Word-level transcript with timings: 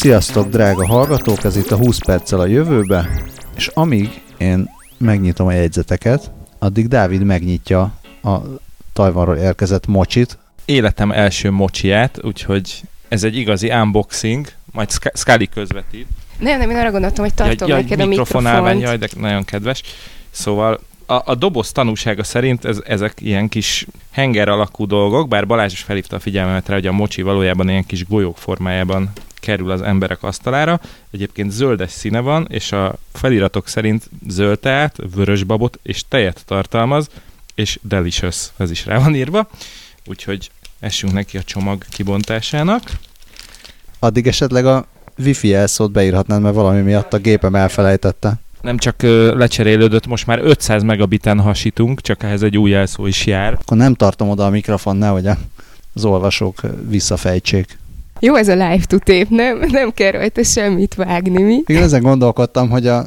Sziasztok, 0.00 0.48
drága 0.48 0.86
hallgatók, 0.86 1.44
ez 1.44 1.56
itt 1.56 1.70
a 1.70 1.76
20 1.76 1.98
perccel 2.06 2.40
a 2.40 2.46
jövőbe, 2.46 3.10
és 3.56 3.66
amíg 3.66 4.22
én 4.38 4.70
megnyitom 4.98 5.46
a 5.46 5.52
jegyzeteket, 5.52 6.30
addig 6.58 6.88
Dávid 6.88 7.22
megnyitja 7.22 7.92
a 8.22 8.36
Tajvanról 8.92 9.36
érkezett 9.36 9.86
mocsit. 9.86 10.38
Életem 10.64 11.12
első 11.12 11.50
mocsiját, 11.50 12.18
úgyhogy 12.24 12.82
ez 13.08 13.24
egy 13.24 13.36
igazi 13.36 13.70
unboxing, 13.70 14.46
majd 14.72 14.90
Scully 15.14 15.46
közvetít. 15.46 16.06
Nem, 16.38 16.58
nem, 16.58 16.70
én 16.70 16.76
arra 16.76 16.90
gondoltam, 16.90 17.24
hogy 17.24 17.34
tartom 17.34 17.68
jaj, 17.68 17.82
neked 17.82 18.00
a 18.00 18.06
mikrofont. 18.06 18.80
Jaj, 18.80 18.96
de 18.96 19.08
nagyon 19.16 19.44
kedves. 19.44 19.82
Szóval 20.30 20.80
a, 21.06 21.22
a 21.24 21.34
doboz 21.34 21.72
tanúsága 21.72 22.24
szerint 22.24 22.64
ez, 22.64 22.78
ezek 22.86 23.14
ilyen 23.18 23.48
kis 23.48 23.86
henger 24.10 24.48
alakú 24.48 24.86
dolgok, 24.86 25.28
bár 25.28 25.46
Balázs 25.46 25.72
is 25.72 25.80
felhívta 25.80 26.16
a 26.16 26.20
figyelmemet 26.20 26.68
rá, 26.68 26.74
hogy 26.74 26.86
a 26.86 26.92
mocsi 26.92 27.22
valójában 27.22 27.68
ilyen 27.68 27.86
kis 27.86 28.06
golyók 28.06 28.38
formájában 28.38 29.12
kerül 29.40 29.70
az 29.70 29.82
emberek 29.82 30.22
asztalára. 30.22 30.80
Egyébként 31.10 31.50
zöldes 31.50 31.90
színe 31.90 32.20
van, 32.20 32.46
és 32.50 32.72
a 32.72 32.94
feliratok 33.12 33.68
szerint 33.68 34.10
zöld 34.28 34.58
teát, 34.58 34.96
vörös 35.14 35.44
babot 35.44 35.78
és 35.82 36.02
tejet 36.08 36.42
tartalmaz, 36.46 37.08
és 37.54 37.78
delicious, 37.82 38.48
ez 38.56 38.70
is 38.70 38.86
rá 38.86 38.98
van 38.98 39.14
írva. 39.14 39.48
Úgyhogy 40.06 40.50
essünk 40.80 41.12
neki 41.12 41.38
a 41.38 41.42
csomag 41.42 41.84
kibontásának. 41.90 42.82
Addig 43.98 44.26
esetleg 44.26 44.66
a 44.66 44.86
wifi 45.18 45.48
jelszót 45.48 45.92
beírhatnád, 45.92 46.42
mert 46.42 46.54
valami 46.54 46.80
miatt 46.80 47.12
a 47.12 47.18
gépem 47.18 47.54
elfelejtette. 47.54 48.40
Nem 48.60 48.78
csak 48.78 49.02
ö, 49.02 49.36
lecserélődött, 49.36 50.06
most 50.06 50.26
már 50.26 50.38
500 50.42 50.82
megabiten 50.82 51.40
hasítunk, 51.40 52.00
csak 52.00 52.22
ehhez 52.22 52.42
egy 52.42 52.58
új 52.58 52.70
jelszó 52.70 53.06
is 53.06 53.26
jár. 53.26 53.58
Akkor 53.60 53.76
nem 53.76 53.94
tartom 53.94 54.28
oda 54.28 54.46
a 54.46 54.50
mikrofon, 54.50 54.96
nehogy 54.96 55.26
az 55.94 56.04
olvasók 56.04 56.60
visszafejtsék. 56.88 57.78
Jó 58.20 58.34
ez 58.34 58.48
a 58.48 58.52
live 58.52 58.84
to 58.86 58.98
tape, 58.98 59.26
nem? 59.28 59.58
Nem 59.70 59.92
kell 59.92 60.10
rajta 60.10 60.42
semmit 60.42 60.94
vágni, 60.94 61.42
mi? 61.42 61.62
Igen, 61.66 61.82
ezen 61.82 62.02
gondolkodtam, 62.02 62.70
hogy 62.70 62.86
a, 62.86 63.04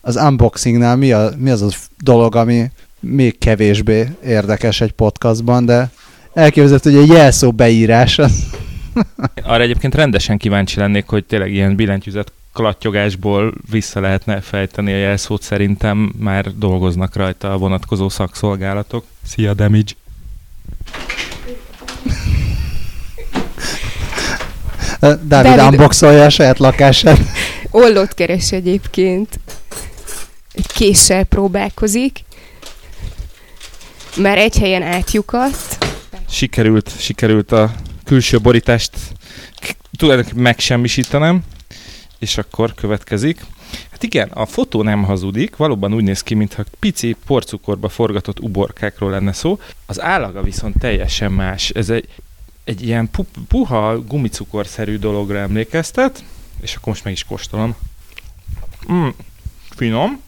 az 0.00 0.16
unboxingnál 0.16 0.96
mi, 0.96 1.12
a, 1.12 1.30
mi 1.38 1.50
az 1.50 1.62
a 1.62 1.68
dolog, 2.02 2.36
ami 2.36 2.70
még 3.00 3.38
kevésbé 3.38 4.08
érdekes 4.24 4.80
egy 4.80 4.92
podcastban, 4.92 5.66
de 5.66 5.90
elképzelhető, 6.34 6.90
hogy 6.90 7.00
egy 7.00 7.16
jelszó 7.16 7.52
beírás 7.52 8.18
az... 8.18 8.32
Arra 9.42 9.62
egyébként 9.62 9.94
rendesen 9.94 10.38
kíváncsi 10.38 10.78
lennék, 10.78 11.06
hogy 11.06 11.24
tényleg 11.24 11.52
ilyen 11.52 11.76
billentyűzet 11.76 12.32
klattyogásból 12.52 13.54
vissza 13.70 14.00
lehetne 14.00 14.40
fejteni 14.40 14.92
a 14.92 14.96
jelszót, 14.96 15.42
szerintem 15.42 16.12
már 16.18 16.54
dolgoznak 16.56 17.16
rajta 17.16 17.52
a 17.52 17.58
vonatkozó 17.58 18.08
szakszolgálatok. 18.08 19.04
Szia, 19.26 19.54
Damage! 19.54 19.92
Dávid, 25.04 25.26
Dávid 25.26 25.62
unboxolja 25.62 26.24
a 26.24 26.30
saját 26.30 26.58
lakását. 26.58 27.18
Ollót 27.70 28.14
keres 28.14 28.52
egyébként. 28.52 29.40
Egy 30.52 30.66
késsel 30.66 31.24
próbálkozik. 31.24 32.24
Már 34.16 34.38
egy 34.38 34.58
helyen 34.58 34.82
átjukat. 34.82 35.56
Sikerült, 36.28 37.00
sikerült 37.00 37.52
a 37.52 37.72
külső 38.04 38.40
borítást 38.40 38.90
tulajdonképpen 39.96 40.42
megsemmisítenem, 40.42 41.42
és 42.18 42.38
akkor 42.38 42.74
következik. 42.74 43.40
Hát 43.90 44.02
igen, 44.02 44.28
a 44.28 44.46
fotó 44.46 44.82
nem 44.82 45.02
hazudik, 45.02 45.56
valóban 45.56 45.94
úgy 45.94 46.04
néz 46.04 46.22
ki, 46.22 46.34
mintha 46.34 46.64
pici 46.78 47.16
porcukorba 47.26 47.88
forgatott 47.88 48.40
uborkákról 48.40 49.10
lenne 49.10 49.32
szó. 49.32 49.58
Az 49.86 50.00
állaga 50.00 50.42
viszont 50.42 50.78
teljesen 50.78 51.32
más. 51.32 51.70
Ez 51.70 51.90
egy 51.90 52.08
egy 52.64 52.86
ilyen 52.86 53.10
pu- 53.10 53.38
puha 53.48 53.98
gumicukorszerű 53.98 54.98
dologra 54.98 55.38
emlékeztet, 55.38 56.24
és 56.60 56.74
akkor 56.74 56.88
most 56.88 57.04
meg 57.04 57.12
is 57.12 57.24
kóstolom. 57.24 57.74
Mm, 58.92 59.08
finom. 59.70 60.20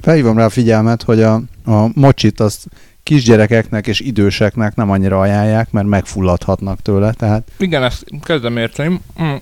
Felhívom 0.00 0.36
rá 0.36 0.44
a 0.44 0.50
figyelmet, 0.50 1.02
hogy 1.02 1.22
a, 1.22 1.34
a 1.64 1.90
mocsit 1.94 2.40
azt 2.40 2.66
kisgyerekeknek 3.02 3.86
és 3.86 4.00
időseknek 4.00 4.74
nem 4.74 4.90
annyira 4.90 5.20
ajánlják, 5.20 5.70
mert 5.70 5.86
megfulladhatnak 5.86 6.82
tőle, 6.82 7.12
tehát... 7.12 7.50
Igen, 7.58 7.84
ezt 7.84 8.04
kezdem 8.22 8.56
érteni. 8.56 9.00
Mm. 9.22 9.34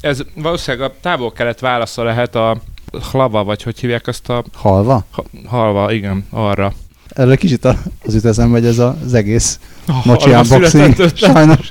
Ez 0.00 0.22
valószínűleg 0.34 0.90
a 0.90 0.94
távol-kelet 1.00 1.60
válasza 1.60 2.02
lehet 2.02 2.34
a 2.34 2.60
hlava, 3.10 3.44
vagy 3.44 3.62
hogy 3.62 3.78
hívják 3.78 4.06
azt 4.06 4.28
a... 4.28 4.44
Halva? 4.52 5.04
Ha, 5.10 5.24
halva, 5.46 5.92
igen, 5.92 6.26
arra. 6.30 6.72
Erre 7.14 7.36
kicsit 7.36 7.64
az 7.64 8.14
jut 8.14 8.24
eszembe, 8.24 8.58
hogy 8.58 8.66
ez 8.66 8.78
az 8.78 9.14
egész 9.14 9.60
oh, 9.88 10.06
mocsi 10.06 10.30
unboxing. 10.30 10.94
Sajnos. 11.14 11.68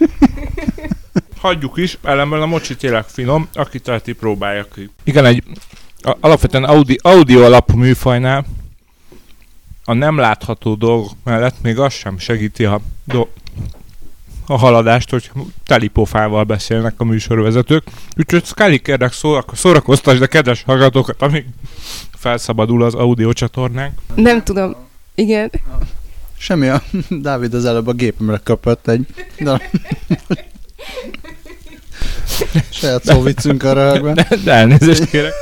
Hagyjuk 1.37 1.77
is, 1.77 1.97
ellenben 2.03 2.41
a 2.41 2.45
mocsi 2.45 2.75
tényleg 2.75 3.03
finom, 3.03 3.47
aki 3.53 3.79
teheti 3.79 4.13
próbálja 4.13 4.67
ki. 4.73 4.89
Igen, 5.03 5.25
egy 5.25 5.43
a, 6.01 6.17
alapvetően 6.19 6.63
audi, 6.63 6.99
audio 7.01 7.43
alapú 7.43 7.77
műfajnál 7.77 8.45
a 9.85 9.93
nem 9.93 10.17
látható 10.17 10.75
dolgok 10.75 11.11
mellett 11.23 11.55
még 11.61 11.79
az 11.79 11.93
sem 11.93 12.17
segíti 12.17 12.65
a, 12.65 12.81
do, 13.03 13.27
a 14.47 14.57
haladást, 14.57 15.09
hogy 15.09 15.31
telipofával 15.65 16.43
beszélnek 16.43 16.93
a 16.97 17.03
műsorvezetők. 17.03 17.83
Úgyhogy 18.17 18.45
Scully 18.45 18.77
kérlek 18.77 19.13
szórakoztasd 19.53 20.21
a 20.21 20.27
kedves 20.27 20.63
hallgatókat, 20.63 21.21
amíg 21.21 21.45
felszabadul 22.11 22.83
az 22.83 22.93
audio 22.93 23.33
csatornánk. 23.33 23.93
Nem 24.15 24.43
tudom, 24.43 24.75
igen. 25.15 25.51
Semmi 26.37 26.67
a 26.67 26.81
Dávid 27.21 27.53
az 27.53 27.65
előbb 27.65 27.87
a 27.87 27.93
gépemre 27.93 28.41
kapott 28.43 28.87
egy 28.87 29.05
Saját 32.69 33.03
szóviccünk 33.03 33.63
a 33.63 33.73
röhögben. 33.73 34.13
De, 34.13 34.27
de 34.43 34.51
elnézést 34.51 35.05
kérek. 35.05 35.33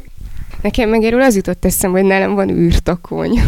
Nekem 0.62 0.88
meg 0.88 1.02
erről 1.02 1.22
az 1.22 1.34
jutott 1.34 1.64
eszembe, 1.64 2.00
hogy 2.00 2.08
nálam 2.08 2.34
van 2.34 2.50
űrtakony. 2.50 3.40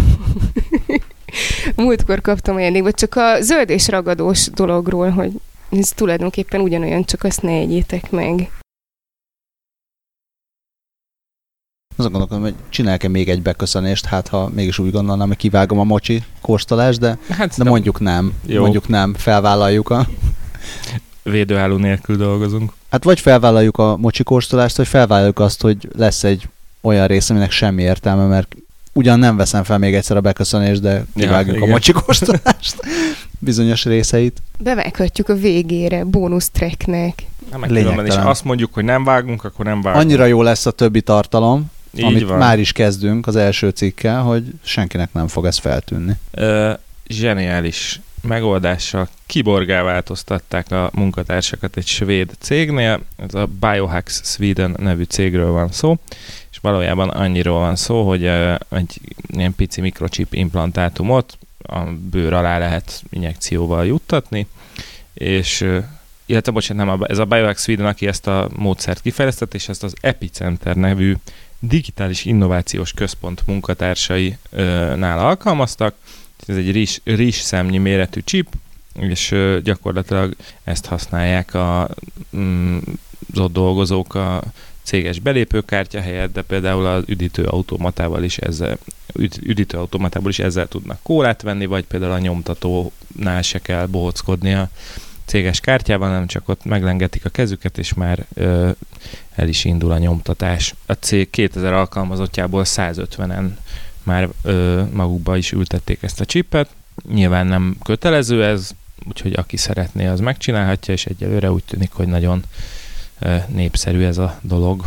Múltkor 1.76 2.20
kaptam 2.20 2.56
ajándékba, 2.56 2.92
csak 2.92 3.14
a 3.16 3.40
zöld 3.40 3.70
és 3.70 3.88
ragadós 3.88 4.50
dologról, 4.50 5.10
hogy 5.10 5.30
ez 5.70 5.88
tulajdonképpen 5.88 6.60
ugyanolyan, 6.60 7.04
csak 7.04 7.24
azt 7.24 7.42
ne 7.42 7.50
egyétek 7.50 8.10
meg. 8.10 8.50
Azon 11.98 12.10
gondolkodom, 12.10 12.42
hogy 12.42 12.54
csinálok-e 12.68 13.08
még 13.08 13.28
egy 13.28 13.42
beköszönést, 13.42 14.04
hát 14.04 14.28
ha 14.28 14.50
mégis 14.54 14.78
úgy 14.78 14.90
gondolnám, 14.90 15.26
hogy 15.26 15.36
kivágom 15.36 15.78
a 15.78 15.84
mocsi 15.84 16.22
kóstolást, 16.40 16.98
de, 16.98 17.18
hát 17.28 17.56
de 17.56 17.64
mondjuk 17.64 18.00
nem. 18.00 18.32
Jó. 18.46 18.60
Mondjuk 18.60 18.88
nem, 18.88 19.14
felvállaljuk 19.14 19.90
a... 19.90 20.06
Védőálló 21.22 21.76
nélkül 21.76 22.16
dolgozunk. 22.16 22.72
Hát 22.90 23.04
vagy 23.04 23.20
felvállaljuk 23.20 23.78
a 23.78 23.96
mocsi 23.96 24.22
kóstolást, 24.22 24.76
vagy 24.76 24.86
felvállaljuk 24.86 25.38
azt, 25.38 25.62
hogy 25.62 25.88
lesz 25.96 26.24
egy 26.24 26.48
olyan 26.80 27.06
rész, 27.06 27.30
aminek 27.30 27.50
semmi 27.50 27.82
értelme, 27.82 28.26
mert 28.26 28.56
ugyan 28.92 29.18
nem 29.18 29.36
veszem 29.36 29.64
fel 29.64 29.78
még 29.78 29.94
egyszer 29.94 30.16
a 30.16 30.20
beköszönést, 30.20 30.80
de 30.80 31.04
kivágjuk 31.14 31.56
ja, 31.56 31.62
a 31.62 31.66
mocsi 31.66 31.92
kóstolást 31.92 32.76
bizonyos 33.38 33.84
részeit. 33.84 34.42
Bevághatjuk 34.58 35.28
a 35.28 35.34
végére, 35.34 36.04
bónusz 36.04 36.50
tracknek. 36.50 37.26
Nem, 37.68 38.06
és 38.06 38.14
azt 38.14 38.44
mondjuk, 38.44 38.74
hogy 38.74 38.84
nem 38.84 39.04
vágunk, 39.04 39.44
akkor 39.44 39.64
nem 39.64 39.82
vágunk. 39.82 40.04
Annyira 40.04 40.24
jó 40.24 40.42
lesz 40.42 40.66
a 40.66 40.70
többi 40.70 41.00
tartalom, 41.00 41.70
így 41.94 42.04
amit 42.04 42.22
van. 42.22 42.38
már 42.38 42.58
is 42.58 42.72
kezdünk 42.72 43.26
az 43.26 43.36
első 43.36 43.68
cikkel, 43.68 44.22
hogy 44.22 44.44
senkinek 44.62 45.12
nem 45.12 45.28
fog 45.28 45.46
ez 45.46 45.58
feltűnni. 45.58 46.12
Ö, 46.30 46.72
zseniális 47.08 48.00
megoldással 48.22 49.08
kiborgá 49.26 49.82
változtatták 49.82 50.70
a 50.70 50.90
munkatársakat 50.92 51.76
egy 51.76 51.86
svéd 51.86 52.30
cégnél, 52.38 53.00
ez 53.16 53.34
a 53.34 53.48
Biohacks 53.60 54.20
Sweden 54.24 54.74
nevű 54.78 55.02
cégről 55.02 55.50
van 55.50 55.72
szó, 55.72 55.98
és 56.50 56.58
valójában 56.60 57.08
annyiról 57.08 57.58
van 57.58 57.76
szó, 57.76 58.08
hogy 58.08 58.26
egy 58.68 59.00
ilyen 59.26 59.54
pici 59.54 59.80
mikrochip 59.80 60.34
implantátumot 60.34 61.38
a 61.62 61.80
bőr 62.10 62.32
alá 62.32 62.58
lehet 62.58 63.02
injekcióval 63.10 63.86
juttatni, 63.86 64.46
és 65.14 65.66
illetve 66.26 66.52
bocsánat, 66.52 66.86
nem, 66.86 67.02
ez 67.08 67.18
a 67.18 67.24
Biohacks 67.24 67.62
Sweden, 67.62 67.86
aki 67.86 68.06
ezt 68.06 68.26
a 68.26 68.48
módszert 68.56 69.00
kifejlesztett, 69.00 69.54
és 69.54 69.68
ezt 69.68 69.82
az 69.82 69.94
Epicenter 70.00 70.76
nevű 70.76 71.14
digitális 71.60 72.24
innovációs 72.24 72.92
központ 72.92 73.42
munkatársainál 73.46 75.18
alkalmaztak. 75.18 75.94
Ez 76.46 76.56
egy 76.56 76.72
rizs, 76.72 76.98
rizs 77.04 77.36
szemnyi 77.36 77.78
méretű 77.78 78.20
chip, 78.24 78.48
és 78.94 79.34
gyakorlatilag 79.62 80.36
ezt 80.64 80.86
használják 80.86 81.54
a, 81.54 81.88
mm, 82.36 82.78
az 83.32 83.38
ott 83.38 83.52
dolgozók 83.52 84.14
a 84.14 84.42
céges 84.82 85.18
belépőkártya 85.18 86.00
helyett, 86.00 86.32
de 86.32 86.42
például 86.42 86.86
az 86.86 87.04
üdítőautomatával 87.06 88.22
is 88.22 88.38
ezzel, 88.38 88.78
üd, 89.14 89.34
üdítőautomatából 89.42 90.30
is 90.30 90.38
ezzel 90.38 90.68
tudnak 90.68 90.98
kólát 91.02 91.42
venni, 91.42 91.66
vagy 91.66 91.84
például 91.84 92.12
a 92.12 92.18
nyomtatónál 92.18 93.42
se 93.42 93.58
kell 93.58 93.86
bohockodni 93.86 94.54
a 94.54 94.68
céges 95.28 95.60
kártyával, 95.60 96.10
nem 96.10 96.26
csak 96.26 96.48
ott 96.48 96.64
meglengetik 96.64 97.24
a 97.24 97.28
kezüket, 97.28 97.78
és 97.78 97.94
már 97.94 98.26
ö, 98.34 98.70
el 99.34 99.48
is 99.48 99.64
indul 99.64 99.92
a 99.92 99.98
nyomtatás. 99.98 100.74
A 100.86 100.92
cég 100.92 101.30
2000 101.30 101.72
alkalmazottjából 101.72 102.62
150-en 102.66 103.48
már 104.02 104.28
ö, 104.42 104.82
magukba 104.92 105.36
is 105.36 105.52
ültették 105.52 106.02
ezt 106.02 106.20
a 106.20 106.24
csipet. 106.24 106.68
Nyilván 107.12 107.46
nem 107.46 107.76
kötelező 107.84 108.44
ez, 108.44 108.70
úgyhogy 109.08 109.32
aki 109.36 109.56
szeretné, 109.56 110.06
az 110.06 110.20
megcsinálhatja, 110.20 110.94
és 110.94 111.06
egyelőre 111.06 111.52
úgy 111.52 111.64
tűnik, 111.64 111.92
hogy 111.92 112.06
nagyon 112.06 112.42
népszerű 113.46 114.02
ez 114.02 114.18
a 114.18 114.38
dolog. 114.42 114.84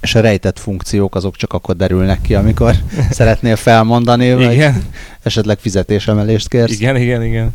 És 0.00 0.14
a 0.14 0.20
rejtett 0.20 0.58
funkciók 0.58 1.14
azok 1.14 1.36
csak 1.36 1.52
akkor 1.52 1.76
derülnek 1.76 2.20
ki, 2.20 2.34
amikor 2.34 2.74
szeretnél 3.10 3.56
felmondani, 3.56 4.32
vagy 4.34 4.52
igen. 4.52 4.84
esetleg 5.22 5.58
fizetésemelést 5.58 6.48
kérsz. 6.48 6.72
Igen, 6.72 6.96
igen, 6.96 7.24
igen. 7.24 7.52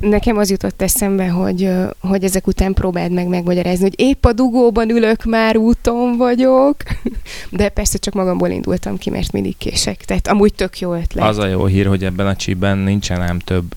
Nekem 0.00 0.36
az 0.36 0.50
jutott 0.50 0.82
eszembe, 0.82 1.28
hogy, 1.28 1.70
hogy 2.00 2.24
ezek 2.24 2.46
után 2.46 2.72
próbáld 2.72 3.12
meg 3.12 3.26
megmagyarázni, 3.26 3.82
hogy 3.82 4.00
épp 4.00 4.24
a 4.24 4.32
dugóban 4.32 4.90
ülök, 4.90 5.24
már 5.24 5.56
úton 5.56 6.16
vagyok, 6.16 6.76
de 7.50 7.68
persze 7.68 7.98
csak 7.98 8.14
magamból 8.14 8.48
indultam 8.48 8.98
ki, 8.98 9.10
mert 9.10 9.32
mindig 9.32 9.56
kések. 9.56 10.04
Tehát 10.04 10.28
amúgy 10.28 10.54
tök 10.54 10.78
jó 10.78 10.94
ötlet. 10.94 11.24
Az 11.24 11.38
a 11.38 11.46
jó 11.46 11.64
hír, 11.64 11.86
hogy 11.86 12.04
ebben 12.04 12.26
a 12.26 12.36
csípben 12.36 12.78
nincsen 12.78 13.22
ám 13.22 13.38
több 13.38 13.74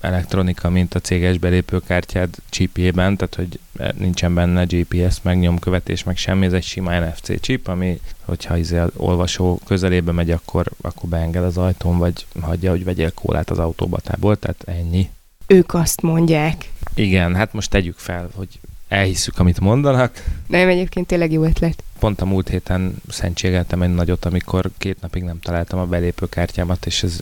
elektronika, 0.00 0.70
mint 0.70 0.94
a 0.94 1.00
céges 1.00 1.38
belépőkártyád 1.38 2.28
csípjében, 2.50 3.16
tehát 3.16 3.34
hogy 3.34 3.58
nincsen 3.98 4.34
benne 4.34 4.64
GPS, 4.64 5.22
meg 5.22 5.38
nyomkövetés, 5.38 6.04
meg 6.04 6.16
semmi, 6.16 6.46
ez 6.46 6.52
egy 6.52 6.62
sima 6.62 6.98
NFC 6.98 7.40
chip, 7.40 7.68
ami, 7.68 8.00
hogyha 8.24 8.56
izé 8.56 8.78
az 8.78 8.90
olvasó 8.96 9.60
közelébe 9.64 10.12
megy, 10.12 10.30
akkor, 10.30 10.66
akkor 10.80 11.08
beenged 11.08 11.42
az 11.42 11.58
ajtón, 11.58 11.98
vagy 11.98 12.26
hagyja, 12.40 12.70
hogy 12.70 12.84
vegyél 12.84 13.12
kólát 13.12 13.50
az 13.50 13.58
autóbatából, 13.58 14.36
tehát 14.36 14.62
ennyi. 14.66 15.08
Ők 15.52 15.74
azt 15.74 16.02
mondják. 16.02 16.70
Igen, 16.94 17.34
hát 17.34 17.52
most 17.52 17.70
tegyük 17.70 17.98
fel, 17.98 18.28
hogy 18.34 18.48
elhisszük, 18.88 19.38
amit 19.38 19.60
mondanak. 19.60 20.24
Nem, 20.46 20.68
egyébként 20.68 21.06
tényleg 21.06 21.32
jó 21.32 21.42
ötlet. 21.44 21.82
Pont 21.98 22.20
a 22.20 22.24
múlt 22.24 22.48
héten 22.48 22.94
szentségeltem 23.08 23.82
egy 23.82 23.94
nagyot, 23.94 24.24
amikor 24.24 24.70
két 24.78 25.00
napig 25.00 25.22
nem 25.22 25.40
találtam 25.40 25.78
a 25.78 25.86
belépőkártyámat, 25.86 26.86
és 26.86 27.02
ez 27.02 27.20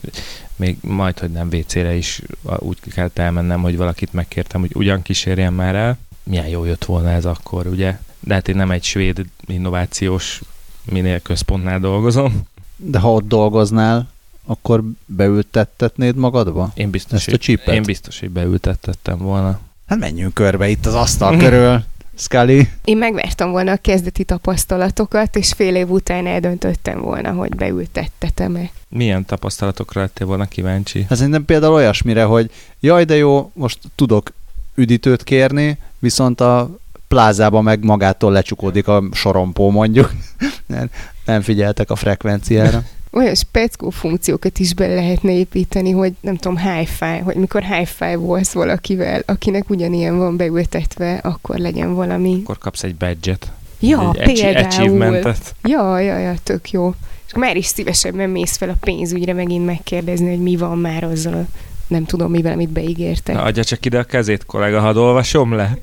még 0.55 0.77
majd, 0.81 1.19
hogy 1.19 1.31
nem 1.31 1.47
WC-re 1.51 1.95
is 1.95 2.21
úgy 2.59 2.77
kellett 2.93 3.17
elmennem, 3.17 3.61
hogy 3.61 3.77
valakit 3.77 4.13
megkértem, 4.13 4.61
hogy 4.61 4.71
ugyan 4.73 5.01
kísérjen 5.01 5.53
már 5.53 5.75
el. 5.75 5.97
Milyen 6.23 6.47
jó 6.47 6.65
jött 6.65 6.85
volna 6.85 7.09
ez 7.09 7.25
akkor, 7.25 7.67
ugye? 7.67 7.97
De 8.19 8.33
hát 8.33 8.47
én 8.47 8.55
nem 8.55 8.71
egy 8.71 8.83
svéd 8.83 9.25
innovációs 9.45 10.41
minél 10.85 11.19
központnál 11.19 11.79
dolgozom. 11.79 12.41
De 12.75 12.99
ha 12.99 13.13
ott 13.13 13.27
dolgoznál, 13.27 14.09
akkor 14.45 14.83
beültettetnéd 15.05 16.15
magadba? 16.15 16.71
Én 16.73 16.89
biztos, 16.89 17.27
Ezt 17.27 17.35
a 17.35 17.37
csípet? 17.37 17.73
Én 17.73 17.81
biztos, 17.81 18.19
hogy 18.19 18.29
beültettettem 18.29 19.17
volna. 19.17 19.59
Hát 19.87 19.99
menjünk 19.99 20.33
körbe 20.33 20.69
itt 20.69 20.85
az 20.85 20.93
asztal 20.93 21.37
körül. 21.43 21.83
Scully. 22.15 22.69
Én 22.83 22.97
megvártam 22.97 23.51
volna 23.51 23.71
a 23.71 23.77
kezdeti 23.77 24.23
tapasztalatokat, 24.23 25.35
és 25.35 25.53
fél 25.53 25.75
év 25.75 25.89
után 25.89 26.27
eldöntöttem 26.27 27.01
volna, 27.01 27.31
hogy 27.31 27.55
beültettetem-e. 27.55 28.69
Milyen 28.89 29.25
tapasztalatokra 29.25 30.01
lettél 30.01 30.27
volna 30.27 30.45
kíváncsi? 30.45 31.05
Hát 31.09 31.17
szerintem 31.17 31.45
például 31.45 31.73
olyasmire, 31.73 32.23
hogy 32.23 32.51
jaj, 32.79 33.03
de 33.05 33.15
jó, 33.15 33.51
most 33.53 33.79
tudok 33.95 34.33
üdítőt 34.75 35.23
kérni, 35.23 35.77
viszont 35.99 36.41
a 36.41 36.69
plázában 37.07 37.63
meg 37.63 37.83
magától 37.83 38.31
lecsukódik 38.31 38.87
a 38.87 39.03
sorompó 39.11 39.69
mondjuk. 39.69 40.11
nem, 40.65 40.89
nem 41.25 41.41
figyeltek 41.41 41.89
a 41.89 41.95
frekvenciára 41.95 42.83
olyan 43.11 43.35
speckó 43.35 43.89
funkciókat 43.89 44.59
is 44.59 44.73
be 44.73 44.87
lehetne 44.87 45.31
építeni, 45.31 45.91
hogy 45.91 46.13
nem 46.21 46.35
tudom, 46.35 46.57
hi-fi, 46.57 47.17
hogy 47.23 47.35
mikor 47.35 47.63
hi-fi 47.63 48.15
volsz 48.15 48.51
valakivel, 48.51 49.21
akinek 49.25 49.69
ugyanilyen 49.69 50.17
van 50.17 50.37
beültetve, 50.37 51.13
akkor 51.13 51.57
legyen 51.57 51.93
valami. 51.93 52.39
Akkor 52.43 52.57
kapsz 52.57 52.83
egy 52.83 52.95
badge-et. 52.95 53.51
Ja, 53.79 54.13
egy 54.13 54.41
például. 54.41 55.33
Ja, 55.63 55.99
ja, 55.99 56.17
ja, 56.17 56.35
tök 56.43 56.71
jó. 56.71 56.93
És 57.27 57.33
már 57.33 57.57
is 57.57 57.65
szívesebben 57.65 58.29
mész 58.29 58.57
fel 58.57 58.69
a 58.69 58.77
pénzügyre 58.79 59.33
megint 59.33 59.65
megkérdezni, 59.65 60.29
hogy 60.29 60.41
mi 60.41 60.55
van 60.55 60.77
már 60.77 61.03
azzal 61.03 61.33
a 61.33 61.45
nem 61.87 62.05
tudom 62.05 62.31
mivel, 62.31 62.53
amit 62.53 62.69
beígértek. 62.69 63.35
Na, 63.35 63.41
adja 63.41 63.63
csak 63.63 63.85
ide 63.85 63.99
a 63.99 64.03
kezét, 64.03 64.45
kollega, 64.45 64.79
hadd 64.79 64.95
olvasom 64.95 65.53
le. 65.53 65.77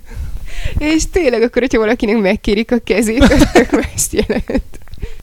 És 0.79 1.03
tényleg 1.11 1.43
akkor, 1.43 1.63
hogyha 1.63 1.79
valakinek 1.79 2.17
megkérik 2.17 2.73
a 2.73 2.79
kezét, 2.85 3.23
akkor 3.63 3.89
ezt 3.95 4.13
jelent. 4.13 4.79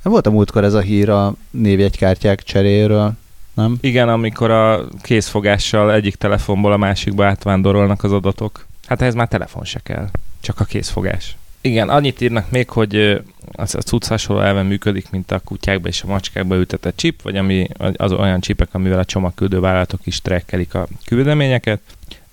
Volt 0.10 0.28
a 0.28 0.32
múltkor 0.32 0.64
ez 0.64 0.74
a 0.74 0.80
hír 0.80 1.10
a 1.10 1.34
névjegykártyák 1.52 2.44
cseréről, 2.44 3.14
nem? 3.54 3.78
Igen, 3.82 4.10
amikor 4.10 4.52
a 4.52 4.88
készfogással 5.02 5.94
egyik 5.94 6.16
telefonból 6.16 6.72
a 6.72 6.78
másikba 6.78 7.26
átvándorolnak 7.26 8.04
az 8.04 8.12
adatok. 8.12 8.66
Hát 8.88 9.02
ez 9.02 9.14
már 9.14 9.28
telefon 9.28 9.64
se 9.64 9.80
kell, 9.80 10.10
csak 10.40 10.60
a 10.60 10.64
készfogás. 10.64 11.38
Igen, 11.62 11.90
annyit 11.90 12.22
írnak 12.22 12.52
még, 12.52 12.70
hogy 12.70 13.22
az 13.52 13.76
a 13.76 13.82
cucc 13.82 14.08
hasonló 14.08 14.42
elven 14.42 14.66
működik, 14.66 15.10
mint 15.10 15.32
a 15.32 15.40
kutyákba 15.40 15.88
és 15.88 16.02
a 16.04 16.08
macskákba 16.08 16.56
ültetett 16.56 16.98
chip, 16.98 17.22
vagy 17.22 17.38
ami 17.38 17.68
az 17.96 18.12
olyan 18.12 18.40
csipek, 18.40 18.70
amivel 18.72 19.00
a 19.00 19.06
csomagküldő 19.06 19.60
vállalatok 19.60 20.00
is 20.04 20.22
trekkelik 20.22 20.74
a 20.74 20.88
küldeményeket. 21.06 21.82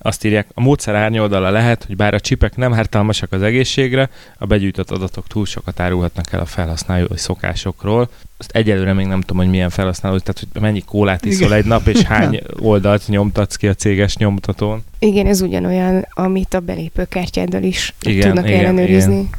Azt 0.05 0.23
írják, 0.23 0.47
a 0.53 0.61
módszer 0.61 0.95
árnyoldala 0.95 1.49
lehet, 1.49 1.83
hogy 1.83 1.95
bár 1.95 2.13
a 2.13 2.19
csipek 2.19 2.55
nem 2.55 2.73
ártalmasak 2.73 3.31
az 3.31 3.41
egészségre, 3.41 4.09
a 4.37 4.45
begyűjtött 4.45 4.91
adatok 4.91 5.27
túl 5.27 5.45
sokat 5.45 5.79
árulhatnak 5.79 6.31
el 6.31 6.39
a 6.39 6.45
felhasználói 6.45 7.17
szokásokról. 7.17 8.09
Azt 8.37 8.51
egyelőre 8.51 8.93
még 8.93 9.05
nem 9.05 9.21
tudom, 9.21 9.37
hogy 9.37 9.49
milyen 9.49 9.69
felhasználó, 9.69 10.17
tehát 10.17 10.45
hogy 10.51 10.61
mennyi 10.61 10.81
kólát 10.81 11.25
iszol 11.25 11.47
Igen. 11.47 11.57
egy 11.57 11.65
nap, 11.65 11.87
és 11.87 12.01
hány 12.11 12.41
oldalt 12.59 13.07
nyomtatsz 13.07 13.55
ki 13.55 13.67
a 13.67 13.73
céges 13.73 14.17
nyomtatón. 14.17 14.83
Igen, 14.99 15.25
ez 15.25 15.41
ugyanolyan, 15.41 16.07
amit 16.09 16.53
a 16.53 16.59
belépőkártyáddal 16.59 17.63
is 17.63 17.93
igen, 18.01 18.27
tudnak 18.27 18.47
igen, 18.47 18.59
ellenőrizni. 18.59 19.13
Igen. 19.13 19.29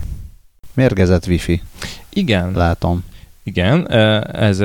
Mérgezett 0.75 1.26
wifi. 1.26 1.62
Igen. 2.08 2.52
Látom. 2.52 3.05
Igen, 3.43 3.90
ez 4.32 4.60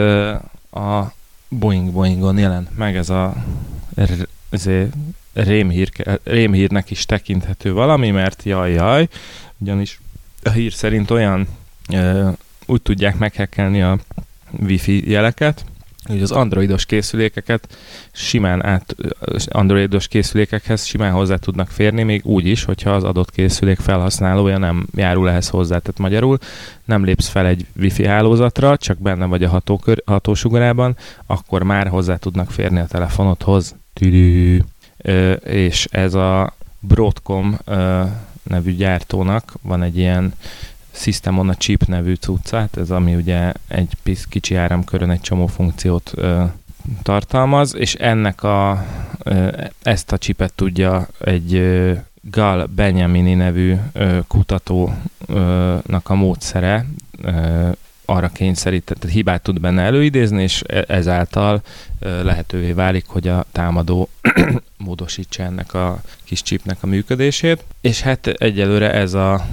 a 0.72 1.13
Boeing 1.50 1.92
Boeingon 1.92 2.38
jelent 2.38 2.78
meg 2.78 2.95
ez 2.95 3.10
a 3.10 3.34
ezért 4.50 4.94
rémhír, 5.34 5.92
rémhírnek 6.24 6.92
is 6.92 7.06
tekinthető 7.06 7.74
valami, 7.74 8.12
mert 8.12 8.44
jaj, 8.44 8.72
jaj, 8.72 9.08
ugyanis 9.58 10.00
a 10.44 10.50
hír 10.50 10.74
szerint 10.74 11.12
olyan 11.12 11.48
ö, 11.94 12.30
úgy 12.66 12.81
tudják 12.81 13.18
meghekkelni 13.18 13.81
a 13.81 13.98
wifi 14.60 15.10
jeleket, 15.10 15.66
hogy 16.10 16.22
az 16.22 16.31
androidos 16.31 16.86
készülékeket 16.86 17.78
simán 18.12 18.66
át, 18.66 18.96
androidos 19.46 20.08
készülékekhez 20.08 20.86
simán 20.86 21.12
hozzá 21.12 21.36
tudnak 21.36 21.68
férni, 21.70 22.04
még 22.04 22.26
úgy 22.26 22.46
is, 22.46 22.64
hogyha 22.64 22.92
az 22.92 23.04
adott 23.04 23.31
készülék 23.31 23.80
felhasználója 23.80 24.58
nem 24.58 24.88
járul 24.96 25.30
ehhez 25.30 25.50
hozzá. 25.50 25.78
Tehát 25.78 25.98
magyarul 25.98 26.38
nem 26.86 27.04
lépsz 27.04 27.28
fel 27.28 27.46
egy 27.46 27.66
wifi 27.80 28.06
hálózatra, 28.06 28.78
csak 28.78 28.98
benne 28.98 29.26
vagy 29.26 29.44
a 29.44 29.50
hatókör, 29.50 30.02
hatósugarában, 30.06 30.98
akkor 31.26 31.64
már 31.64 31.88
hozzá 31.88 32.16
tudnak 32.16 32.52
férni 32.52 32.80
a 32.80 32.86
telefonodhoz. 32.86 33.76
Tüdű 33.94 34.62
és 35.44 35.87
ez 35.91 36.13
a 36.13 36.53
Broadcom 36.79 37.57
nevű 38.44 38.75
gyártónak 38.75 39.53
van 39.61 39.83
egy 39.83 39.97
ilyen 39.97 40.33
System 40.91 41.39
on 41.39 41.49
a 41.49 41.56
Chip 41.56 41.85
nevű 41.85 42.13
cuccát, 42.13 42.77
ez 42.77 42.91
ami 42.91 43.15
ugye 43.15 43.51
egy 43.68 43.97
kicsi 44.29 44.56
áramkörön 44.56 45.09
egy 45.09 45.21
csomó 45.21 45.47
funkciót 45.47 46.13
tartalmaz, 47.03 47.75
és 47.75 47.94
ennek 47.94 48.44
a, 48.44 48.85
ezt 49.83 50.11
a 50.11 50.18
chipet 50.18 50.53
tudja 50.53 51.07
egy 51.19 51.61
Gal 52.21 52.65
Benyamini 52.75 53.33
nevű 53.33 53.75
kutatónak 54.27 56.09
a 56.09 56.15
módszere 56.15 56.85
arra 58.09 58.28
kényszerített, 58.28 58.97
tehát 58.99 59.16
hibát 59.16 59.42
tud 59.42 59.59
benne 59.59 59.81
előidézni, 59.81 60.42
és 60.44 60.63
e- 60.68 60.85
ezáltal 60.87 61.61
lehetővé 61.99 62.71
válik, 62.71 63.06
hogy 63.07 63.28
a 63.28 63.45
támadó 63.51 64.09
módosítsa 64.78 65.44
ennek 65.44 65.73
a 65.73 66.01
kis 66.23 66.42
chipnek 66.42 66.78
a 66.81 66.87
működését. 66.87 67.63
És 67.81 68.01
hát 68.01 68.28
egyelőre 68.28 68.94
ez 68.94 69.13
a 69.13 69.45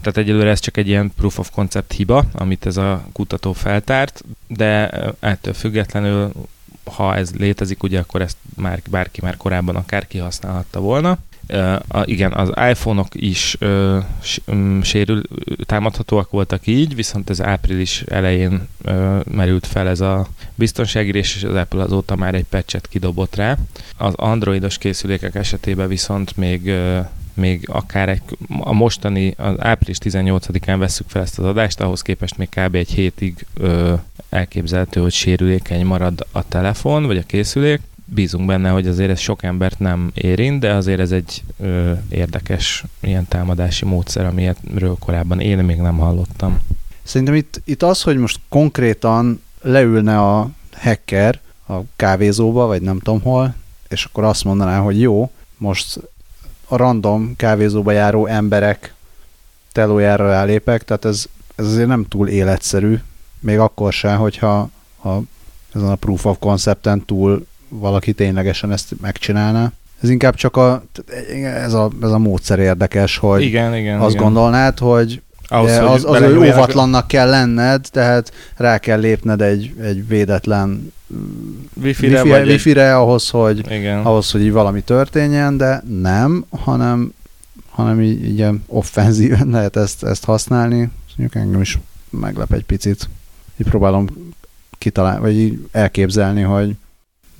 tehát 0.00 0.18
egyelőre 0.18 0.50
ez 0.50 0.60
csak 0.60 0.76
egy 0.76 0.88
ilyen 0.88 1.12
proof 1.16 1.38
of 1.38 1.50
concept 1.50 1.92
hiba, 1.92 2.24
amit 2.32 2.66
ez 2.66 2.76
a 2.76 3.04
kutató 3.12 3.52
feltárt, 3.52 4.24
de 4.46 4.90
ettől 5.20 5.54
függetlenül 5.54 6.32
ha 6.84 7.16
ez 7.16 7.34
létezik, 7.36 7.82
ugye 7.82 7.98
akkor 7.98 8.20
ezt 8.20 8.36
már 8.56 8.82
bárki 8.90 9.20
már 9.22 9.36
korábban 9.36 9.76
akár 9.76 10.06
kihasználhatta 10.06 10.80
volna. 10.80 11.18
Uh, 11.48 12.02
igen, 12.04 12.32
az 12.32 12.48
iPhone-ok 12.70 13.08
is 13.12 13.56
uh, 13.60 14.04
sérül, 14.82 15.22
támadhatóak 15.64 16.30
voltak 16.30 16.66
így, 16.66 16.94
viszont 16.94 17.30
ez 17.30 17.42
április 17.42 18.02
elején 18.02 18.68
uh, 18.84 19.24
merült 19.24 19.66
fel 19.66 19.88
ez 19.88 20.00
a 20.00 20.26
biztonságírés, 20.54 21.36
és 21.36 21.44
az 21.44 21.54
Apple 21.54 21.82
azóta 21.82 22.16
már 22.16 22.34
egy 22.34 22.44
patchet 22.44 22.86
kidobott 22.86 23.36
rá. 23.36 23.56
Az 23.96 24.14
androidos 24.14 24.78
készülékek 24.78 25.34
esetében 25.34 25.88
viszont 25.88 26.36
még 26.36 26.64
uh, 26.64 27.06
még 27.34 27.68
akár 27.68 28.08
egy, 28.08 28.22
a 28.60 28.72
mostani, 28.72 29.34
az 29.36 29.54
április 29.58 29.96
18-án 30.00 30.76
veszük 30.78 31.08
fel 31.08 31.22
ezt 31.22 31.38
az 31.38 31.44
adást, 31.44 31.80
ahhoz 31.80 32.02
képest 32.02 32.36
még 32.36 32.48
kb. 32.48 32.74
egy 32.74 32.90
hétig 32.90 33.46
ö, 33.54 33.94
elképzelhető, 34.34 35.00
hogy 35.00 35.12
sérülékeny 35.12 35.84
marad 35.84 36.26
a 36.32 36.48
telefon, 36.48 37.06
vagy 37.06 37.16
a 37.16 37.22
készülék, 37.22 37.80
bízunk 38.04 38.46
benne, 38.46 38.68
hogy 38.68 38.86
azért 38.86 39.10
ez 39.10 39.18
sok 39.18 39.42
embert 39.42 39.78
nem 39.78 40.10
érint, 40.14 40.60
de 40.60 40.72
azért 40.72 41.00
ez 41.00 41.12
egy 41.12 41.42
ö, 41.60 41.92
érdekes 42.08 42.84
ilyen 43.00 43.28
támadási 43.28 43.84
módszer, 43.84 44.26
amiről 44.26 44.96
korábban 44.98 45.40
én 45.40 45.58
még 45.58 45.76
nem 45.76 45.98
hallottam. 45.98 46.58
Szerintem 47.02 47.34
itt, 47.34 47.60
itt 47.64 47.82
az, 47.82 48.02
hogy 48.02 48.16
most 48.16 48.40
konkrétan 48.48 49.42
leülne 49.62 50.18
a 50.18 50.50
hacker 50.72 51.40
a 51.68 51.74
kávézóba, 51.96 52.66
vagy 52.66 52.82
nem 52.82 52.98
tudom 52.98 53.20
hol, 53.20 53.54
és 53.88 54.04
akkor 54.04 54.24
azt 54.24 54.44
mondaná, 54.44 54.78
hogy 54.78 55.00
jó, 55.00 55.30
most 55.56 56.00
a 56.66 56.76
random 56.76 57.36
kávézóba 57.36 57.92
járó 57.92 58.26
emberek 58.26 58.94
telójára 59.72 60.28
rálépek, 60.28 60.84
tehát 60.84 61.04
ez, 61.04 61.26
ez 61.54 61.66
azért 61.66 61.88
nem 61.88 62.04
túl 62.08 62.28
életszerű, 62.28 62.98
még 63.44 63.58
akkor 63.58 63.92
sem, 63.92 64.18
hogyha 64.18 64.70
ha 64.96 65.22
ezen 65.74 65.88
a 65.88 65.94
proof 65.94 66.24
of 66.24 66.36
concepten 66.40 67.04
túl 67.04 67.46
valaki 67.68 68.12
ténylegesen 68.12 68.72
ezt 68.72 68.94
megcsinálná. 69.00 69.72
Ez 70.00 70.08
inkább 70.10 70.34
csak 70.34 70.56
a, 70.56 70.84
ez 71.42 71.72
a, 71.72 71.90
ez 72.02 72.10
a 72.10 72.18
módszer 72.18 72.58
érdekes, 72.58 73.16
hogy 73.16 73.42
igen, 73.42 73.76
igen, 73.76 74.00
azt 74.00 74.14
igen. 74.14 74.24
gondolnád, 74.24 74.78
hogy 74.78 75.22
ahhoz, 75.48 75.70
de 75.70 75.80
az, 75.82 76.04
az 76.04 76.18
hogy 76.18 76.36
óvatlannak 76.36 77.08
kell 77.08 77.28
lenned, 77.28 77.86
tehát 77.90 78.32
rá 78.56 78.78
kell 78.78 79.00
lépned 79.00 79.40
egy, 79.40 79.74
egy 79.82 80.08
védetlen 80.08 80.92
wifi-re, 81.82 82.16
wifi, 82.16 82.28
vagy 82.28 82.48
wifi-re 82.48 82.86
egy... 82.86 82.92
ahhoz, 82.92 83.30
hogy, 83.30 83.70
Igen. 83.70 83.98
ahhoz, 84.04 84.30
hogy 84.30 84.42
így 84.42 84.52
valami 84.52 84.80
történjen, 84.80 85.56
de 85.56 85.82
nem, 86.00 86.44
hanem, 86.50 87.12
hanem 87.70 88.00
így, 88.00 88.24
így 88.24 88.46
offenzíven 88.66 89.48
lehet 89.48 89.76
ezt, 89.76 90.04
ezt 90.04 90.24
használni. 90.24 90.90
Mondjuk 91.16 91.42
engem 91.42 91.60
is 91.60 91.78
meglep 92.10 92.52
egy 92.52 92.64
picit. 92.64 93.08
Így 93.56 93.68
próbálom 93.68 94.06
kitalálni, 94.78 95.20
vagy 95.20 95.38
így 95.38 95.58
elképzelni, 95.72 96.42
hogy 96.42 96.76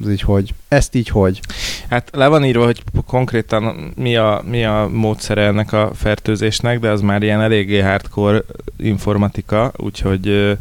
ez 0.02 0.10
így 0.10 0.20
hogy, 0.20 0.54
ezt 0.68 0.94
így 0.94 1.08
hogy. 1.08 1.40
Hát 1.88 2.08
le 2.12 2.26
van 2.26 2.44
írva, 2.44 2.64
hogy 2.64 2.82
konkrétan 3.06 3.92
mi 3.96 4.16
a, 4.16 4.42
mi 4.50 4.64
a 4.64 4.88
módszere 4.92 5.42
ennek 5.42 5.72
a 5.72 5.90
fertőzésnek, 5.94 6.80
de 6.80 6.90
az 6.90 7.00
már 7.00 7.22
ilyen 7.22 7.40
eléggé 7.40 7.80
hardcore 7.80 8.42
informatika, 8.76 9.72
úgyhogy 9.76 10.56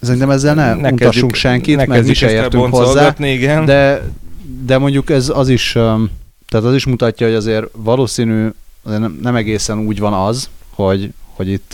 Szerintem 0.00 0.30
ezzel 0.30 0.54
ne, 0.54 0.74
ne 0.74 0.90
untassunk 0.90 1.34
senkit, 1.34 1.86
mert 1.86 2.06
mi 2.06 2.14
se 2.14 2.30
értünk 2.30 2.74
hozzá, 2.74 3.14
igen. 3.18 3.64
de, 3.64 4.02
de 4.64 4.78
mondjuk 4.78 5.10
ez 5.10 5.28
az 5.34 5.48
is, 5.48 5.72
tehát 6.48 6.66
az 6.66 6.74
is 6.74 6.86
mutatja, 6.86 7.26
hogy 7.26 7.36
azért 7.36 7.66
valószínű, 7.72 8.48
nem, 8.82 9.18
nem 9.22 9.36
egészen 9.36 9.78
úgy 9.78 9.98
van 9.98 10.12
az, 10.12 10.48
hogy, 10.70 11.12
hogy 11.34 11.48
itt 11.48 11.72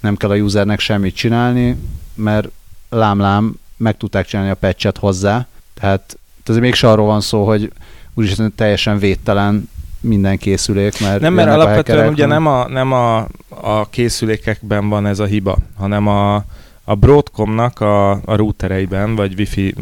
nem 0.00 0.16
kell 0.16 0.30
a 0.30 0.34
usernek 0.34 0.80
semmit 0.80 1.14
csinálni, 1.14 1.76
mert 2.16 2.48
lámlám 2.88 3.58
meg 3.76 3.96
tudták 3.96 4.26
csinálni 4.26 4.50
a 4.50 4.54
patchet 4.54 4.98
hozzá, 4.98 5.46
tehát 5.80 6.18
azért 6.46 6.62
mégse 6.62 6.90
arról 6.90 7.06
van 7.06 7.20
szó, 7.20 7.46
hogy 7.46 7.72
úgyis 8.14 8.36
teljesen 8.54 8.98
védtelen 8.98 9.68
minden 10.00 10.38
készülék, 10.38 11.00
mert 11.00 11.20
Nem, 11.20 11.34
mert 11.34 11.50
alapvetően 11.50 12.08
ugye 12.08 12.26
nem, 12.26 12.46
a, 12.46 12.68
nem 12.68 12.92
a, 12.92 13.28
a 13.48 13.88
készülékekben 13.90 14.88
van 14.88 15.06
ez 15.06 15.18
a 15.18 15.24
hiba, 15.24 15.56
hanem 15.76 16.06
a, 16.06 16.44
a 16.84 16.94
Broadcomnak 16.94 17.80
a, 17.80 18.10
a 18.10 18.36
routereiben, 18.36 19.14
vagy 19.14 19.34
wifi, 19.38 19.74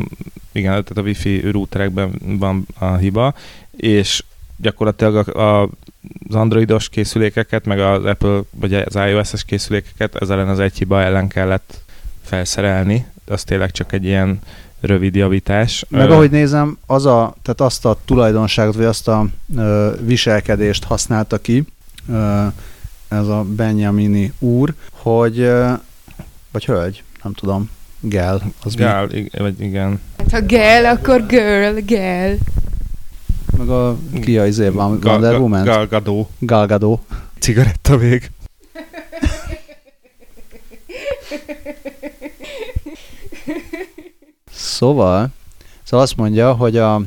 igen, 0.52 0.70
tehát 0.70 0.96
a 0.96 1.00
wifi 1.00 1.50
routerekben 1.50 2.20
van 2.38 2.66
a 2.78 2.94
hiba, 2.94 3.34
és 3.76 4.24
gyakorlatilag 4.56 5.28
a, 5.28 5.62
a, 5.62 5.68
az 6.28 6.34
androidos 6.34 6.88
készülékeket, 6.88 7.64
meg 7.64 7.80
az 7.80 8.04
Apple, 8.04 8.40
vagy 8.50 8.74
az 8.74 8.94
iOS-es 8.94 9.44
készülékeket 9.44 10.16
ez 10.16 10.30
ellen 10.30 10.48
az 10.48 10.58
egy 10.58 10.78
hiba 10.78 11.02
ellen 11.02 11.28
kellett 11.28 11.83
felszerelni. 12.24 13.06
Az 13.26 13.44
tényleg 13.44 13.70
csak 13.70 13.92
egy 13.92 14.04
ilyen 14.04 14.38
rövid 14.80 15.14
javítás. 15.14 15.84
Meg 15.88 16.10
ahogy 16.10 16.30
nézem, 16.30 16.78
az 16.86 17.06
a, 17.06 17.34
tehát 17.42 17.60
azt 17.60 17.84
a 17.84 17.98
tulajdonságot, 18.04 18.74
vagy 18.74 18.84
azt 18.84 19.08
a 19.08 19.26
ö, 19.56 19.92
viselkedést 20.00 20.84
használta 20.84 21.38
ki 21.38 21.64
ö, 22.08 22.46
ez 23.08 23.26
a 23.26 23.44
Benjamini 23.48 24.32
úr, 24.38 24.74
hogy 24.90 25.38
ö, 25.38 25.72
vagy 26.52 26.64
hölgy, 26.64 27.02
nem 27.22 27.32
tudom, 27.32 27.70
gel. 28.00 28.42
Az 28.62 28.74
gel, 28.74 29.06
mi? 29.06 29.28
vagy 29.38 29.60
igen. 29.60 30.00
Hát, 30.18 30.30
ha 30.30 30.40
gel, 30.40 30.84
akkor 30.84 31.26
girl, 31.26 31.78
gel. 31.78 32.36
Meg 33.58 33.68
a 33.68 33.96
ki 34.22 34.38
a 34.38 34.46
izé, 34.46 34.68
van, 34.68 35.00
Gal, 35.00 35.12
Wonder 35.12 35.38
Woman? 35.38 35.64
Galgadó. 35.64 36.30
Galgadó. 36.38 37.04
Cigaretta 37.38 37.96
vég. 37.96 38.30
Szóval, 44.64 45.28
szóval 45.82 46.04
azt 46.04 46.16
mondja, 46.16 46.52
hogy 46.52 46.76
a, 46.76 47.00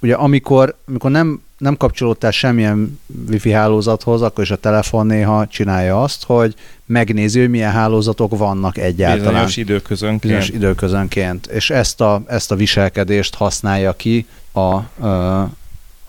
ugye 0.00 0.14
amikor, 0.14 0.76
amikor 0.88 1.10
nem, 1.10 1.42
nem 1.58 1.76
kapcsolódtál 1.76 2.30
semmilyen 2.30 3.00
wifi 3.28 3.50
hálózathoz, 3.50 4.22
akkor 4.22 4.44
is 4.44 4.50
a 4.50 4.56
telefon 4.56 5.06
néha 5.06 5.46
csinálja 5.46 6.02
azt, 6.02 6.24
hogy 6.24 6.54
megnézi, 6.86 7.40
hogy 7.40 7.50
milyen 7.50 7.72
hálózatok 7.72 8.38
vannak 8.38 8.78
egyáltalán. 8.78 9.32
Bizonyos 9.32 9.56
időközönként. 9.56 10.20
Bizonyos 10.20 10.48
időközönként. 10.48 11.46
És 11.46 11.70
ezt 11.70 12.00
a, 12.00 12.22
ezt 12.26 12.50
a 12.50 12.56
viselkedést 12.56 13.34
használja 13.34 13.92
ki 13.92 14.26
a, 14.52 14.60
a, 14.60 15.50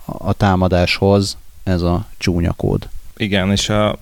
a 0.05 0.33
támadáshoz 0.33 1.37
ez 1.63 1.81
a 1.81 2.05
csúnya 2.17 2.53
kód. 2.53 2.89
Igen, 3.17 3.51
és 3.51 3.69
a 3.69 3.97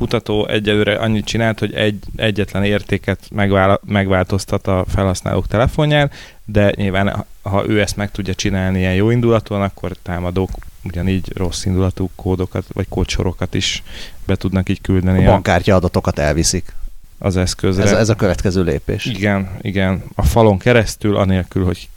kutató 0.00 0.46
egyelőre 0.46 0.94
annyit 0.94 1.24
csinált, 1.24 1.58
hogy 1.58 1.74
egy, 1.74 1.98
egyetlen 2.16 2.64
értéket 2.64 3.18
megvál, 3.30 3.80
megváltoztat 3.86 4.66
a 4.66 4.84
felhasználók 4.88 5.46
telefonján, 5.46 6.10
de 6.44 6.72
nyilván 6.76 7.24
ha 7.42 7.68
ő 7.68 7.80
ezt 7.80 7.96
meg 7.96 8.10
tudja 8.10 8.34
csinálni 8.34 8.78
ilyen 8.78 8.94
jó 8.94 9.10
indulatúan, 9.10 9.62
akkor 9.62 9.96
támadók 10.02 10.50
ugyanígy 10.84 11.32
rossz 11.34 11.64
indulatú 11.64 12.10
kódokat, 12.14 12.64
vagy 12.72 12.86
kódsorokat 12.88 13.54
is 13.54 13.82
be 14.26 14.36
tudnak 14.36 14.68
így 14.68 14.80
küldeni. 14.80 15.26
A 15.26 15.30
bankkártya 15.30 15.74
adatokat 15.74 16.18
elviszik. 16.18 16.74
Az 17.18 17.36
eszközre. 17.36 17.82
Ez, 17.82 17.92
ez 17.92 18.08
a 18.08 18.14
következő 18.14 18.62
lépés. 18.62 19.04
Igen, 19.04 19.50
igen. 19.60 20.02
A 20.14 20.22
falon 20.22 20.58
keresztül, 20.58 21.16
anélkül, 21.16 21.64
hogy 21.64 21.88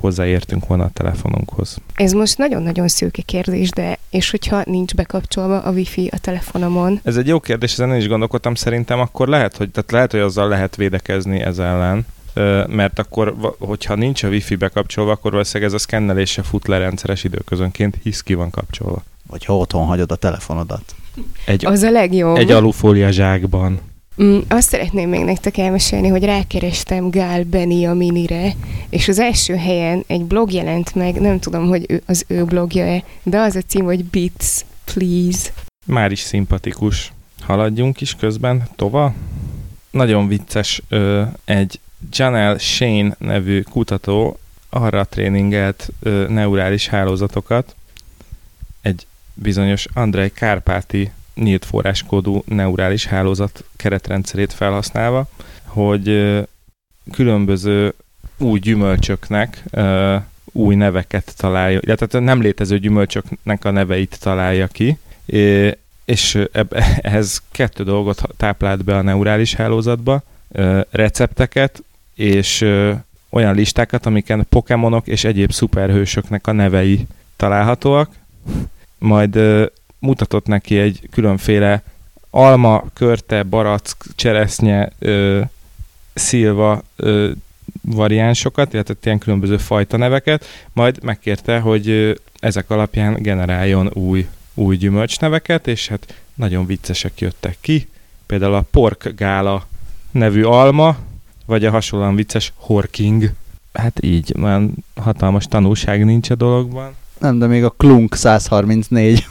hozzáértünk 0.00 0.66
volna 0.66 0.84
a 0.84 0.90
telefonunkhoz. 0.92 1.78
Ez 1.94 2.12
most 2.12 2.38
nagyon-nagyon 2.38 2.88
szűke 2.88 3.22
kérdés, 3.22 3.70
de 3.70 3.98
és 4.10 4.30
hogyha 4.30 4.62
nincs 4.64 4.94
bekapcsolva 4.94 5.60
a 5.60 5.70
wifi 5.70 6.10
a 6.12 6.18
telefonomon? 6.18 7.00
Ez 7.02 7.16
egy 7.16 7.26
jó 7.26 7.40
kérdés, 7.40 7.72
ezen 7.72 7.96
is 7.96 8.08
gondolkodtam, 8.08 8.54
szerintem 8.54 9.00
akkor 9.00 9.28
lehet, 9.28 9.56
hogy, 9.56 9.70
tehát 9.70 9.90
lehet, 9.90 10.10
hogy 10.10 10.20
azzal 10.20 10.48
lehet 10.48 10.76
védekezni 10.76 11.40
ez 11.40 11.58
ellen, 11.58 12.06
mert 12.66 12.98
akkor, 12.98 13.34
hogyha 13.58 13.94
nincs 13.94 14.22
a 14.22 14.28
wifi 14.28 14.54
bekapcsolva, 14.54 15.10
akkor 15.10 15.30
valószínűleg 15.30 15.68
ez 15.68 15.74
a 15.74 15.78
szkennelése 15.78 16.42
fut 16.42 16.66
le 16.66 16.78
rendszeres 16.78 17.24
időközönként, 17.24 17.96
hisz 18.02 18.20
ki 18.20 18.34
van 18.34 18.50
kapcsolva. 18.50 19.02
Vagy 19.26 19.44
ha 19.44 19.56
otthon 19.56 19.86
hagyod 19.86 20.12
a 20.12 20.16
telefonodat. 20.16 20.94
Egy, 21.44 21.66
az 21.66 21.82
a 21.82 21.90
legjobb. 21.90 22.36
Egy 22.36 22.50
alufólia 22.50 23.10
zsákban. 23.10 23.80
Mm, 24.22 24.38
azt 24.48 24.68
szeretném 24.68 25.08
még 25.08 25.24
nektek 25.24 25.56
elmesélni, 25.56 26.08
hogy 26.08 26.24
rákerestem 26.24 27.10
Gál 27.10 27.44
Benny 27.44 27.86
a 27.86 27.94
minire, 27.94 28.52
és 28.90 29.08
az 29.08 29.18
első 29.18 29.54
helyen 29.54 30.04
egy 30.06 30.24
blog 30.24 30.52
jelent 30.52 30.94
meg, 30.94 31.20
nem 31.20 31.38
tudom, 31.38 31.68
hogy 31.68 32.02
az 32.06 32.24
ő 32.28 32.44
blogja-e, 32.44 33.04
de 33.22 33.38
az 33.38 33.56
a 33.56 33.60
cím, 33.60 33.84
hogy 33.84 34.04
Bits, 34.04 34.60
please. 34.84 35.52
Már 35.86 36.10
is 36.10 36.20
szimpatikus. 36.20 37.12
Haladjunk 37.40 38.00
is 38.00 38.14
közben, 38.14 38.68
tova. 38.76 39.14
Nagyon 39.90 40.28
vicces, 40.28 40.82
ö, 40.88 41.22
egy 41.44 41.80
Janelle 42.12 42.58
Shane 42.58 43.16
nevű 43.18 43.62
kutató 43.62 44.38
arra 44.70 45.04
tréningelt 45.04 45.88
ö, 46.00 46.26
neurális 46.28 46.88
hálózatokat, 46.88 47.76
egy 48.80 49.06
bizonyos 49.34 49.86
Andrei 49.94 50.32
Kárpáti 50.32 51.10
nyílt 51.42 51.64
forráskódú 51.64 52.42
neurális 52.46 53.06
hálózat 53.06 53.64
keretrendszerét 53.76 54.52
felhasználva, 54.52 55.28
hogy 55.64 56.38
különböző 57.12 57.94
új 58.38 58.58
gyümölcsöknek 58.58 59.64
új 60.52 60.74
neveket 60.74 61.34
találja, 61.36 61.78
illetve 61.82 62.18
nem 62.18 62.40
létező 62.40 62.78
gyümölcsöknek 62.78 63.64
a 63.64 63.70
neveit 63.70 64.18
találja 64.20 64.66
ki, 64.66 64.98
és 66.04 66.38
ehhez 67.00 67.42
kettő 67.50 67.84
dolgot 67.84 68.22
táplált 68.36 68.84
be 68.84 68.96
a 68.96 69.02
neurális 69.02 69.54
hálózatba, 69.54 70.22
recepteket 70.90 71.82
és 72.14 72.60
olyan 73.30 73.54
listákat, 73.54 74.06
amiken 74.06 74.46
Pokémonok 74.48 75.06
és 75.06 75.24
egyéb 75.24 75.52
szuperhősöknek 75.52 76.46
a 76.46 76.52
nevei 76.52 77.06
találhatóak, 77.36 78.10
majd 78.98 79.38
mutatott 80.00 80.46
neki 80.46 80.78
egy 80.78 81.08
különféle 81.10 81.82
alma, 82.30 82.84
körte, 82.92 83.42
barack, 83.42 84.06
cseresznye, 84.14 84.88
ö, 84.98 85.40
szilva 86.14 86.82
ö, 86.96 87.30
variánsokat, 87.80 88.72
illetve 88.72 88.94
ilyen 89.02 89.18
különböző 89.18 89.56
fajta 89.56 89.96
neveket, 89.96 90.44
majd 90.72 91.02
megkérte, 91.02 91.58
hogy 91.58 91.88
ö, 91.88 92.12
ezek 92.40 92.70
alapján 92.70 93.22
generáljon 93.22 93.90
új, 93.92 94.28
új 94.54 94.76
gyümölcsneveket, 94.76 95.66
és 95.66 95.88
hát 95.88 96.14
nagyon 96.34 96.66
viccesek 96.66 97.20
jöttek 97.20 97.56
ki. 97.60 97.88
Például 98.26 98.54
a 98.54 98.64
Pork 98.70 99.12
Gála 99.16 99.66
nevű 100.10 100.42
alma, 100.42 100.96
vagy 101.46 101.64
a 101.64 101.70
hasonlóan 101.70 102.14
vicces 102.14 102.52
Horking. 102.56 103.32
Hát 103.72 104.04
így, 104.04 104.36
már 104.36 104.62
hatalmas 104.94 105.46
tanulság 105.46 106.04
nincs 106.04 106.30
a 106.30 106.34
dologban. 106.34 106.94
Nem, 107.18 107.38
de 107.38 107.46
még 107.46 107.64
a 107.64 107.70
Klunk 107.70 108.14
134 108.14 109.26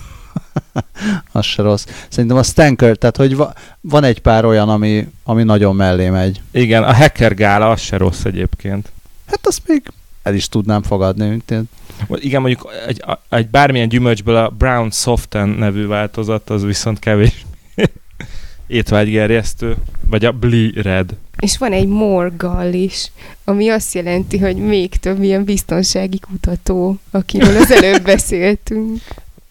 az 1.32 1.46
se 1.46 1.62
rossz. 1.62 1.86
Szerintem 2.10 2.38
a 2.38 2.44
Stanker, 2.44 2.98
tehát 2.98 3.18
hogy 3.18 3.36
va, 3.36 3.54
van 3.82 4.04
egy 4.04 4.20
pár 4.20 4.46
olyan, 4.46 4.70
ami, 4.70 5.08
ami 5.24 5.44
nagyon 5.44 5.76
mellé 5.76 6.10
megy. 6.10 6.42
Igen, 6.52 6.84
a 6.84 6.94
Hacker 6.94 7.34
Gála 7.34 7.70
az 7.70 7.82
se 7.82 7.98
rossz 7.98 8.24
egyébként. 8.24 8.92
Hát 9.28 9.48
azt 9.48 9.62
még 9.68 9.82
el 10.24 10.34
is 10.34 10.50
tudnám 10.50 10.84
fogadni. 10.84 11.42
Igen, 12.14 12.42
mondjuk 12.42 12.72
egy, 12.88 13.04
egy 13.30 13.48
bármilyen 13.48 13.90
gyümölcsből 13.90 14.36
a 14.36 14.50
Brown 14.50 14.92
Soften 14.92 15.50
nevű 15.50 15.88
változat, 15.88 16.50
az 16.50 16.64
viszont 16.64 17.00
kevés. 17.00 17.46
étvágygerjesztő, 18.70 19.76
vagy 20.10 20.26
a 20.26 20.32
Bli 20.32 20.82
Red. 20.82 21.10
És 21.40 21.58
van 21.58 21.72
egy 21.72 21.88
Morgal 21.88 22.74
is, 22.74 23.12
ami 23.44 23.70
azt 23.70 23.94
jelenti, 23.94 24.38
hogy 24.38 24.56
még 24.56 24.96
több 24.96 25.24
ilyen 25.24 25.44
biztonsági 25.44 26.20
kutató, 26.20 26.98
akiről 27.12 27.58
az 27.58 27.72
előbb 27.72 28.04
beszéltünk. 28.14 29.02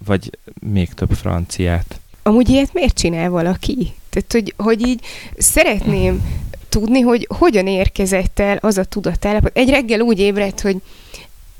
Vagy 0.05 0.39
még 0.61 0.89
több 0.93 1.11
franciát. 1.11 2.01
Amúgy 2.23 2.49
ilyet 2.49 2.73
miért 2.73 2.95
csinál 2.95 3.31
valaki? 3.31 3.95
Tehát, 4.11 4.33
hogy, 4.33 4.55
hogy 4.57 4.87
így 4.87 5.01
szeretném 5.39 6.23
tudni, 6.69 7.01
hogy 7.01 7.29
hogyan 7.39 7.67
érkezett 7.67 8.39
el 8.39 8.57
az 8.61 8.79
a 8.79 8.85
tudatállapot. 8.85 9.57
Egy 9.57 9.71
reggel 9.71 10.01
úgy 10.01 10.19
ébredt, 10.19 10.61
hogy 10.61 10.83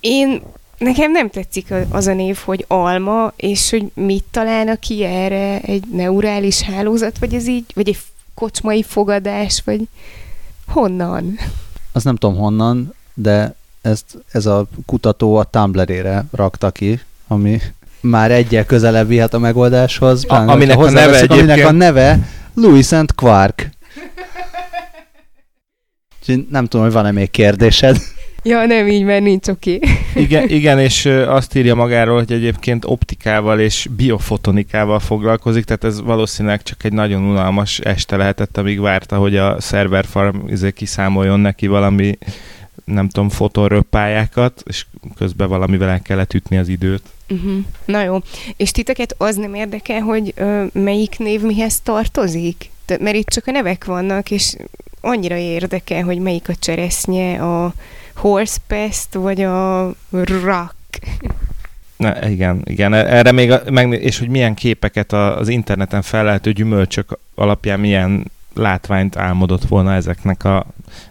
én 0.01 0.43
Nekem 0.79 1.11
nem 1.11 1.31
tetszik 1.31 1.75
az 1.91 2.07
a 2.07 2.15
név, 2.15 2.37
hogy 2.45 2.65
alma, 2.69 3.33
és 3.37 3.71
hogy 3.71 3.91
mit 3.95 4.25
találnak 4.31 4.81
ki 4.81 5.05
erre 5.05 5.61
egy 5.61 5.85
neurális 5.93 6.61
hálózat, 6.61 7.19
vagy 7.19 7.35
ez 7.35 7.47
így, 7.47 7.65
vagy 7.75 7.89
egy 7.89 7.99
kocsmai 8.35 8.83
fogadás, 8.83 9.63
vagy 9.65 9.89
honnan? 10.67 11.39
Azt 11.93 12.05
nem 12.05 12.17
tudom 12.17 12.37
honnan, 12.37 12.95
de 13.15 13.55
ezt, 13.81 14.19
ez 14.33 14.47
a 14.47 14.67
kutató 14.87 15.37
a 15.37 15.45
Tumblr-ére 15.45 16.25
rakta 16.31 16.71
ki, 16.71 17.01
ami 17.27 17.61
már 18.01 18.31
egyel 18.31 18.65
közelebb 18.65 19.09
vihet 19.09 19.35
a 19.35 19.39
megoldáshoz. 19.39 20.25
A, 20.29 20.35
aminek, 20.35 20.79
a 20.79 20.91
neve 20.91 21.25
aminek 21.29 21.67
a 21.67 21.73
neve 21.73 22.19
Louis 22.55 22.93
and 22.93 23.15
Quark. 23.15 23.71
nem 26.51 26.67
tudom, 26.67 26.87
hogy 26.87 26.95
van-e 26.95 27.11
még 27.11 27.31
kérdésed. 27.31 27.97
Ja, 28.43 28.67
nem 28.67 28.89
így, 28.89 29.05
mert 29.05 29.23
nincs 29.23 29.49
oké. 29.49 29.75
Okay. 29.75 30.23
igen, 30.25 30.49
igen, 30.49 30.79
és 30.79 31.07
azt 31.07 31.55
írja 31.55 31.75
magáról, 31.75 32.19
hogy 32.19 32.33
egyébként 32.33 32.85
optikával 32.85 33.61
és 33.61 33.89
biofotonikával 33.97 34.99
foglalkozik, 34.99 35.65
tehát 35.65 35.85
ez 35.85 36.01
valószínűleg 36.01 36.63
csak 36.63 36.85
egy 36.85 36.93
nagyon 36.93 37.23
unalmas 37.23 37.79
este 37.79 38.17
lehetett, 38.17 38.57
amíg 38.57 38.81
várta, 38.81 39.17
hogy 39.17 39.37
a 39.37 39.61
farm 40.03 40.37
izé 40.49 40.71
kiszámoljon 40.71 41.41
neki 41.41 41.67
valami 41.67 42.19
nem 42.85 43.09
tudom, 43.09 43.29
fotonröppályákat, 43.29 44.63
és 44.67 44.87
közben 45.17 45.49
valamivel 45.49 45.89
el 45.89 46.03
kellett 46.03 46.35
ütni 46.35 46.59
az 46.59 46.69
időt. 46.69 47.03
Uh-huh. 47.29 47.65
Na 47.85 48.03
jó. 48.03 48.19
És 48.57 48.71
titeket 48.71 49.15
az 49.19 49.37
nem 49.37 49.55
érdekel, 49.55 50.01
hogy 50.01 50.33
ö, 50.37 50.65
melyik 50.73 51.19
név 51.19 51.41
mihez 51.41 51.81
tartozik? 51.81 52.71
De, 52.87 52.97
mert 53.01 53.17
itt 53.17 53.29
csak 53.29 53.47
a 53.47 53.51
nevek 53.51 53.85
vannak, 53.85 54.31
és 54.31 54.57
annyira 55.01 55.37
érdekel, 55.37 56.03
hogy 56.03 56.19
melyik 56.19 56.49
a 56.49 56.55
cseresznye, 56.55 57.43
a 57.43 57.73
Horsepest, 58.15 59.15
vagy 59.15 59.41
a 59.41 59.87
Rock. 60.11 60.99
Na, 61.97 62.29
igen, 62.29 62.63
igen, 62.65 62.95
erre 62.95 63.33
még, 63.33 63.51
a, 63.51 63.63
meg, 63.71 63.93
és 63.93 64.19
hogy 64.19 64.29
milyen 64.29 64.55
képeket 64.55 65.13
az 65.13 65.49
interneten 65.49 66.03
felelhető 66.03 66.53
gyümölcsök 66.53 67.19
alapján 67.35 67.81
milyen 67.81 68.31
látványt 68.55 69.17
álmodott 69.17 69.65
volna 69.65 69.95
ezeknek 69.95 70.45
a 70.45 70.67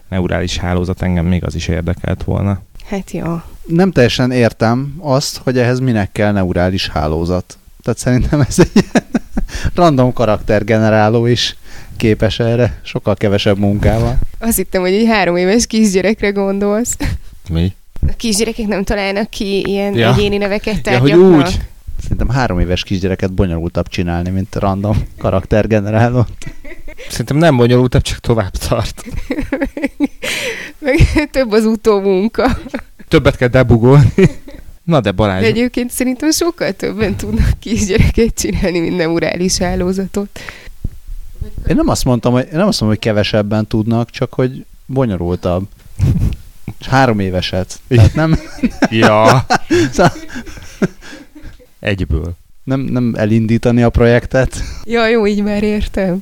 neurális 0.08 0.56
hálózat, 0.56 1.02
engem 1.02 1.26
még 1.26 1.44
az 1.44 1.54
is 1.54 1.68
érdekelt 1.68 2.24
volna. 2.24 2.62
Hát 2.84 3.10
jó. 3.10 3.40
Nem 3.68 3.92
teljesen 3.92 4.30
értem 4.30 4.94
azt, 4.98 5.36
hogy 5.36 5.58
ehhez 5.58 5.80
minek 5.80 6.12
kell 6.12 6.32
neurális 6.32 6.88
hálózat. 6.88 7.58
Tehát 7.82 7.98
szerintem 7.98 8.40
ez 8.40 8.58
egy 8.58 8.84
random 9.74 10.12
karaktergeneráló 10.12 11.26
is 11.26 11.56
képes 11.96 12.38
erre, 12.40 12.80
sokkal 12.82 13.14
kevesebb 13.14 13.58
munkával. 13.58 14.18
Azt 14.38 14.56
hittem, 14.56 14.80
hogy 14.80 14.92
egy 14.92 15.06
három 15.06 15.36
éves 15.36 15.66
kisgyerekre 15.66 16.30
gondolsz. 16.30 16.96
Mi? 17.50 17.72
A 18.08 18.12
kisgyerekek 18.16 18.66
nem 18.66 18.84
találnak 18.84 19.30
ki 19.30 19.62
ilyen 19.66 19.94
ja. 19.94 20.12
egyéni 20.12 20.36
neveket 20.36 20.82
tárgyaknak. 20.82 21.08
Ja, 21.08 21.16
hogy 21.16 21.34
úgy. 21.34 21.60
Szerintem 22.02 22.28
három 22.28 22.60
éves 22.60 22.82
kisgyereket 22.82 23.32
bonyolultabb 23.32 23.88
csinálni, 23.88 24.30
mint 24.30 24.54
random 24.54 25.02
karaktergeneráló. 25.18 26.26
Szerintem 27.08 27.36
nem 27.36 27.56
bonyolultabb, 27.56 28.02
csak 28.02 28.18
tovább 28.18 28.50
tart. 28.50 29.04
Meg 30.78 31.28
több 31.30 31.52
az 31.52 31.64
utómunka. 31.64 32.58
Többet 33.08 33.36
kell 33.36 33.48
debugolni. 33.48 34.12
Na 34.82 35.00
de 35.00 35.10
Balázs. 35.10 35.40
De 35.40 35.46
egyébként 35.46 35.90
szerintem 35.90 36.30
sokkal 36.30 36.72
többen 36.72 37.16
tudnak 37.16 37.50
kisgyereket 37.58 38.34
csinálni, 38.34 38.78
mint 38.78 38.96
neurális 38.96 39.58
hálózatot. 39.58 40.40
Én 41.68 41.76
nem 41.76 41.88
azt 41.88 42.04
mondtam, 42.04 42.32
hogy, 42.32 42.48
nem 42.52 42.66
azt 42.66 42.80
mondom, 42.80 42.98
hogy 42.98 42.98
kevesebben 42.98 43.66
tudnak, 43.66 44.10
csak 44.10 44.32
hogy 44.32 44.64
bonyolultabb. 44.86 45.66
És 46.80 46.86
három 46.86 47.20
éveset. 47.20 47.78
Tehát 47.88 48.14
nem... 48.14 48.38
ja. 48.90 49.46
Egyből. 51.78 52.32
Nem, 52.64 52.80
nem 52.80 53.14
elindítani 53.16 53.82
a 53.82 53.90
projektet. 53.90 54.62
Ja, 54.84 55.08
jó, 55.08 55.26
így 55.26 55.42
már 55.42 55.62
értem. 55.62 56.18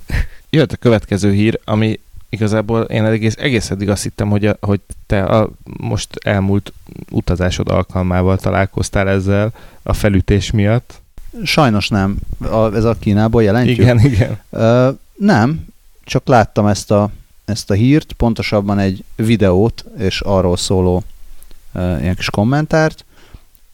Jött 0.50 0.72
a 0.72 0.76
következő 0.76 1.32
hír, 1.32 1.60
ami 1.64 2.00
igazából 2.36 2.82
én 2.82 3.04
egész, 3.04 3.34
egész 3.38 3.70
eddig 3.70 3.88
azt 3.88 4.02
hittem, 4.02 4.28
hogy, 4.28 4.46
a, 4.46 4.56
hogy 4.60 4.80
te 5.06 5.22
a 5.22 5.50
most 5.80 6.08
elmúlt 6.24 6.72
utazásod 7.10 7.68
alkalmával 7.68 8.38
találkoztál 8.38 9.08
ezzel 9.08 9.52
a 9.82 9.92
felütés 9.92 10.50
miatt. 10.50 11.00
Sajnos 11.44 11.88
nem. 11.88 12.16
A, 12.38 12.74
ez 12.74 12.84
a 12.84 12.96
Kínából 12.98 13.42
jelentjük? 13.42 13.78
Igen, 13.78 14.00
igen. 14.00 14.38
Ö, 14.50 14.90
nem, 15.14 15.66
csak 16.04 16.26
láttam 16.26 16.66
ezt 16.66 16.90
a, 16.90 17.10
ezt 17.44 17.70
a 17.70 17.74
hírt, 17.74 18.12
pontosabban 18.12 18.78
egy 18.78 19.04
videót, 19.16 19.84
és 19.98 20.20
arról 20.20 20.56
szóló 20.56 21.02
ö, 21.72 21.98
ilyen 21.98 22.14
kis 22.14 22.30
kommentárt. 22.30 23.04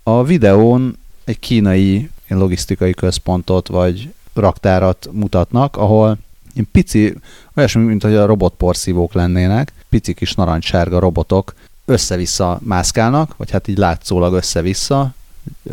A 0.02 0.24
videón 0.24 0.96
egy 1.24 1.38
kínai 1.38 2.10
logisztikai 2.28 2.94
központot 2.94 3.68
vagy 3.68 4.12
raktárat 4.34 5.08
mutatnak, 5.12 5.76
ahol 5.76 6.18
ilyen 6.52 6.68
pici, 6.72 7.14
olyasmi, 7.56 7.82
mint 7.82 8.02
hogy 8.02 8.14
a 8.14 8.26
robotporszívók 8.26 9.12
lennének, 9.12 9.72
pici 9.88 10.14
kis 10.14 10.34
narancssárga 10.34 10.98
robotok 10.98 11.54
össze-vissza 11.84 12.58
mászkálnak, 12.62 13.36
vagy 13.36 13.50
hát 13.50 13.68
így 13.68 13.78
látszólag 13.78 14.34
össze-vissza, 14.34 15.14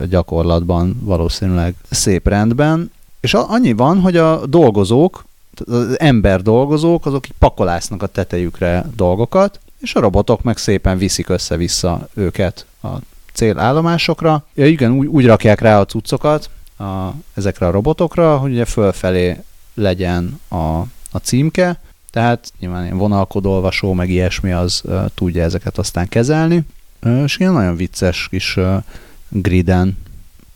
gyakorlatban 0.09 0.99
valószínűleg 1.03 1.75
szép 1.89 2.27
rendben, 2.27 2.91
és 3.19 3.33
annyi 3.33 3.73
van, 3.73 3.99
hogy 3.99 4.17
a 4.17 4.45
dolgozók, 4.45 5.25
az 5.65 5.99
ember 5.99 6.41
dolgozók, 6.41 7.05
azok 7.05 7.27
így 7.27 7.35
pakolásznak 7.39 8.03
a 8.03 8.07
tetejükre 8.07 8.85
dolgokat, 8.95 9.59
és 9.79 9.95
a 9.95 9.99
robotok 9.99 10.43
meg 10.43 10.57
szépen 10.57 10.97
viszik 10.97 11.29
össze-vissza 11.29 12.07
őket 12.13 12.65
a 12.81 12.87
célállomásokra. 13.33 14.45
Ja, 14.53 14.67
igen, 14.67 14.91
úgy, 14.91 15.07
úgy 15.07 15.25
rakják 15.25 15.61
rá 15.61 15.79
a 15.79 15.85
cuccokat 15.85 16.49
a, 16.77 17.13
ezekre 17.33 17.67
a 17.67 17.71
robotokra, 17.71 18.37
hogy 18.37 18.51
ugye 18.51 18.65
fölfelé 18.65 19.43
legyen 19.79 20.39
a, 20.47 20.79
a 21.11 21.17
címke, 21.21 21.79
tehát 22.11 22.51
nyilván 22.59 22.83
ilyen 22.83 22.97
vonalkodolvasó, 22.97 23.93
meg 23.93 24.09
ilyesmi 24.09 24.51
az 24.51 24.81
uh, 24.85 25.05
tudja 25.13 25.43
ezeket 25.43 25.77
aztán 25.77 26.07
kezelni, 26.07 26.61
uh, 27.03 27.21
és 27.23 27.37
ilyen 27.37 27.53
nagyon 27.53 27.75
vicces 27.75 28.27
kis 28.29 28.57
uh, 28.57 28.83
griden 29.29 29.97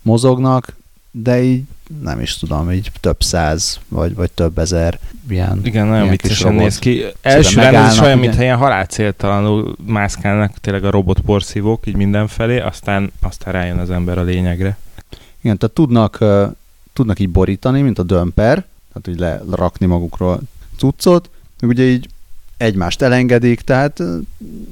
mozognak, 0.01 0.75
de 1.11 1.43
így 1.43 1.63
nem 2.01 2.19
is 2.19 2.37
tudom, 2.37 2.71
így 2.71 2.91
több 2.99 3.23
száz, 3.23 3.79
vagy, 3.87 4.15
vagy 4.15 4.31
több 4.31 4.57
ezer 4.57 4.99
ilyen 5.29 5.59
Igen, 5.63 5.85
nagyon 5.85 6.03
ilyen 6.03 6.17
viccesen 6.17 6.53
néz 6.53 6.79
ki. 6.79 7.03
Első 7.21 7.59
rendben 7.59 7.99
olyan, 7.99 8.19
mintha 8.19 8.41
ilyen 8.41 8.57
halálcéltalanul 8.57 9.75
mászkálnak 9.85 10.57
tényleg 10.61 10.83
a 10.83 10.91
robotporszívók 10.91 11.87
így 11.87 11.95
mindenfelé, 11.95 12.59
aztán, 12.59 13.11
aztán 13.21 13.53
rájön 13.53 13.77
az 13.77 13.89
ember 13.89 14.17
a 14.17 14.23
lényegre. 14.23 14.77
Igen, 15.41 15.57
tehát 15.57 15.75
tudnak, 15.75 16.23
tudnak 16.93 17.19
így 17.19 17.29
borítani, 17.29 17.81
mint 17.81 17.99
a 17.99 18.03
dömper, 18.03 18.65
tehát 18.93 19.07
úgy 19.07 19.47
lerakni 19.49 19.85
magukról 19.85 20.41
cuccot, 20.77 21.29
ugye 21.61 21.83
így 21.83 22.09
egymást 22.57 23.01
elengedik, 23.01 23.61
tehát 23.61 24.03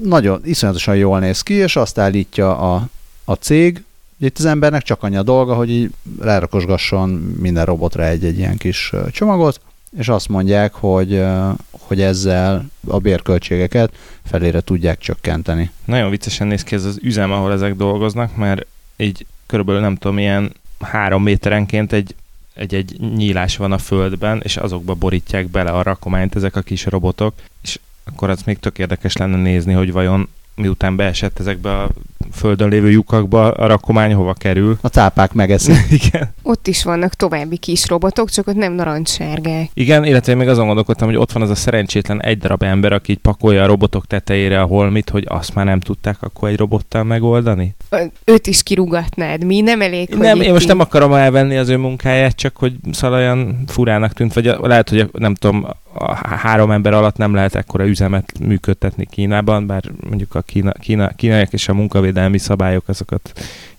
nagyon, 0.03 0.41
iszonyatosan 0.43 0.95
jól 0.95 1.19
néz 1.19 1.41
ki, 1.41 1.53
és 1.53 1.75
azt 1.75 1.97
állítja 1.97 2.73
a, 2.73 2.87
a 3.25 3.33
cég, 3.33 3.83
hogy 4.17 4.27
itt 4.27 4.37
az 4.37 4.45
embernek 4.45 4.81
csak 4.81 5.03
annyi 5.03 5.15
a 5.15 5.23
dolga, 5.23 5.55
hogy 5.55 5.69
így 5.69 5.91
lerakosgasson 6.19 7.09
minden 7.39 7.65
robotra 7.65 8.05
egy-egy 8.05 8.37
ilyen 8.37 8.57
kis 8.57 8.93
csomagot, 9.11 9.61
és 9.97 10.07
azt 10.07 10.29
mondják, 10.29 10.73
hogy, 10.73 11.23
hogy 11.71 12.01
ezzel 12.01 12.69
a 12.87 12.99
bérköltségeket 12.99 13.93
felére 14.25 14.61
tudják 14.61 14.99
csökkenteni. 14.99 15.71
Nagyon 15.85 16.09
viccesen 16.09 16.47
néz 16.47 16.63
ki 16.63 16.75
ez 16.75 16.85
az 16.85 16.99
üzem, 17.01 17.31
ahol 17.31 17.51
ezek 17.51 17.75
dolgoznak, 17.75 18.35
mert 18.35 18.65
így 18.97 19.25
körülbelül 19.45 19.81
nem 19.81 19.95
tudom, 19.95 20.17
ilyen 20.17 20.53
három 20.79 21.23
méterenként 21.23 21.93
egy 21.93 22.15
egy-egy 22.53 22.99
nyílás 22.99 23.57
van 23.57 23.71
a 23.71 23.77
földben, 23.77 24.41
és 24.43 24.57
azokba 24.57 24.93
borítják 24.93 25.47
bele 25.47 25.71
a 25.71 25.81
rakományt 25.81 26.35
ezek 26.35 26.55
a 26.55 26.61
kis 26.61 26.85
robotok, 26.85 27.33
és 27.61 27.79
akkor 28.03 28.29
az 28.29 28.43
még 28.43 28.59
tök 28.59 28.77
érdekes 28.77 29.17
lenne 29.17 29.37
nézni, 29.37 29.73
hogy 29.73 29.91
vajon 29.91 30.27
miután 30.55 30.95
beesett 30.95 31.39
ezekbe 31.39 31.81
a 31.81 31.89
földön 32.31 32.69
lévő 32.69 32.89
lyukakba 32.89 33.51
a 33.51 33.67
rakomány 33.67 34.13
hova 34.13 34.33
kerül. 34.33 34.77
A 34.81 34.87
cápák 34.87 35.33
megeszik. 35.33 35.75
Igen. 36.03 36.33
Ott 36.41 36.67
is 36.67 36.83
vannak 36.83 37.13
további 37.13 37.57
kis 37.57 37.87
robotok, 37.87 38.29
csak 38.29 38.47
ott 38.47 38.55
nem 38.55 38.73
narancssárgák. 38.73 39.69
Igen, 39.73 40.05
illetve 40.05 40.31
én 40.31 40.37
még 40.37 40.47
azon 40.47 40.65
gondolkodtam, 40.65 41.07
hogy 41.07 41.17
ott 41.17 41.31
van 41.31 41.41
az 41.41 41.49
a 41.49 41.55
szerencsétlen 41.55 42.21
egy 42.21 42.37
darab 42.37 42.63
ember, 42.63 42.91
aki 42.91 43.11
így 43.11 43.17
pakolja 43.17 43.63
a 43.63 43.67
robotok 43.67 44.07
tetejére 44.07 44.61
a 44.61 44.65
holmit, 44.65 45.09
hogy 45.09 45.25
azt 45.27 45.55
már 45.55 45.65
nem 45.65 45.79
tudták 45.79 46.17
akkor 46.19 46.49
egy 46.49 46.57
robottal 46.57 47.03
megoldani. 47.03 47.75
Őt 48.23 48.47
is 48.47 48.63
kirugatnád, 48.63 49.45
mi? 49.45 49.61
Nem 49.61 49.81
elég, 49.81 50.09
hogy 50.09 50.17
Nem, 50.17 50.41
én 50.41 50.53
most 50.53 50.67
nem 50.67 50.79
akarom 50.79 51.13
elvenni 51.13 51.57
az 51.57 51.69
ő 51.69 51.77
munkáját, 51.77 52.35
csak 52.35 52.57
hogy 52.57 52.73
szóval 52.91 53.17
olyan 53.17 53.63
furának 53.67 54.13
tűnt, 54.13 54.33
vagy 54.33 54.55
lehet, 54.61 54.89
hogy 54.89 55.09
nem 55.11 55.35
tudom, 55.35 55.67
a 55.93 56.35
három 56.35 56.71
ember 56.71 56.93
alatt 56.93 57.17
nem 57.17 57.33
lehet 57.33 57.55
ekkora 57.55 57.87
üzemet 57.87 58.39
működtetni 58.39 59.05
Kínában, 59.05 59.67
bár 59.67 59.83
mondjuk 60.09 60.35
a 60.35 60.41
kína, 60.41 60.71
kína, 60.71 61.07
kínaiak 61.07 61.53
és 61.53 61.67
a 61.67 61.73
munkavédelmi 61.73 62.10
szabályok, 62.37 62.87
azokat 62.87 63.31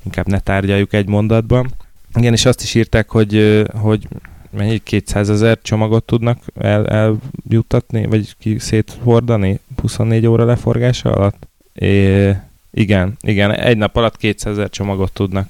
inkább 0.03 0.27
ne 0.27 0.38
tárgyaljuk 0.38 0.92
egy 0.92 1.09
mondatban. 1.09 1.71
Igen, 2.14 2.33
és 2.33 2.45
azt 2.45 2.62
is 2.62 2.75
írták, 2.75 3.11
hogy, 3.11 3.62
hogy 3.75 4.09
mennyi 4.51 4.79
200 4.79 5.31
ezer 5.31 5.59
csomagot 5.62 6.05
tudnak 6.05 6.38
el, 6.55 6.87
eljuttatni, 6.87 8.07
vagy 8.07 8.35
ki 8.38 8.59
széthordani 8.59 9.61
24 9.81 10.27
óra 10.27 10.45
leforgása 10.45 11.12
alatt. 11.12 11.49
É, 11.75 12.31
igen, 12.71 13.16
igen, 13.21 13.55
egy 13.55 13.77
nap 13.77 13.97
alatt 13.97 14.16
200 14.16 14.53
ezer 14.53 14.71
csomagot 14.71 15.12
tudnak 15.12 15.49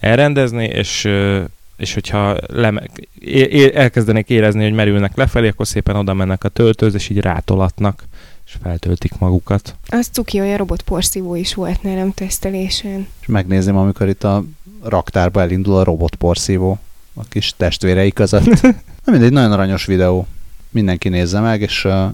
elrendezni, 0.00 0.64
és 0.64 1.08
és 1.76 1.94
hogyha 1.94 2.36
leme, 2.46 2.82
é, 3.18 3.74
elkezdenék 3.74 4.28
érezni, 4.28 4.62
hogy 4.62 4.72
merülnek 4.72 5.16
lefelé, 5.16 5.48
akkor 5.48 5.66
szépen 5.66 5.96
oda 5.96 6.14
mennek 6.14 6.44
a 6.44 6.48
töltőz, 6.48 6.94
és 6.94 7.08
így 7.08 7.18
rátolatnak, 7.18 8.04
és 8.52 8.58
feltöltik 8.62 9.18
magukat. 9.18 9.74
Az 9.88 10.08
cuki, 10.12 10.40
olyan 10.40 10.56
robotporszívó 10.56 11.34
is 11.34 11.54
volt 11.54 11.82
nálam 11.82 12.12
tesztelésen. 12.12 13.06
És 13.20 13.26
megnézem, 13.26 13.76
amikor 13.76 14.08
itt 14.08 14.24
a 14.24 14.44
raktárba 14.82 15.40
elindul 15.40 15.76
a 15.76 15.84
robotporszívó 15.84 16.78
a 17.14 17.24
kis 17.28 17.54
testvérei 17.56 18.12
között. 18.12 18.60
Na 19.04 19.12
mindegy, 19.12 19.32
nagyon 19.32 19.52
aranyos 19.52 19.86
videó. 19.86 20.26
Mindenki 20.70 21.08
nézze 21.08 21.40
meg, 21.40 21.60
és 21.60 21.84
uh, 21.84 22.04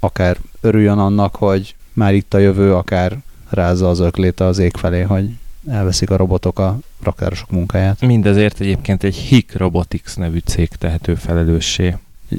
akár 0.00 0.36
örüljön 0.60 0.98
annak, 0.98 1.34
hogy 1.34 1.74
már 1.92 2.14
itt 2.14 2.34
a 2.34 2.38
jövő, 2.38 2.74
akár 2.74 3.18
rázza 3.48 3.88
az 3.88 4.00
öklét 4.00 4.40
az 4.40 4.58
ég 4.58 4.76
felé, 4.76 5.00
hogy 5.00 5.30
elveszik 5.68 6.10
a 6.10 6.16
robotok 6.16 6.58
a 6.58 6.78
raktárosok 7.02 7.50
munkáját. 7.50 8.00
Mindezért 8.00 8.60
egyébként 8.60 9.02
egy 9.02 9.14
HIK 9.14 9.56
Robotics 9.56 10.16
nevű 10.16 10.38
cég 10.38 10.68
tehető 10.68 11.14
felelőssé. 11.14 11.96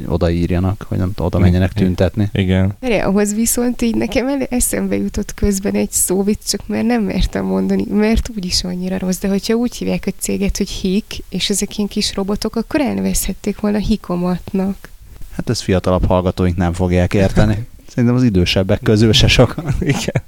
Odaírjanak, 0.07 0.85
hogy 0.87 0.97
nem 0.97 1.11
oda 1.17 1.39
menjenek 1.39 1.73
tüntetni. 1.73 2.29
Igen. 2.33 2.75
Erre, 2.79 3.05
ahhoz 3.05 3.33
viszont 3.33 3.81
így 3.81 3.95
nekem 3.95 4.27
el, 4.27 4.41
eszembe 4.49 4.95
jutott 4.95 5.33
közben 5.33 5.73
egy 5.73 5.91
szóvic, 5.91 6.49
csak 6.49 6.67
már 6.67 6.83
nem 6.83 7.03
mertem 7.03 7.45
mondani, 7.45 7.85
mert 7.89 8.29
úgyis 8.35 8.63
annyira 8.63 8.97
rossz, 8.97 9.19
de 9.19 9.27
hogyha 9.27 9.53
úgy 9.53 9.75
hívják 9.75 10.03
a 10.07 10.11
céget, 10.19 10.57
hogy 10.57 10.69
HIK, 10.69 11.05
és 11.29 11.49
ezek 11.49 11.77
ilyen 11.77 11.89
kis 11.89 12.15
robotok, 12.15 12.55
akkor 12.55 12.81
elnevezhették 12.81 13.59
volna 13.59 13.77
hikomatnak. 13.77 14.89
Hát 15.35 15.49
ez 15.49 15.61
fiatalabb 15.61 16.05
hallgatóink 16.05 16.57
nem 16.57 16.73
fogják 16.73 17.13
érteni. 17.13 17.67
Szerintem 17.89 18.15
az 18.15 18.23
idősebbek 18.23 18.79
közül 18.83 19.13
se 19.13 19.27
sokan. 19.27 19.75
Igen. 19.95 20.23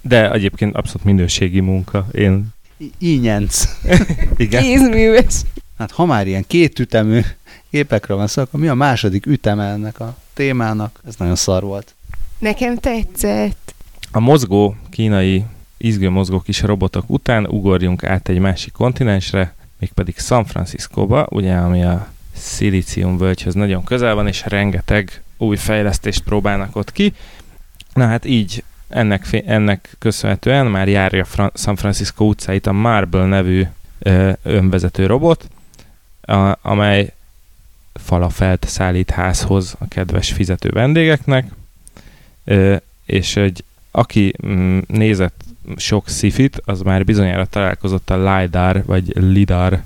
De 0.00 0.32
egyébként 0.32 0.76
abszolút 0.76 1.04
minőségi 1.04 1.60
munka. 1.60 2.06
Én... 2.12 2.46
Ínyenc. 2.98 3.64
Igen. 4.36 4.62
Kézműves. 4.62 5.34
Hát 5.78 5.90
ha 5.90 6.04
már 6.04 6.26
ilyen 6.26 6.44
kétütemű 6.46 7.20
gépekről 7.70 8.16
van 8.16 8.26
szó, 8.26 8.42
akkor 8.42 8.60
mi 8.60 8.68
a 8.68 8.74
második 8.74 9.26
üteme 9.26 9.64
ennek 9.64 10.00
a 10.00 10.16
témának? 10.34 11.00
Ez 11.06 11.14
nagyon 11.16 11.36
szar 11.36 11.62
volt. 11.62 11.94
Nekem 12.38 12.76
tetszett. 12.76 13.74
A 14.12 14.20
mozgó 14.20 14.76
kínai 14.90 15.44
izgő 15.76 16.10
mozgó 16.10 16.40
kis 16.40 16.62
robotok 16.62 17.10
után 17.10 17.46
ugorjunk 17.46 18.04
át 18.04 18.28
egy 18.28 18.38
másik 18.38 18.72
kontinensre, 18.72 19.54
mégpedig 19.78 20.18
San 20.18 20.44
Franciscóba, 20.44 21.26
ugye, 21.30 21.54
ami 21.54 21.84
a 21.84 22.08
szilícium 22.34 23.18
völgyhöz 23.18 23.54
nagyon 23.54 23.84
közel 23.84 24.14
van, 24.14 24.26
és 24.26 24.42
rengeteg 24.46 25.22
új 25.36 25.56
fejlesztést 25.56 26.22
próbálnak 26.22 26.76
ott 26.76 26.92
ki. 26.92 27.14
Na 27.94 28.06
hát 28.06 28.24
így 28.24 28.64
ennek, 28.88 29.42
ennek 29.46 29.96
köszönhetően 29.98 30.66
már 30.66 30.88
járja 30.88 31.24
Fra- 31.24 31.58
San 31.58 31.76
Francisco 31.76 32.24
utcáit 32.24 32.66
a 32.66 32.72
Marble 32.72 33.26
nevű 33.26 33.66
ö, 33.98 34.32
önvezető 34.42 35.06
robot, 35.06 35.48
a, 36.20 36.58
amely 36.62 37.12
falafelt 37.92 38.64
szállít 38.68 39.10
házhoz 39.10 39.76
a 39.78 39.88
kedves 39.88 40.32
fizető 40.32 40.68
vendégeknek, 40.68 41.50
és 43.06 43.36
egy 43.36 43.64
aki 43.90 44.34
mm, 44.46 44.78
nézett 44.86 45.44
sok 45.76 46.08
szifit, 46.08 46.60
az 46.64 46.80
már 46.80 47.04
bizonyára 47.04 47.44
találkozott 47.44 48.10
a 48.10 48.36
LiDAR 48.36 48.84
vagy 48.84 49.16
LIDAR 49.16 49.82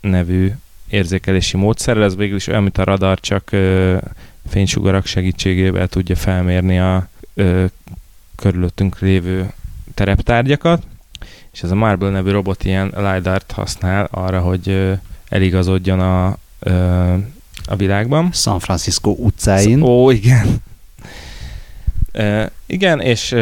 nevű 0.00 0.52
érzékelési 0.88 1.56
módszerrel, 1.56 2.04
ez 2.04 2.16
végül 2.16 2.36
is 2.36 2.46
olyan, 2.46 2.62
mint 2.62 2.78
a 2.78 2.84
radar, 2.84 3.20
csak 3.20 3.50
fénysugarak 4.48 5.06
segítségével 5.06 5.88
tudja 5.88 6.16
felmérni 6.16 6.78
a 6.78 7.08
körülöttünk 8.36 8.98
lévő 8.98 9.52
tereptárgyakat, 9.94 10.82
és 11.52 11.62
ez 11.62 11.70
a 11.70 11.74
Marble 11.74 12.10
nevű 12.10 12.30
robot 12.30 12.64
ilyen 12.64 12.92
LiDAR-t 12.96 13.52
használ 13.52 14.08
arra, 14.10 14.40
hogy 14.40 14.92
eligazodjon 15.28 16.00
a, 16.00 16.36
ö, 16.58 17.14
a 17.64 17.76
világban. 17.76 18.32
San 18.32 18.58
Francisco 18.58 19.10
utcáin. 19.10 19.82
Ó, 19.82 20.10
igen. 20.10 20.56
ö, 22.12 22.44
igen, 22.66 23.00
és, 23.00 23.34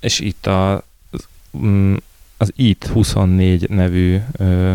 és 0.00 0.20
itt 0.20 0.46
a, 0.46 0.74
az, 1.10 1.26
mm, 1.58 1.94
az 2.36 2.52
IT 2.56 2.86
24 2.86 3.68
nevű, 3.68 4.20
ö, 4.32 4.72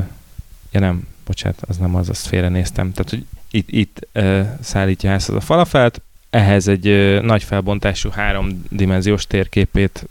ja 0.72 0.80
nem, 0.80 1.08
bocsánat, 1.26 1.62
az 1.68 1.78
nem 1.78 1.96
az, 1.96 2.10
azt 2.10 2.28
félrenéztem. 2.28 2.92
Tehát, 2.94 3.10
hogy 3.10 3.26
itt, 3.52 3.70
itt 3.70 4.08
ö, 4.12 4.42
szállítja 4.62 5.12
ezt 5.12 5.30
a 5.30 5.40
falafelt, 5.40 6.02
ehhez 6.30 6.68
egy 6.68 6.88
ö, 6.88 7.22
nagy 7.22 7.44
felbontású 7.44 8.10
háromdimenziós 8.10 9.28
térképét 9.28 10.08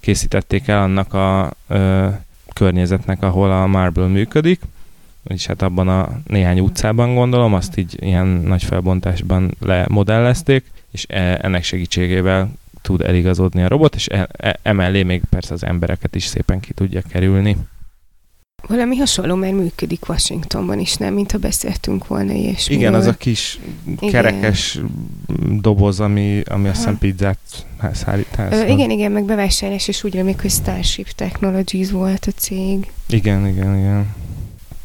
készítették 0.00 0.68
el 0.68 0.82
annak 0.82 1.14
a 1.14 1.52
ö, 1.68 2.08
környezetnek, 2.52 3.22
ahol 3.22 3.52
a 3.52 3.66
Marble 3.66 4.06
működik, 4.06 4.60
vagyis 5.22 5.46
hát 5.46 5.62
abban 5.62 5.88
a 5.88 6.20
néhány 6.26 6.60
utcában 6.60 7.14
gondolom, 7.14 7.54
azt 7.54 7.76
így 7.76 7.96
ilyen 8.00 8.26
nagy 8.26 8.62
felbontásban 8.62 9.54
lemodellezték, 9.60 10.64
és 10.90 11.04
e, 11.08 11.38
ennek 11.42 11.62
segítségével 11.62 12.50
tud 12.82 13.00
eligazodni 13.00 13.62
a 13.62 13.68
robot, 13.68 13.94
és 13.94 14.08
e, 14.08 14.28
e, 14.32 14.58
emellé 14.62 15.02
még 15.02 15.22
persze 15.30 15.54
az 15.54 15.64
embereket 15.64 16.14
is 16.14 16.24
szépen 16.24 16.60
ki 16.60 16.72
tudja 16.72 17.02
kerülni. 17.08 17.56
Valami 18.66 18.96
hasonló 18.96 19.34
már 19.34 19.52
működik 19.52 20.08
Washingtonban 20.08 20.78
is, 20.78 20.96
nem? 20.96 21.14
Mint 21.14 21.32
ha 21.32 21.38
beszéltünk 21.38 22.06
volna 22.06 22.32
ilyesmiről. 22.32 22.82
Igen, 22.82 22.94
az 22.94 23.06
a 23.06 23.14
kis 23.14 23.58
kerekes 24.00 24.74
igen. 24.74 25.60
doboz, 25.60 26.00
ami, 26.00 26.42
ami 26.46 26.68
azt 26.68 26.76
hiszem 26.76 26.98
pizzát 26.98 27.38
szállít 27.92 28.38
Ö, 28.50 28.66
igen, 28.66 28.90
igen, 28.90 29.12
meg 29.12 29.24
bevásárlás, 29.24 29.88
és 29.88 30.04
úgy 30.04 30.14
reméljük, 30.14 30.40
hogy 30.40 30.50
Starship 30.50 31.10
Technologies 31.10 31.90
volt 31.90 32.26
a 32.26 32.30
cég. 32.30 32.92
Igen, 33.08 33.46
igen, 33.46 33.78
igen. 33.78 34.14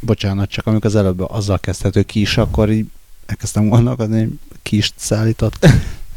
Bocsánat, 0.05 0.49
csak 0.49 0.67
amikor 0.67 0.85
az 0.85 0.95
előbb 0.95 1.19
azzal 1.19 1.59
kezdhető 1.59 2.03
kis, 2.03 2.37
akkor 2.37 2.71
így 2.71 2.85
elkezdtem 3.25 3.67
gondolkodni, 3.67 4.19
hogy 4.19 4.39
kist 4.61 4.93
szállított, 4.97 5.67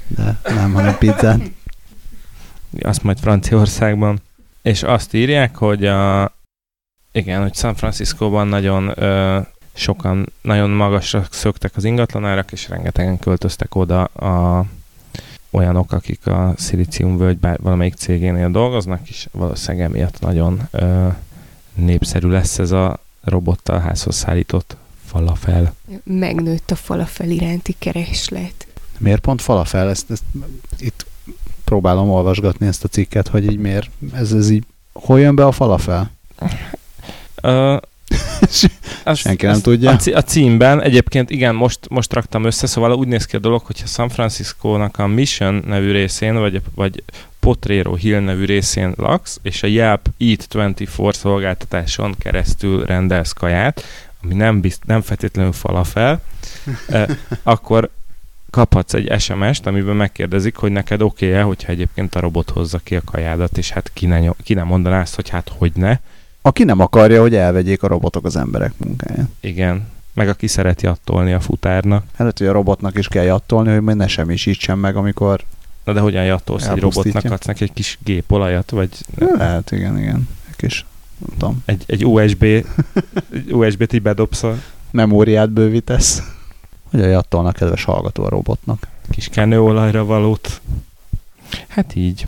de 0.07 0.40
nem, 0.44 0.72
hanem 0.72 0.98
pizzát. 0.98 1.40
Azt 2.81 3.03
majd 3.03 3.18
Franciaországban. 3.18 4.20
És 4.62 4.83
azt 4.83 5.14
írják, 5.14 5.57
hogy 5.57 5.87
a, 5.87 6.33
igen, 7.12 7.42
hogy 7.42 7.55
San 7.55 7.74
Franciscóban 7.74 8.46
nagyon 8.46 8.92
ö, 9.03 9.40
sokan, 9.74 10.33
nagyon 10.42 10.70
magasra 10.70 11.27
szöktek 11.31 11.77
az 11.77 11.85
ingatlanárak, 11.85 12.53
és 12.53 12.68
rengetegen 12.68 13.18
költöztek 13.18 13.74
oda 13.74 14.05
a 14.05 14.64
olyanok, 15.51 15.92
akik 15.92 16.27
a 16.27 16.55
völgy 16.98 17.38
bár 17.38 17.59
valamelyik 17.61 17.94
cégénél 17.94 18.51
dolgoznak, 18.51 19.09
és 19.09 19.29
valószínűleg 19.33 19.87
emiatt 19.87 20.20
nagyon 20.20 20.68
ö, 20.70 21.09
népszerű 21.74 22.29
lesz 22.29 22.59
ez 22.59 22.70
a 22.70 23.07
robottal 23.28 23.78
házhoz 23.78 24.16
szállított 24.16 24.76
falafel. 25.06 25.74
Megnőtt 26.04 26.70
a 26.70 26.74
falafel 26.74 27.30
iránti 27.30 27.74
kereslet. 27.78 28.66
Miért 28.98 29.20
pont 29.20 29.42
falafel? 29.42 29.88
Ezt, 29.88 30.10
ezt, 30.10 30.22
itt 30.78 31.06
próbálom 31.64 32.10
olvasgatni 32.10 32.66
ezt 32.66 32.84
a 32.84 32.88
cikket, 32.88 33.28
hogy 33.28 33.44
így 33.44 33.58
miért, 33.58 33.90
ez, 34.12 34.32
ez 34.32 34.50
így, 34.50 34.64
hol 34.92 35.20
jön 35.20 35.34
be 35.34 35.46
a 35.46 35.52
falafel? 35.52 36.10
Uh, 37.42 37.76
azt, 39.04 39.20
Senki 39.20 39.44
nem 39.44 39.54
azt 39.54 39.62
tudja. 39.62 39.90
A, 39.90 39.98
a 40.14 40.22
címben 40.22 40.82
egyébként 40.82 41.30
igen, 41.30 41.54
most, 41.54 41.88
most 41.88 42.12
raktam 42.12 42.44
össze, 42.44 42.66
szóval 42.66 42.92
úgy 42.92 43.08
néz 43.08 43.24
ki 43.24 43.36
a 43.36 43.38
dolog, 43.38 43.62
hogyha 43.62 43.86
San 43.86 44.08
Francisco-nak 44.08 44.98
a 44.98 45.06
Mission 45.06 45.62
nevű 45.66 45.92
részén, 45.92 46.34
vagy, 46.34 46.62
vagy 46.74 47.02
Potrero 47.48 47.94
Hill 47.94 48.20
nevű 48.20 48.44
részén 48.44 48.92
laksz, 48.96 49.38
és 49.42 49.62
a 49.62 49.66
Yelp 49.66 50.08
Eat 50.18 50.46
24 50.52 50.88
szolgáltatáson 51.11 52.14
keresztül 52.18 52.84
rendelsz 52.84 53.32
kaját, 53.32 53.84
ami 54.22 54.34
nem, 54.34 54.61
bizt, 54.61 54.84
nem 54.87 55.00
feltétlenül 55.00 55.52
falafel, 55.52 56.20
eh, 56.88 57.06
akkor 57.42 57.90
kaphatsz 58.50 58.94
egy 58.94 59.20
SMS-t, 59.20 59.66
amiben 59.66 59.96
megkérdezik, 59.96 60.56
hogy 60.56 60.72
neked 60.72 61.02
oké-e, 61.02 61.42
hogyha 61.42 61.72
egyébként 61.72 62.14
a 62.14 62.20
robot 62.20 62.50
hozza 62.50 62.78
ki 62.78 62.96
a 62.96 63.02
kajádat, 63.04 63.58
és 63.58 63.70
hát 63.70 63.90
ki 63.92 64.06
ne, 64.06 64.20
ki 64.42 64.54
ne 64.54 64.62
mondaná 64.62 65.00
azt, 65.00 65.14
hogy 65.14 65.28
hát 65.28 65.52
hogy 65.58 65.72
ne. 65.74 65.98
Aki 66.42 66.64
nem 66.64 66.80
akarja, 66.80 67.20
hogy 67.20 67.34
elvegyék 67.34 67.82
a 67.82 67.88
robotok 67.88 68.24
az 68.24 68.37
emberek 68.37 68.72
munkáját. 68.76 69.28
Igen, 69.40 69.88
meg 70.12 70.28
aki 70.28 70.46
szereti 70.46 70.87
attolni 70.87 71.32
a 71.32 71.40
futárnak. 71.40 72.04
Hát, 72.16 72.38
hogy 72.38 72.46
a 72.46 72.52
robotnak 72.52 72.98
is 72.98 73.08
kell 73.08 73.24
jattolni, 73.24 73.72
hogy 73.72 73.82
majd 73.82 73.96
ne 73.96 74.06
semmisítsen 74.06 74.78
meg, 74.78 74.96
amikor 74.96 75.44
Na 75.88 75.94
de 75.94 76.01
hogyan 76.01 76.24
jattolsz 76.24 76.66
egy 76.66 76.81
robotnak? 76.81 77.24
Adsz 77.24 77.46
neki 77.46 77.64
egy 77.64 77.72
kis 77.72 77.98
gépolajat? 78.05 78.70
Vagy... 78.70 78.90
Lehet, 79.18 79.72
igen, 79.72 79.98
igen. 79.98 80.29
Egy 80.48 80.57
kis, 80.57 80.87
nem 81.18 81.38
tudom. 81.38 81.62
Egy, 81.64 81.85
egy 81.87 82.07
USB, 82.07 82.44
USB-t 83.51 83.92
így 83.96 84.03
bedobsz 84.03 84.42
a... 84.42 84.57
Memóriát 84.90 85.51
bővítesz. 85.51 86.22
Hogyan 86.90 87.09
jattolnak, 87.09 87.55
kedves 87.55 87.85
hallgató 87.85 88.24
a 88.24 88.29
robotnak? 88.29 88.87
Kis 89.11 89.29
kenőolajra 89.29 90.05
valót. 90.05 90.61
Hát 91.66 91.94
így. 91.94 92.27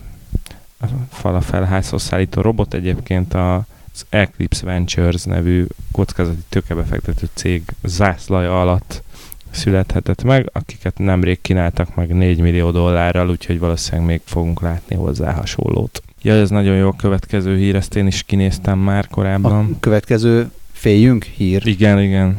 A 0.81 0.87
falafelházhoz 1.11 2.03
szállító 2.03 2.40
robot 2.40 2.75
egyébként 2.75 3.35
a 3.35 3.66
az 3.94 4.07
Eclipse 4.09 4.64
Ventures 4.64 5.25
nevű 5.25 5.66
kockázati 5.92 6.42
tőkebefektető 6.49 7.29
cég 7.35 7.62
zászlaja 7.83 8.61
alatt 8.61 9.03
születhetett 9.50 10.22
meg, 10.22 10.50
akiket 10.52 10.98
nemrég 10.98 11.40
kínáltak 11.40 11.94
meg 11.94 12.14
4 12.14 12.40
millió 12.40 12.70
dollárral, 12.70 13.28
úgyhogy 13.30 13.58
valószínűleg 13.58 14.06
még 14.06 14.20
fogunk 14.24 14.60
látni 14.60 14.96
hozzá 14.96 15.32
hasonlót. 15.32 16.02
Ja, 16.22 16.34
ez 16.34 16.50
nagyon 16.50 16.76
jó 16.76 16.88
a 16.88 16.96
következő 16.96 17.56
hír, 17.56 17.74
ezt 17.74 17.96
én 17.96 18.06
is 18.06 18.22
kinéztem 18.22 18.78
már 18.78 19.08
korábban. 19.08 19.52
A 19.52 19.80
következő 19.80 20.50
féljünk 20.72 21.24
hír? 21.24 21.66
Igen, 21.66 22.00
igen. 22.00 22.38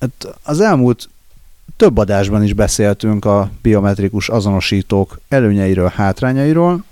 Hát 0.00 0.38
az 0.42 0.60
elmúlt 0.60 1.08
több 1.76 1.96
adásban 1.96 2.42
is 2.42 2.52
beszéltünk 2.52 3.24
a 3.24 3.50
biometrikus 3.62 4.28
azonosítók 4.28 5.20
előnyeiről, 5.28 5.92
hátrányairól, 5.94 6.84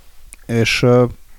és 0.45 0.85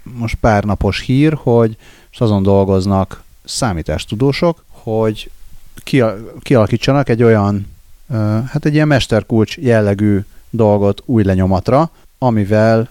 most 0.02 0.34
pár 0.34 0.64
napos 0.64 1.00
hír, 1.00 1.38
hogy 1.42 1.76
azon 2.18 2.42
dolgoznak 2.42 3.22
számítástudósok, 3.44 4.64
hogy 4.68 5.30
kialakítsanak 6.42 7.08
egy 7.08 7.22
olyan 7.22 7.66
hát 8.46 8.64
egy 8.64 8.74
ilyen 8.74 8.88
mesterkulcs 8.88 9.56
jellegű 9.58 10.20
dolgot 10.50 11.02
új 11.04 11.22
lenyomatra, 11.22 11.90
amivel 12.18 12.88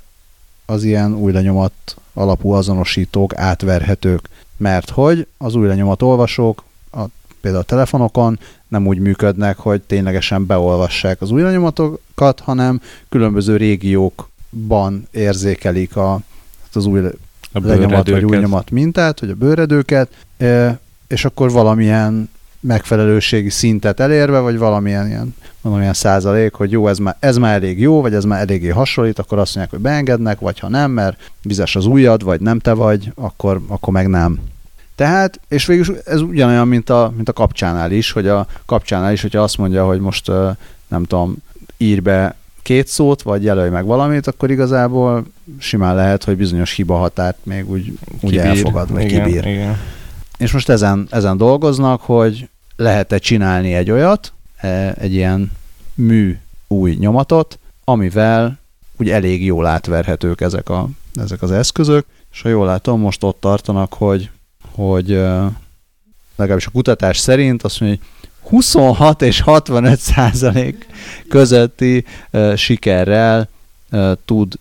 az 0.66 0.84
ilyen 0.84 1.14
új 1.14 1.32
lenyomat 1.32 1.74
alapú 2.14 2.52
azonosítók 2.52 3.36
átverhetők. 3.36 4.30
Mert 4.58 4.90
hogy 4.90 5.28
az 5.38 5.56
új 5.56 5.68
lenyomat 5.68 6.02
olvasók 6.02 6.64
a, 6.92 7.04
például 7.42 7.64
a 7.64 7.68
telefonokon 7.68 8.40
nem 8.68 8.88
úgy 8.88 9.00
működnek, 9.00 9.58
hogy 9.58 9.82
ténylegesen 9.82 10.46
beolvassák 10.46 11.22
az 11.22 11.32
új 11.32 11.42
lenyomatokat, 11.42 12.40
hanem 12.40 12.82
különböző 13.10 13.58
régiókban 13.58 15.08
érzékelik 15.12 15.96
a, 15.96 16.12
hát 16.62 16.76
az 16.76 16.86
új 16.86 17.00
a 17.52 17.60
lenyomat 17.60 18.10
vagy 18.10 18.26
új 18.26 18.38
nyomat 18.38 18.72
mintát, 18.72 19.20
vagy 19.20 19.30
a 19.30 19.36
bőredőket, 19.36 20.10
és 21.08 21.26
akkor 21.26 21.52
valamilyen 21.52 22.30
megfelelőségi 22.66 23.50
szintet 23.50 24.00
elérve, 24.00 24.40
vagy 24.40 24.58
valamilyen 24.58 25.08
ilyen, 25.08 25.36
valamilyen 25.62 25.94
százalék, 25.94 26.54
hogy 26.54 26.72
jó, 26.72 26.88
ez 26.88 26.98
már, 26.98 27.16
ez 27.20 27.38
már 27.38 27.54
elég 27.54 27.80
jó, 27.80 28.02
vagy 28.02 28.14
ez 28.14 28.24
már 28.24 28.42
eléggé 28.42 28.70
hasonlít, 28.70 29.20
akkor 29.20 29.40
azt 29.40 29.56
mondják, 29.56 29.76
hogy 29.76 29.84
beengednek, 29.84 30.40
vagy 30.40 30.60
ha 30.60 30.70
nem, 30.70 30.92
mert 30.92 31.32
vizes 31.42 31.76
az 31.76 31.86
ujjad, 31.86 32.24
vagy 32.24 32.40
nem 32.40 32.60
te 32.60 32.74
vagy, 32.74 33.12
akkor, 33.16 33.62
akkor 33.68 33.94
meg 33.94 34.08
nem. 34.08 34.40
Tehát, 34.96 35.40
és 35.48 35.66
végül 35.66 35.98
ez 36.06 36.22
ugyanolyan, 36.22 36.68
mint 36.68 36.90
a, 36.90 37.14
mint 37.16 37.30
a 37.30 37.34
kapcsánál 37.34 37.92
is, 37.92 38.12
hogy 38.12 38.28
a 38.28 38.48
kapcsánál 38.66 39.14
is, 39.14 39.22
hogyha 39.22 39.42
azt 39.42 39.58
mondja, 39.58 39.86
hogy 39.86 40.00
most 40.00 40.32
nem 40.88 41.04
tudom, 41.04 41.36
ír 41.78 42.02
be 42.02 42.36
két 42.62 42.88
szót, 42.88 43.22
vagy 43.22 43.44
jelölj 43.44 43.70
meg 43.70 43.86
valamit, 43.86 44.28
akkor 44.28 44.52
igazából 44.52 45.26
simán 45.60 45.96
lehet, 45.96 46.24
hogy 46.24 46.38
bizonyos 46.38 46.72
hiba 46.72 46.96
határt 46.96 47.38
még 47.44 47.70
úgy, 47.70 48.00
úgy 48.22 48.38
elfogad, 48.38 48.92
vagy 48.92 49.04
igen, 49.04 49.26
kibír. 49.26 49.46
Igen. 49.46 49.78
És 50.38 50.52
most 50.52 50.70
ezen, 50.70 51.08
ezen 51.10 51.38
dolgoznak, 51.38 52.02
hogy 52.02 52.50
lehet-e 52.76 53.18
csinálni 53.18 53.74
egy 53.74 53.92
olyat, 53.92 54.34
e, 54.58 54.94
egy 54.98 55.14
ilyen 55.14 55.52
mű 55.94 56.38
új 56.68 56.96
nyomatot, 57.00 57.60
amivel 57.84 58.60
úgy 58.98 59.10
elég 59.10 59.46
jól 59.46 59.66
átverhetők 59.66 60.42
ezek, 60.42 60.70
a, 60.70 60.90
ezek 61.14 61.42
az 61.42 61.52
eszközök, 61.52 62.06
és 62.32 62.42
ha 62.42 62.50
jól 62.50 62.66
látom, 62.66 63.00
most 63.00 63.24
ott 63.24 63.40
tartanak, 63.40 63.94
hogy, 63.94 64.30
hogy 64.72 65.12
e, 65.12 65.52
legalábbis 66.36 66.68
a 66.68 66.72
kutatás 66.72 67.18
szerint 67.18 67.64
azt 67.64 67.80
mondja, 67.80 68.00
hogy 68.00 68.08
26 68.50 69.22
és 69.22 69.42
65 69.42 70.00
százalék 70.00 70.88
közötti 71.30 72.06
uh, 72.32 72.56
sikerrel 72.56 73.48
tud 74.26 74.54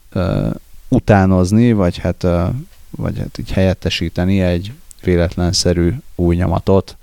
utánozni, 0.89 1.73
vagy 1.73 1.99
hát, 1.99 2.27
vagy 2.91 3.19
hát 3.19 3.39
így 3.39 3.53
helyettesíteni 3.53 4.41
egy 4.41 4.73
véletlenszerű 5.03 5.93
új 6.15 6.37
nyomatot 6.37 6.97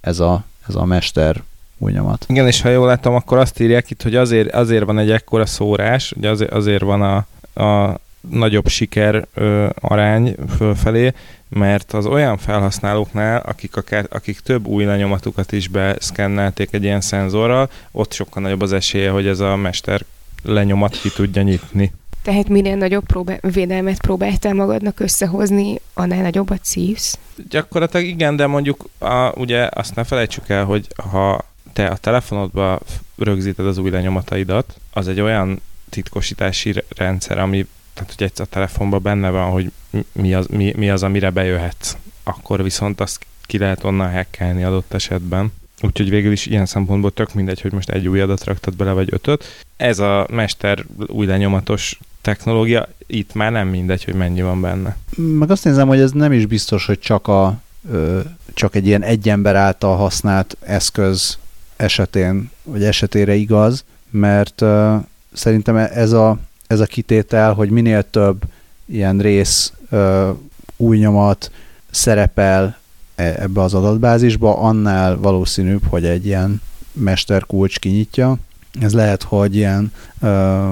ez 0.00 0.20
a, 0.20 0.44
ez 0.68 0.74
a 0.74 0.84
mester 0.84 1.42
új 1.78 1.92
nyomat. 1.92 2.24
Igen, 2.28 2.46
és 2.46 2.60
ha 2.60 2.68
jól 2.68 2.86
látom, 2.86 3.14
akkor 3.14 3.38
azt 3.38 3.60
írják 3.60 3.90
itt, 3.90 4.02
hogy 4.02 4.16
azért, 4.16 4.52
azért 4.52 4.84
van 4.84 4.98
egy 4.98 5.10
ekkora 5.10 5.46
szórás, 5.46 6.12
hogy 6.14 6.26
azért, 6.26 6.50
azért 6.50 6.82
van 6.82 7.02
a, 7.02 7.16
a 7.62 8.00
nagyobb 8.30 8.68
siker 8.68 9.26
ö, 9.34 9.68
arány 9.80 10.34
fölfelé, 10.56 11.12
mert 11.48 11.92
az 11.92 12.06
olyan 12.06 12.38
felhasználóknál, 12.38 13.40
akik, 13.40 13.76
akár, 13.76 14.06
akik 14.10 14.40
több 14.40 14.66
új 14.66 14.84
lenyomatukat 14.84 15.52
is 15.52 15.68
beszkennelték 15.68 16.72
egy 16.72 16.82
ilyen 16.82 17.00
szenzorral, 17.00 17.70
ott 17.90 18.12
sokkal 18.12 18.42
nagyobb 18.42 18.62
az 18.62 18.72
esélye, 18.72 19.10
hogy 19.10 19.26
ez 19.26 19.40
a 19.40 19.56
mester 19.56 20.04
lenyomat 20.42 21.00
ki 21.00 21.10
tudja 21.10 21.42
nyitni. 21.42 21.92
Tehát 22.28 22.48
minél 22.48 22.76
nagyobb 22.76 23.06
próbál, 23.06 23.38
védelmet 23.40 24.00
próbáltál 24.00 24.54
magadnak 24.54 25.00
összehozni, 25.00 25.80
annál 25.94 26.22
nagyobbat 26.22 26.64
szívsz? 26.64 27.18
Gyakorlatilag 27.48 28.06
igen, 28.06 28.36
de 28.36 28.46
mondjuk 28.46 28.88
a, 28.98 29.32
ugye 29.34 29.68
azt 29.72 29.94
ne 29.94 30.04
felejtsük 30.04 30.48
el, 30.48 30.64
hogy 30.64 30.86
ha 31.10 31.44
te 31.72 31.86
a 31.86 31.96
telefonodba 31.96 32.80
rögzíted 33.16 33.66
az 33.66 33.78
új 33.78 33.90
lenyomataidat, 33.90 34.74
az 34.92 35.08
egy 35.08 35.20
olyan 35.20 35.60
titkosítási 35.88 36.74
rendszer, 36.88 37.38
ami 37.38 37.66
tehát 37.94 38.14
hogy 38.16 38.26
egyszer 38.26 38.46
a 38.50 38.52
telefonban 38.52 39.02
benne 39.02 39.30
van, 39.30 39.50
hogy 39.50 39.72
mi 40.12 40.34
az, 40.34 40.46
mi, 40.46 40.72
mi 40.76 40.90
az, 40.90 41.02
amire 41.02 41.30
bejöhetsz. 41.30 41.96
Akkor 42.22 42.62
viszont 42.62 43.00
azt 43.00 43.26
ki 43.42 43.58
lehet 43.58 43.84
onnan 43.84 44.12
hackelni 44.12 44.64
adott 44.64 44.92
esetben. 44.92 45.52
Úgyhogy 45.82 46.10
végül 46.10 46.32
is 46.32 46.46
ilyen 46.46 46.66
szempontból 46.66 47.10
tök 47.10 47.34
mindegy, 47.34 47.60
hogy 47.60 47.72
most 47.72 47.90
egy 47.90 48.08
új 48.08 48.20
adat 48.20 48.44
raktad 48.44 48.76
bele, 48.76 48.92
vagy 48.92 49.08
ötöt. 49.10 49.64
Ez 49.76 49.98
a 49.98 50.26
mester 50.30 50.84
új 51.06 51.26
lenyomatos 51.26 51.98
technológia, 52.20 52.88
itt 53.06 53.34
már 53.34 53.52
nem 53.52 53.68
mindegy, 53.68 54.04
hogy 54.04 54.14
mennyi 54.14 54.42
van 54.42 54.60
benne. 54.60 54.96
Meg 55.16 55.50
azt 55.50 55.64
nézem, 55.64 55.88
hogy 55.88 56.00
ez 56.00 56.12
nem 56.12 56.32
is 56.32 56.46
biztos, 56.46 56.86
hogy 56.86 56.98
csak, 56.98 57.28
a, 57.28 57.60
ö, 57.90 58.20
csak 58.54 58.74
egy 58.74 58.86
ilyen 58.86 59.02
egy 59.02 59.28
ember 59.28 59.56
által 59.56 59.96
használt 59.96 60.56
eszköz 60.60 61.38
esetén, 61.76 62.50
vagy 62.62 62.84
esetére 62.84 63.34
igaz, 63.34 63.84
mert 64.10 64.60
ö, 64.60 64.96
szerintem 65.32 65.76
ez 65.76 66.12
a, 66.12 66.38
ez 66.66 66.80
a 66.80 66.86
kitétel, 66.86 67.52
hogy 67.52 67.70
minél 67.70 68.10
több 68.10 68.42
ilyen 68.86 69.18
rész 69.18 69.72
ö, 69.90 70.30
új 70.76 70.98
nyomat 70.98 71.50
szerepel 71.90 72.78
e, 73.14 73.22
ebbe 73.38 73.62
az 73.62 73.74
adatbázisba, 73.74 74.58
annál 74.58 75.16
valószínűbb, 75.16 75.82
hogy 75.88 76.04
egy 76.04 76.26
ilyen 76.26 76.60
mesterkulcs 76.92 77.78
kinyitja, 77.78 78.36
ez 78.80 78.94
lehet, 78.94 79.22
hogy 79.22 79.56
ilyen 79.56 79.92
ö, 80.20 80.68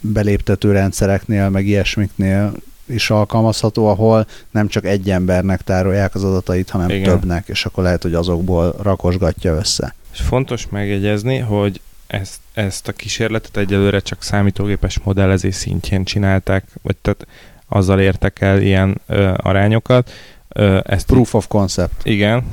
beléptető 0.00 0.72
rendszereknél, 0.72 1.48
meg 1.48 1.66
ilyesmiknél 1.66 2.52
is 2.86 3.10
alkalmazható, 3.10 3.86
ahol 3.86 4.26
nem 4.50 4.68
csak 4.68 4.84
egy 4.84 5.10
embernek 5.10 5.62
tárolják 5.62 6.14
az 6.14 6.24
adatait, 6.24 6.70
hanem 6.70 6.88
Igen. 6.88 7.02
többnek, 7.02 7.48
és 7.48 7.64
akkor 7.64 7.84
lehet, 7.84 8.02
hogy 8.02 8.14
azokból 8.14 8.74
rakosgatja 8.82 9.54
össze. 9.54 9.94
És 10.12 10.20
fontos 10.20 10.68
megjegyezni, 10.70 11.38
hogy 11.38 11.80
ezt, 12.06 12.40
ezt 12.52 12.88
a 12.88 12.92
kísérletet 12.92 13.56
egyelőre 13.56 14.00
csak 14.00 14.22
számítógépes 14.22 14.98
modellezés 14.98 15.54
szintjén 15.54 16.04
csinálták, 16.04 16.64
vagy 16.82 16.96
tehát 17.02 17.26
azzal 17.68 18.00
értek 18.00 18.40
el 18.40 18.62
ilyen 18.62 19.00
ö, 19.06 19.32
arányokat. 19.36 20.10
Ö, 20.48 20.80
ezt 20.84 21.06
Proof 21.06 21.34
of 21.34 21.46
concept. 21.46 22.06
Igen. 22.06 22.44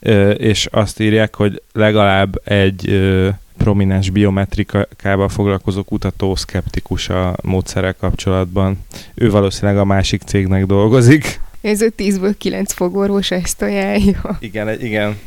Ö, 0.00 0.30
és 0.30 0.68
azt 0.70 1.00
írják, 1.00 1.34
hogy 1.34 1.62
legalább 1.72 2.40
egy 2.44 2.88
ö, 2.88 3.28
prominens 3.68 4.10
biometrikával 4.10 5.28
foglalkozó 5.28 5.82
kutató 5.82 6.34
szkeptikus 6.34 7.08
a 7.08 7.36
módszerrel 7.42 7.94
kapcsolatban. 7.94 8.78
Ő 9.14 9.30
valószínűleg 9.30 9.78
a 9.78 9.84
másik 9.84 10.22
cégnek 10.22 10.66
dolgozik. 10.66 11.40
Ez 11.60 11.80
a 11.80 11.86
10-ből 11.96 12.34
9 12.38 12.72
fogorvos 12.72 13.30
ezt 13.30 13.62
ajánlja. 13.62 14.36
Igen, 14.40 14.80
igen. 14.80 15.18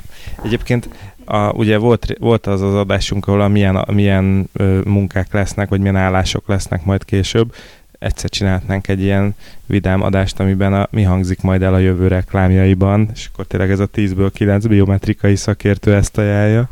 Egyébként 0.43 0.89
a, 1.25 1.51
ugye 1.51 1.77
volt, 1.77 2.15
volt 2.19 2.47
az 2.47 2.61
az 2.61 2.73
adásunk, 2.73 3.27
ahol 3.27 3.41
a 3.41 3.47
milyen, 3.47 3.75
a 3.75 3.91
milyen 3.91 4.49
ö, 4.53 4.79
munkák 4.85 5.33
lesznek, 5.33 5.69
vagy 5.69 5.79
milyen 5.79 5.95
állások 5.95 6.47
lesznek 6.47 6.85
majd 6.85 7.05
később. 7.05 7.55
Egyszer 7.99 8.29
csinálhatnánk 8.29 8.87
egy 8.87 9.01
ilyen 9.01 9.35
vidám 9.65 10.01
adást, 10.01 10.39
amiben 10.39 10.73
a, 10.73 10.87
mi 10.91 11.03
hangzik 11.03 11.41
majd 11.41 11.61
el 11.61 11.73
a 11.73 11.79
jövő 11.79 12.07
reklámjaiban, 12.07 13.09
és 13.13 13.29
akkor 13.31 13.45
tényleg 13.45 13.71
ez 13.71 13.79
a 13.79 13.89
10-ből 13.95 14.29
9 14.33 14.65
biometrikai 14.65 15.35
szakértő 15.35 15.95
ezt 15.95 16.17
ajánlja. 16.17 16.69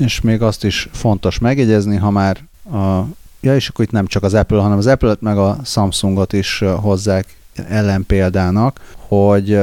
És 0.00 0.20
még 0.20 0.42
azt 0.42 0.64
is 0.64 0.88
fontos 0.92 1.38
megjegyezni, 1.38 1.96
ha 1.96 2.10
már 2.10 2.38
a, 2.72 3.06
ja, 3.40 3.54
és 3.54 3.68
akkor 3.68 3.84
itt 3.84 3.90
nem 3.90 4.06
csak 4.06 4.22
az 4.22 4.34
Apple, 4.34 4.60
hanem 4.60 4.78
az 4.78 4.86
Apple-et 4.86 5.20
meg 5.20 5.38
a 5.38 5.58
Samsungot 5.64 6.32
is 6.32 6.64
hozzák 6.80 7.36
ellenpéldának, 7.68 8.80
hogy, 8.96 9.58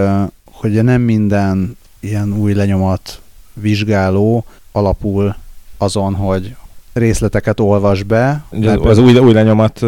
hogy 0.51 0.83
nem 0.83 1.01
minden 1.01 1.77
ilyen 1.99 2.33
új 2.33 2.53
lenyomat 2.53 3.21
vizsgáló 3.53 4.45
alapul 4.71 5.35
azon, 5.77 6.15
hogy 6.15 6.55
részleteket 6.93 7.59
olvas 7.59 8.03
be. 8.03 8.43
Az, 8.49 8.77
az 8.81 8.97
új, 8.97 9.17
új 9.17 9.33
lenyomat 9.33 9.81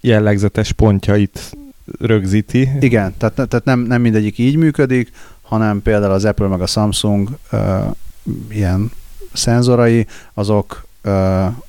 jellegzetes 0.00 0.72
pontjait 0.72 1.56
rögzíti. 2.00 2.68
Igen, 2.80 3.14
tehát, 3.18 3.34
tehát 3.34 3.64
nem, 3.64 3.80
nem 3.80 4.00
mindegyik 4.00 4.38
így 4.38 4.56
működik, 4.56 5.10
hanem 5.42 5.82
például 5.82 6.12
az 6.12 6.24
Apple 6.24 6.46
meg 6.46 6.60
a 6.60 6.66
Samsung 6.66 7.28
uh, 7.52 7.60
ilyen 8.50 8.90
szenzorai, 9.32 10.06
azok, 10.34 10.86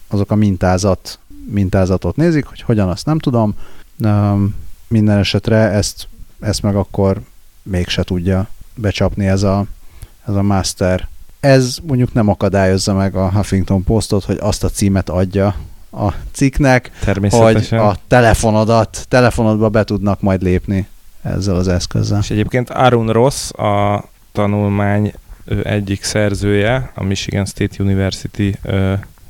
azok 0.07 0.31
a 0.31 0.35
mintázat, 0.35 1.19
mintázatot 1.45 2.15
nézik, 2.15 2.45
hogy 2.45 2.61
hogyan, 2.61 2.89
azt 2.89 3.05
nem 3.05 3.19
tudom. 3.19 3.55
Minden 4.87 5.17
esetre 5.17 5.57
ezt, 5.57 6.07
ezt 6.39 6.61
meg 6.61 6.75
akkor 6.75 7.21
mégse 7.63 8.03
tudja 8.03 8.47
becsapni 8.75 9.27
ez 9.27 9.43
a, 9.43 9.65
ez 10.27 10.35
a 10.35 10.41
master. 10.41 11.07
Ez 11.39 11.77
mondjuk 11.83 12.13
nem 12.13 12.29
akadályozza 12.29 12.93
meg 12.93 13.15
a 13.15 13.31
Huffington 13.31 13.83
Postot, 13.83 14.23
hogy 14.23 14.37
azt 14.41 14.63
a 14.63 14.69
címet 14.69 15.09
adja 15.09 15.55
a 15.91 16.13
cikknek, 16.31 16.91
hogy 17.29 17.67
a 17.71 17.95
telefonodat, 18.07 19.05
telefonodba 19.09 19.69
be 19.69 19.83
tudnak 19.83 20.21
majd 20.21 20.41
lépni 20.41 20.87
ezzel 21.21 21.55
az 21.55 21.67
eszközzel. 21.67 22.19
És 22.19 22.29
egyébként 22.29 22.69
Arun 22.69 23.09
Ross, 23.09 23.51
a 23.51 24.03
tanulmány 24.31 25.13
egyik 25.63 26.03
szerzője, 26.03 26.91
a 26.95 27.03
Michigan 27.03 27.45
State 27.45 27.83
University 27.83 28.57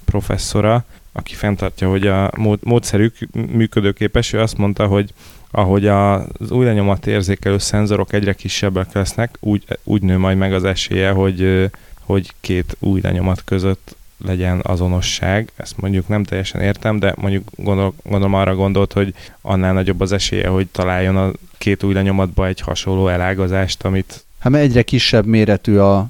professzora, 0.06 0.86
aki 1.12 1.34
fenntartja, 1.34 1.89
hogy 1.89 2.08
a 2.08 2.32
módszerük 2.62 3.17
működőképes, 3.32 4.34
ő 4.34 4.39
azt 4.39 4.58
mondta, 4.58 4.88
hogy 4.88 5.13
ahogy 5.52 5.88
az 5.88 6.52
új 6.52 6.65
lenyomat 6.65 7.08
érzékelő 7.08 7.58
szenzorok 7.58 8.13
egyre 8.13 8.34
kisebbek 8.34 8.91
lesznek, 8.93 9.38
úgy, 9.39 9.63
úgy 9.84 10.02
nő 10.02 10.17
majd 10.17 10.38
meg 10.38 10.54
az 10.54 10.63
esélye, 10.63 11.12
hogy, 11.12 11.69
hogy 11.99 12.34
két 12.39 12.76
új 12.80 13.02
lenyomat 13.02 13.43
között 13.43 13.95
legyen 14.26 14.60
azonosság. 14.63 15.52
Ezt 15.56 15.78
mondjuk 15.78 16.08
nem 16.08 16.23
teljesen 16.23 16.62
értem, 16.62 16.99
de 16.99 17.13
mondjuk 17.17 17.49
gondol, 17.56 17.93
gondolom 18.04 18.34
arra 18.34 18.56
gondolt, 18.56 18.93
hogy 18.93 19.13
annál 19.41 19.73
nagyobb 19.73 20.02
az 20.02 20.12
esélye, 20.12 20.47
hogy 20.47 20.67
találjon 20.67 21.17
a 21.17 21.32
két 21.58 21.84
új 21.84 21.93
lenyomatba 21.93 22.47
egy 22.47 22.60
hasonló 22.60 23.08
elágazást, 23.08 23.84
amit... 23.84 24.26
Hát 24.43 24.56
egyre 24.56 24.82
kisebb 24.82 25.25
méretű 25.25 25.77
a, 25.77 26.08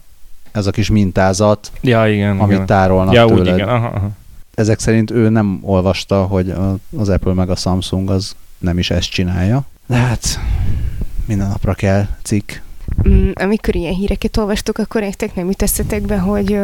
ez 0.52 0.67
a 0.67 0.72
kis 0.72 0.89
mintázat, 0.89 1.72
ja, 1.82 2.08
igen, 2.08 2.39
amit 2.39 2.54
igen. 2.54 2.65
tárolnak 2.65 3.13
ja, 3.13 3.26
tőled. 3.26 3.48
Úgy, 3.48 3.54
igen. 3.54 3.67
Aha, 3.67 3.88
aha. 3.88 4.10
Ezek 4.56 4.80
szerint 4.80 5.12
ő 5.12 5.30
nem 5.30 5.60
olvasta, 5.62 6.24
hogy 6.24 6.54
az 6.98 7.10
Apple 7.10 7.34
meg 7.34 7.50
a 7.50 7.56
Samsung 7.56 8.10
az 8.10 8.36
nem 8.58 8.78
is 8.78 8.89
ezt 8.89 9.10
csinálja. 9.10 9.63
De 9.86 9.96
hát 9.96 10.39
minden 11.26 11.48
napra 11.48 11.74
kell 11.74 12.08
cikk. 12.22 12.52
Mm, 13.10 13.32
amikor 13.34 13.75
ilyen 13.75 13.93
híreket 13.93 14.38
olvastok, 14.38 14.77
akkor 14.77 15.01
nektek 15.01 15.36
nem 15.36 15.45
jut 15.45 16.06
be, 16.06 16.17
hogy, 16.17 16.60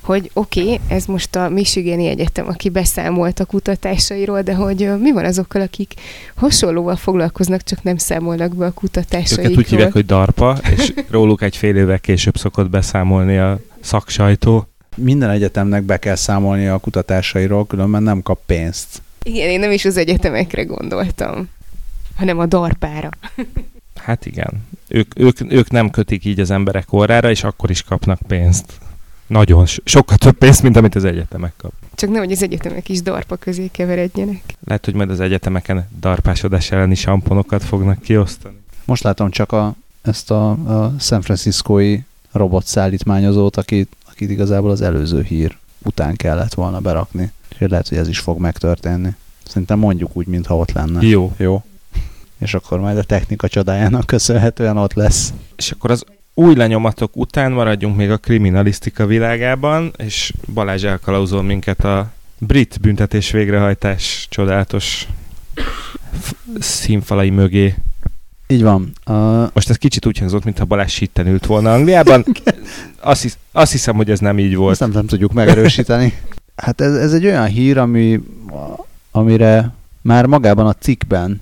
hogy 0.00 0.30
oké, 0.32 0.60
okay, 0.62 0.80
ez 0.88 1.04
most 1.04 1.36
a 1.36 1.48
Michigani 1.48 2.06
Egyetem, 2.06 2.48
aki 2.48 2.68
beszámolt 2.68 3.40
a 3.40 3.44
kutatásairól, 3.44 4.42
de 4.42 4.54
hogy 4.54 4.90
mi 5.00 5.12
van 5.12 5.24
azokkal, 5.24 5.62
akik 5.62 5.94
hasonlóval 6.34 6.96
foglalkoznak, 6.96 7.62
csak 7.62 7.82
nem 7.82 7.96
számolnak 7.96 8.56
be 8.56 8.66
a 8.66 8.70
kutatásaikról. 8.70 9.46
Őket 9.46 9.58
úgy 9.58 9.68
hívják, 9.68 9.92
hogy 9.92 10.06
DARPA, 10.06 10.58
és 10.76 10.92
róluk 11.10 11.42
egy 11.42 11.56
fél 11.56 11.76
évvel 11.76 12.00
később 12.00 12.36
szokott 12.36 12.70
beszámolni 12.70 13.38
a 13.38 13.58
szaksajtó. 13.80 14.68
Minden 14.96 15.30
egyetemnek 15.30 15.82
be 15.82 15.96
kell 15.96 16.14
számolni 16.14 16.66
a 16.66 16.78
kutatásairól, 16.78 17.66
különben 17.66 18.02
nem 18.02 18.22
kap 18.22 18.40
pénzt. 18.46 19.02
Igen, 19.22 19.48
én 19.48 19.60
nem 19.60 19.70
is 19.70 19.84
az 19.84 19.96
egyetemekre 19.96 20.62
gondoltam, 20.62 21.48
hanem 22.16 22.38
a 22.38 22.46
darpára. 22.46 23.10
Hát 24.10 24.26
igen. 24.26 24.66
Ők, 24.88 25.18
ők, 25.18 25.52
ők 25.52 25.70
nem 25.70 25.90
kötik 25.90 26.24
így 26.24 26.40
az 26.40 26.50
emberek 26.50 26.92
orrára, 26.92 27.30
és 27.30 27.44
akkor 27.44 27.70
is 27.70 27.82
kapnak 27.82 28.18
pénzt. 28.26 28.72
Nagyon, 29.26 29.66
sokkal 29.84 30.16
több 30.16 30.38
pénzt, 30.38 30.62
mint 30.62 30.76
amit 30.76 30.94
az 30.94 31.04
egyetemek 31.04 31.52
kap. 31.56 31.72
Csak 31.94 32.10
nehogy 32.10 32.32
az 32.32 32.42
egyetemek 32.42 32.88
is 32.88 33.02
darpa 33.02 33.36
közé 33.36 33.68
keveredjenek. 33.72 34.42
Lehet, 34.64 34.84
hogy 34.84 34.94
majd 34.94 35.10
az 35.10 35.20
egyetemeken 35.20 35.88
darpásodás 36.00 36.70
elleni 36.70 36.94
samponokat 36.94 37.64
fognak 37.64 38.02
kiosztani. 38.02 38.56
Most 38.84 39.02
látom 39.02 39.30
csak 39.30 39.52
a, 39.52 39.74
ezt 40.02 40.30
a, 40.30 40.50
a 40.50 40.94
San 40.98 41.22
Franciscoi 41.22 42.04
robotszállítmányozót, 42.32 43.56
akit, 43.56 43.96
akit 44.10 44.30
igazából 44.30 44.70
az 44.70 44.80
előző 44.80 45.22
hír 45.22 45.56
után 45.82 46.16
kellett 46.16 46.54
volna 46.54 46.80
berakni. 46.80 47.32
Úgyhogy 47.52 47.70
lehet, 47.70 47.88
hogy 47.88 47.98
ez 47.98 48.08
is 48.08 48.18
fog 48.18 48.38
megtörténni. 48.38 49.14
Szerintem 49.46 49.78
mondjuk 49.78 50.10
úgy, 50.12 50.26
mintha 50.26 50.56
ott 50.56 50.72
lenne. 50.72 51.06
Jó. 51.06 51.32
Jó. 51.36 51.62
És 52.40 52.54
akkor 52.54 52.80
majd 52.80 52.98
a 52.98 53.02
technika 53.02 53.48
csodájának 53.48 54.06
köszönhetően 54.06 54.76
ott 54.76 54.94
lesz. 54.94 55.32
És 55.56 55.70
akkor 55.70 55.90
az 55.90 56.04
új 56.34 56.54
lenyomatok 56.54 57.16
után 57.16 57.52
maradjunk 57.52 57.96
még 57.96 58.10
a 58.10 58.16
kriminalisztika 58.16 59.06
világában, 59.06 59.92
és 59.96 60.32
Balázs 60.54 60.84
elkalauzol 60.84 61.42
minket 61.42 61.84
a 61.84 62.12
brit 62.38 62.78
büntetés 62.80 63.30
végrehajtás 63.30 64.26
csodálatos 64.30 65.06
színfalai 66.58 67.30
mögé. 67.30 67.74
Így 68.46 68.62
van. 68.62 68.92
Uh... 69.06 69.50
Most 69.52 69.70
ez 69.70 69.76
kicsit 69.76 70.06
úgy 70.06 70.18
hangzott, 70.18 70.44
mintha 70.44 70.64
Balázs 70.64 70.92
sitten 70.92 71.26
ült 71.26 71.46
volna 71.46 71.72
Angliában. 71.72 72.24
azt, 73.00 73.22
hisz, 73.22 73.38
azt 73.52 73.72
hiszem, 73.72 73.96
hogy 73.96 74.10
ez 74.10 74.18
nem 74.18 74.38
így 74.38 74.56
volt. 74.56 74.70
Ezt 74.70 74.80
nem, 74.80 74.90
nem 74.90 75.06
tudjuk 75.06 75.32
megerősíteni. 75.32 76.14
Hát 76.56 76.80
ez, 76.80 76.94
ez 76.94 77.12
egy 77.12 77.24
olyan 77.24 77.46
hír, 77.46 77.78
ami, 77.78 78.20
amire 79.10 79.72
már 80.00 80.26
magában 80.26 80.66
a 80.66 80.72
cikkben 80.72 81.40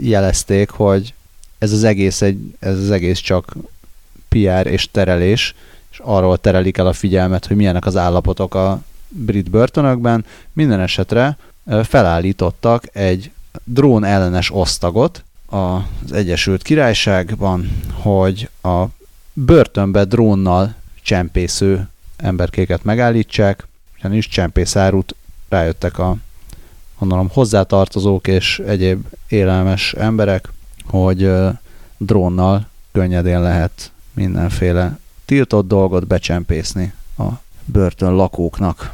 jelezték, 0.00 0.70
hogy 0.70 1.14
ez 1.58 1.72
az 1.72 1.84
egész, 1.84 2.22
egy, 2.22 2.54
ez 2.58 2.78
az 2.78 2.90
egész 2.90 3.18
csak 3.18 3.56
PR 4.28 4.66
és 4.66 4.90
terelés, 4.90 5.54
és 5.90 6.00
arról 6.02 6.38
terelik 6.38 6.78
el 6.78 6.86
a 6.86 6.92
figyelmet, 6.92 7.46
hogy 7.46 7.56
milyenek 7.56 7.86
az 7.86 7.96
állapotok 7.96 8.54
a 8.54 8.82
brit 9.08 9.50
börtönökben. 9.50 10.24
Minden 10.52 10.80
esetre 10.80 11.36
felállítottak 11.82 12.96
egy 12.96 13.30
drón 13.64 14.04
ellenes 14.04 14.50
osztagot 14.54 15.24
az 15.46 16.12
Egyesült 16.12 16.62
Királyságban, 16.62 17.82
hogy 17.92 18.48
a 18.62 18.84
börtönbe 19.32 20.04
drónnal 20.04 20.74
csempésző 21.02 21.88
emberkéket 22.16 22.84
megállítsák, 22.84 23.66
ugyanis 23.98 24.28
csempészárút 24.28 25.14
rájöttek 25.48 25.98
a 25.98 26.16
gondolom 27.02 27.30
hozzátartozók 27.32 28.26
és 28.26 28.58
egyéb 28.66 29.06
élelmes 29.28 29.92
emberek, 29.92 30.48
hogy 30.84 31.30
drónnal 31.96 32.66
könnyedén 32.92 33.40
lehet 33.40 33.92
mindenféle 34.12 34.98
tiltott 35.24 35.68
dolgot 35.68 36.06
becsempészni 36.06 36.92
a 37.18 37.24
börtön 37.64 38.14
lakóknak. 38.14 38.92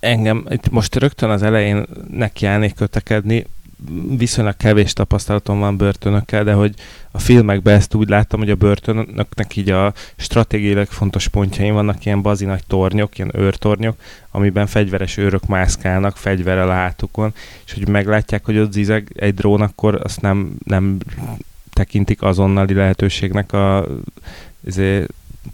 Engem 0.00 0.46
itt 0.48 0.70
most 0.70 0.94
rögtön 0.94 1.30
az 1.30 1.42
elején 1.42 1.86
nekiállnék 2.10 2.74
kötekedni, 2.74 3.46
viszonylag 4.16 4.56
kevés 4.56 4.92
tapasztalatom 4.92 5.58
van 5.58 5.76
börtönökkel, 5.76 6.44
de 6.44 6.52
hogy 6.52 6.74
a 7.10 7.18
filmekben 7.18 7.74
ezt 7.74 7.94
úgy 7.94 8.08
láttam, 8.08 8.38
hogy 8.38 8.50
a 8.50 8.54
börtönöknek 8.54 9.56
így 9.56 9.70
a 9.70 9.92
stratégiailag 10.16 10.86
fontos 10.86 11.28
pontjain 11.28 11.72
vannak 11.72 12.04
ilyen 12.04 12.22
bazinagy 12.22 12.64
tornyok, 12.66 13.18
ilyen 13.18 13.30
őrtornyok, 13.34 13.96
amiben 14.30 14.66
fegyveres 14.66 15.16
őrök 15.16 15.46
mászkálnak 15.46 16.16
fegyverrel 16.16 16.68
a 16.70 16.72
hátukon, 16.72 17.34
és 17.66 17.72
hogy 17.72 17.88
meglátják, 17.88 18.44
hogy 18.44 18.58
ott 18.58 18.72
zizeg 18.72 19.12
egy 19.14 19.34
drón, 19.34 19.60
akkor 19.60 20.00
azt 20.02 20.20
nem, 20.20 20.56
nem 20.64 20.98
tekintik 21.72 22.22
azonnali 22.22 22.74
lehetőségnek 22.74 23.52
a 23.52 23.86
izé, 24.66 25.06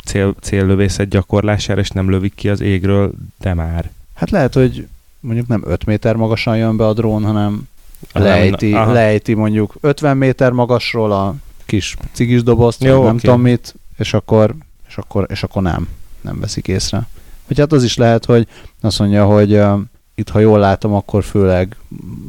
cél, 0.04 0.34
céllövészet 0.40 1.08
gyakorlására, 1.08 1.80
és 1.80 1.88
nem 1.88 2.10
lövik 2.10 2.34
ki 2.34 2.48
az 2.48 2.60
égről, 2.60 3.12
de 3.38 3.54
már. 3.54 3.90
Hát 4.14 4.30
lehet, 4.30 4.54
hogy 4.54 4.86
mondjuk 5.20 5.46
nem 5.46 5.62
5 5.66 5.84
méter 5.84 6.16
magasan 6.16 6.56
jön 6.56 6.76
be 6.76 6.86
a 6.86 6.92
drón, 6.92 7.24
hanem 7.24 7.68
lejti, 8.12 8.72
lejti 8.72 9.34
mondjuk 9.34 9.74
50 9.80 10.16
méter 10.16 10.52
magasról 10.52 11.12
a 11.12 11.34
kis 11.66 11.96
cigis 12.12 12.42
dobozt, 12.42 12.84
Jó, 12.84 12.96
nem 12.96 13.06
okay. 13.06 13.18
tudom 13.18 13.40
mit, 13.40 13.74
és 13.98 14.14
akkor, 14.14 14.54
és 14.88 14.96
akkor, 14.96 15.26
és 15.30 15.42
akkor 15.42 15.62
nem, 15.62 15.88
nem 16.20 16.40
veszik 16.40 16.68
észre. 16.68 17.06
Vagy 17.48 17.58
hát 17.58 17.72
az 17.72 17.84
is 17.84 17.96
lehet, 17.96 18.24
hogy 18.24 18.46
azt 18.80 18.98
mondja, 18.98 19.24
hogy 19.24 19.54
uh, 19.54 19.80
itt, 20.14 20.28
ha 20.28 20.38
jól 20.38 20.58
látom, 20.58 20.94
akkor 20.94 21.24
főleg 21.24 21.76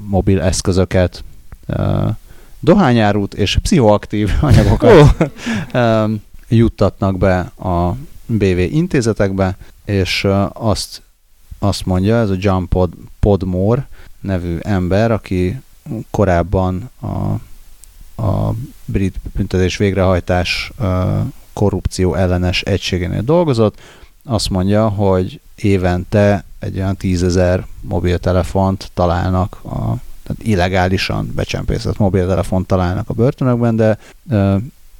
mobil 0.07 0.41
eszközöket, 0.41 1.23
uh, 1.67 2.09
dohányárút 2.59 3.33
és 3.33 3.57
pszichoaktív 3.61 4.31
anyagokat 4.41 5.15
uh, 5.73 6.11
juttatnak 6.47 7.17
be 7.17 7.39
a 7.39 7.95
BV 8.25 8.57
intézetekbe, 8.57 9.57
és 9.85 10.23
uh, 10.23 10.67
azt, 10.67 11.01
azt 11.59 11.85
mondja, 11.85 12.19
ez 12.19 12.29
a 12.29 12.35
John 12.37 12.63
Pod, 12.69 12.93
Podmore 13.19 13.87
nevű 14.23 14.57
ember, 14.57 15.11
aki 15.11 15.61
korábban 16.11 16.89
a 17.01 17.39
a 18.15 18.53
brit 18.85 19.19
büntetés 19.35 19.77
végrehajtás 19.77 20.71
korrupció 21.53 22.13
ellenes 22.15 22.61
egységénél 22.61 23.21
dolgozott, 23.21 23.79
azt 24.25 24.49
mondja, 24.49 24.89
hogy 24.89 25.39
évente 25.55 26.43
egy 26.59 26.77
olyan 26.77 26.95
tízezer 26.95 27.65
mobiltelefont 27.81 28.91
találnak, 28.93 29.59
a, 29.63 29.77
tehát 30.23 30.43
illegálisan 30.43 31.31
becsempészett 31.35 31.97
mobiltelefont 31.97 32.67
találnak 32.67 33.09
a 33.09 33.13
börtönökben, 33.13 33.75
de 33.75 33.97
ö, 34.29 34.55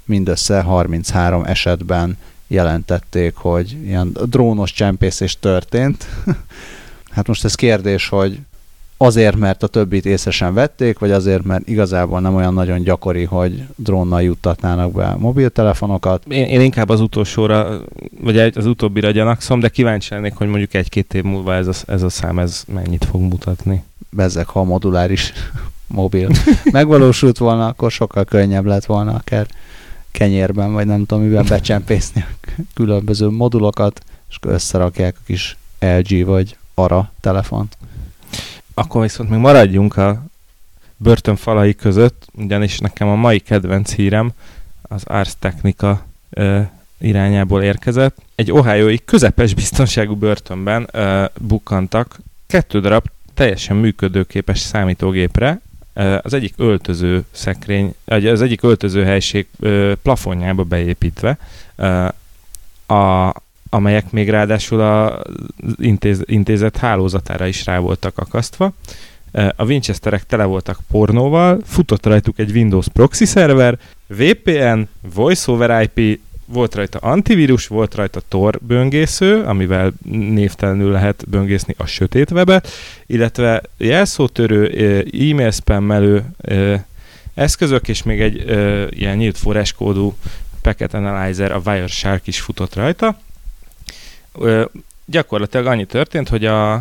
mindössze 0.05 0.61
33 0.61 1.43
esetben 1.43 2.17
jelentették, 2.47 3.35
hogy 3.35 3.77
ilyen 3.83 4.17
drónos 4.25 4.71
csempészés 4.71 5.39
történt. 5.39 6.07
hát 7.15 7.27
most 7.27 7.43
ez 7.43 7.55
kérdés, 7.55 8.07
hogy 8.09 8.39
azért, 9.03 9.35
mert 9.35 9.63
a 9.63 9.67
többit 9.67 10.05
észre 10.05 10.31
sem 10.31 10.53
vették, 10.53 10.99
vagy 10.99 11.11
azért, 11.11 11.43
mert 11.43 11.67
igazából 11.67 12.19
nem 12.19 12.35
olyan 12.35 12.53
nagyon 12.53 12.81
gyakori, 12.81 13.23
hogy 13.23 13.63
drónnal 13.75 14.21
juttatnának 14.21 14.91
be 14.91 15.15
mobiltelefonokat. 15.17 16.23
Én, 16.27 16.45
én 16.45 16.61
inkább 16.61 16.89
az 16.89 16.99
utolsóra, 16.99 17.81
vagy 18.21 18.37
az 18.37 18.65
utóbbira 18.65 19.11
gyanakszom, 19.11 19.59
de 19.59 19.69
kíváncsi 19.69 20.13
lennék, 20.13 20.33
hogy 20.33 20.47
mondjuk 20.47 20.73
egy-két 20.73 21.13
év 21.13 21.23
múlva 21.23 21.53
ez 21.53 21.67
a, 21.67 21.73
ez 21.87 22.03
a 22.03 22.09
szám 22.09 22.39
ez 22.39 22.63
mennyit 22.73 23.05
fog 23.05 23.21
mutatni. 23.21 23.83
Bezzek, 24.09 24.47
ha 24.47 24.59
a 24.59 24.63
moduláris 24.63 25.33
mobil 25.87 26.29
megvalósult 26.71 27.37
volna, 27.37 27.67
akkor 27.67 27.91
sokkal 27.91 28.23
könnyebb 28.23 28.65
lett 28.65 28.85
volna 28.85 29.13
akár 29.13 29.47
kenyérben, 30.11 30.73
vagy 30.73 30.85
nem 30.85 31.05
tudom, 31.05 31.23
miben 31.23 31.45
becsempészni 31.49 32.25
a 32.41 32.49
különböző 32.73 33.29
modulokat, 33.29 34.01
és 34.29 34.37
összerakják 34.41 35.15
a 35.17 35.23
kis 35.25 35.57
LG 35.79 36.25
vagy 36.25 36.57
ARA 36.73 37.11
telefont. 37.21 37.77
Akkor 38.73 39.01
viszont 39.01 39.29
még 39.29 39.39
maradjunk 39.39 39.97
a 39.97 40.23
börtön 40.97 41.35
falai 41.35 41.75
között, 41.75 42.27
ugyanis 42.33 42.79
nekem 42.79 43.07
a 43.07 43.15
mai 43.15 43.39
kedvenc 43.39 43.93
hírem 43.93 44.31
az 44.81 45.03
Ars 45.05 45.33
Technica 45.39 46.05
ö, 46.29 46.61
irányából 46.97 47.63
érkezett. 47.63 48.17
Egy 48.35 48.51
ohiói 48.51 48.97
közepes 49.05 49.53
biztonságú 49.53 50.15
börtönben 50.15 50.87
ö, 50.91 51.25
bukkantak. 51.39 52.19
Kettő 52.47 52.79
darab 52.79 53.05
teljesen 53.33 53.75
működőképes 53.75 54.59
számítógépre, 54.59 55.61
az 56.21 56.33
egyik 56.33 56.53
öltöző 56.57 57.23
szekrény, 57.31 57.95
az 58.05 58.41
egyik 58.41 58.63
öltöző 58.63 59.03
helység 59.03 59.47
plafonjába 60.01 60.63
beépítve, 60.63 61.37
a, 62.85 63.33
amelyek 63.73 64.11
még 64.11 64.29
ráadásul 64.29 64.81
a 64.81 65.21
intéz, 65.77 66.21
intézet 66.25 66.77
hálózatára 66.77 67.45
is 67.45 67.65
rá 67.65 67.79
voltak 67.79 68.17
akasztva. 68.17 68.73
A 69.55 69.65
Winchesterek 69.65 70.25
tele 70.25 70.43
voltak 70.43 70.79
pornóval, 70.91 71.59
futott 71.65 72.05
rajtuk 72.05 72.39
egy 72.39 72.51
Windows 72.51 72.85
proxy 72.93 73.25
szerver, 73.25 73.77
VPN, 74.07 74.81
Voice 75.13 75.51
over 75.51 75.89
IP, 75.95 76.19
volt 76.45 76.75
rajta 76.75 76.99
antivírus, 76.99 77.67
volt 77.67 77.95
rajta 77.95 78.21
Tor 78.27 78.59
böngésző, 78.61 79.41
amivel 79.41 79.91
névtelenül 80.11 80.91
lehet 80.91 81.29
böngészni 81.29 81.75
a 81.77 81.85
sötét 81.85 82.31
webet, 82.31 82.67
illetve 83.05 83.61
jelszótörő, 83.77 84.67
e-mail 85.05 85.51
spammelő 85.51 86.25
eszközök, 87.33 87.87
és 87.87 88.03
még 88.03 88.21
egy 88.21 88.35
ilyen 88.89 89.17
nyílt 89.17 89.37
forráskódú 89.37 90.15
packet 90.61 90.93
analyzer, 90.93 91.51
a 91.51 91.61
Wireshark 91.65 92.27
is 92.27 92.39
futott 92.39 92.75
rajta. 92.75 93.17
Gyakorlatilag 95.05 95.65
annyi 95.65 95.85
történt, 95.85 96.29
hogy 96.29 96.45
a, 96.45 96.73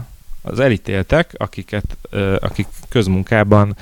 az 0.42 0.61
elítéltek, 0.61 1.34
akiket, 1.36 1.96
akik 2.38 2.66
közmunkában 2.88 3.76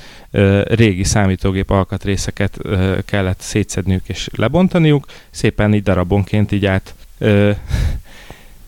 régi 0.64 1.04
számítógép 1.04 1.70
alkatrészeket 1.70 2.58
kellett 3.04 3.40
szétszedniük 3.40 4.08
és 4.08 4.28
lebontaniuk, 4.36 5.06
szépen 5.30 5.74
így 5.74 5.82
darabonként 5.82 6.52
így 6.52 6.66
át 6.66 6.94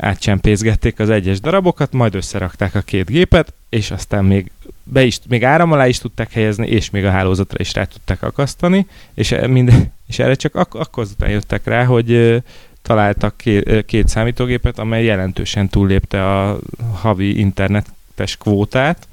átcsempészgették 0.03 0.99
az 0.99 1.11
egyes 1.11 1.41
darabokat, 1.41 1.93
majd 1.93 2.15
összerakták 2.15 2.75
a 2.75 2.81
két 2.81 3.11
gépet, 3.11 3.53
és 3.69 3.91
aztán 3.91 4.25
még, 4.25 4.51
be 4.83 5.03
is, 5.03 5.19
még 5.29 5.45
áram 5.45 5.73
alá 5.73 5.87
is 5.87 5.99
tudták 5.99 6.33
helyezni, 6.33 6.67
és 6.67 6.91
még 6.91 7.05
a 7.05 7.11
hálózatra 7.11 7.59
is 7.61 7.75
rá 7.75 7.85
tudták 7.85 8.23
akasztani, 8.23 8.87
és, 9.15 9.33
e, 9.33 9.47
minden, 9.47 9.93
és 10.07 10.19
erre 10.19 10.35
csak 10.35 10.55
ak- 10.55 10.75
akkor 10.75 11.03
azután 11.03 11.31
jöttek 11.31 11.65
rá, 11.65 11.85
hogy 11.85 12.43
találtak 12.83 13.37
két, 13.37 13.85
két 13.85 14.09
számítógépet, 14.09 14.79
amely 14.79 15.05
jelentősen 15.05 15.69
túllépte 15.69 16.41
a 16.41 16.59
havi 16.93 17.39
internetes 17.39 18.37
kvótát. 18.39 19.09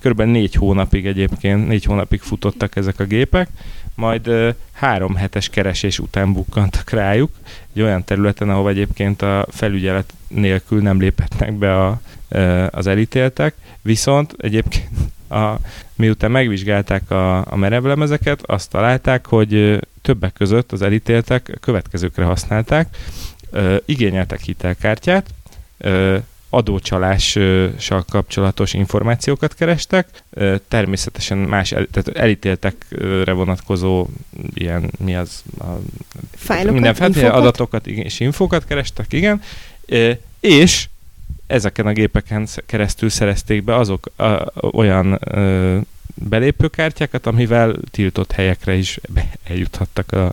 Körülbelül 0.00 0.32
négy 0.32 0.54
hónapig 0.54 1.06
egyébként, 1.06 1.68
négy 1.68 1.84
hónapig 1.84 2.20
futottak 2.20 2.76
ezek 2.76 3.00
a 3.00 3.04
gépek, 3.04 3.48
majd 3.94 4.30
három 4.72 5.14
hetes 5.14 5.48
keresés 5.48 5.98
után 5.98 6.32
bukkantak 6.32 6.90
rájuk, 6.90 7.30
egy 7.74 7.82
olyan 7.82 8.04
területen, 8.04 8.50
ahol 8.50 8.70
egyébként 8.70 9.22
a 9.22 9.46
felügyelet 9.50 10.12
nélkül 10.28 10.82
nem 10.82 11.00
léphetnek 11.00 11.52
be 11.52 11.84
a, 11.84 12.00
az 12.70 12.86
elítéltek, 12.86 13.54
viszont 13.82 14.34
egyébként 14.38 14.90
a, 15.28 15.54
miután 15.94 16.30
megvizsgálták 16.30 17.10
a, 17.10 17.52
a 17.52 17.56
merevlemezeket, 17.56 18.42
azt 18.42 18.70
találták, 18.70 19.26
hogy 19.26 19.80
többek 20.04 20.32
között 20.32 20.72
az 20.72 20.82
elítéltek 20.82 21.58
következőkre 21.60 22.24
használták, 22.24 22.96
ö, 23.50 23.76
igényeltek 23.84 24.40
hitelkártyát, 24.40 25.30
ö, 25.78 26.16
adócsalással 26.54 28.04
kapcsolatos 28.08 28.72
információkat 28.72 29.54
kerestek, 29.54 30.22
természetesen 30.68 31.38
más 31.38 31.72
el, 31.72 31.86
tehát 31.90 32.18
elítéltekre 32.18 33.32
vonatkozó 33.32 34.06
ilyen, 34.54 34.90
mi 35.04 35.14
az? 35.14 35.42
A, 35.58 35.64
Fájlokat, 36.34 36.72
mindenféle 36.72 37.30
adatokat 37.30 37.86
és 37.86 38.20
infokat 38.20 38.64
kerestek, 38.64 39.12
igen, 39.12 39.42
és 40.40 40.88
ezeken 41.46 41.86
a 41.86 41.92
gépeken 41.92 42.46
keresztül 42.66 43.08
szerezték 43.08 43.64
be 43.64 43.74
azok 43.74 44.10
a, 44.16 44.52
olyan 44.76 45.18
ö, 45.24 45.78
belépőkártyákat, 46.14 47.26
amivel 47.26 47.76
tiltott 47.90 48.32
helyekre 48.32 48.74
is 48.74 49.00
eljuthattak 49.44 50.12
a, 50.12 50.32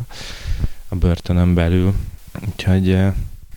a 0.87 0.95
börtönön 0.95 1.53
belül. 1.53 1.93
Úgyhogy... 2.49 2.97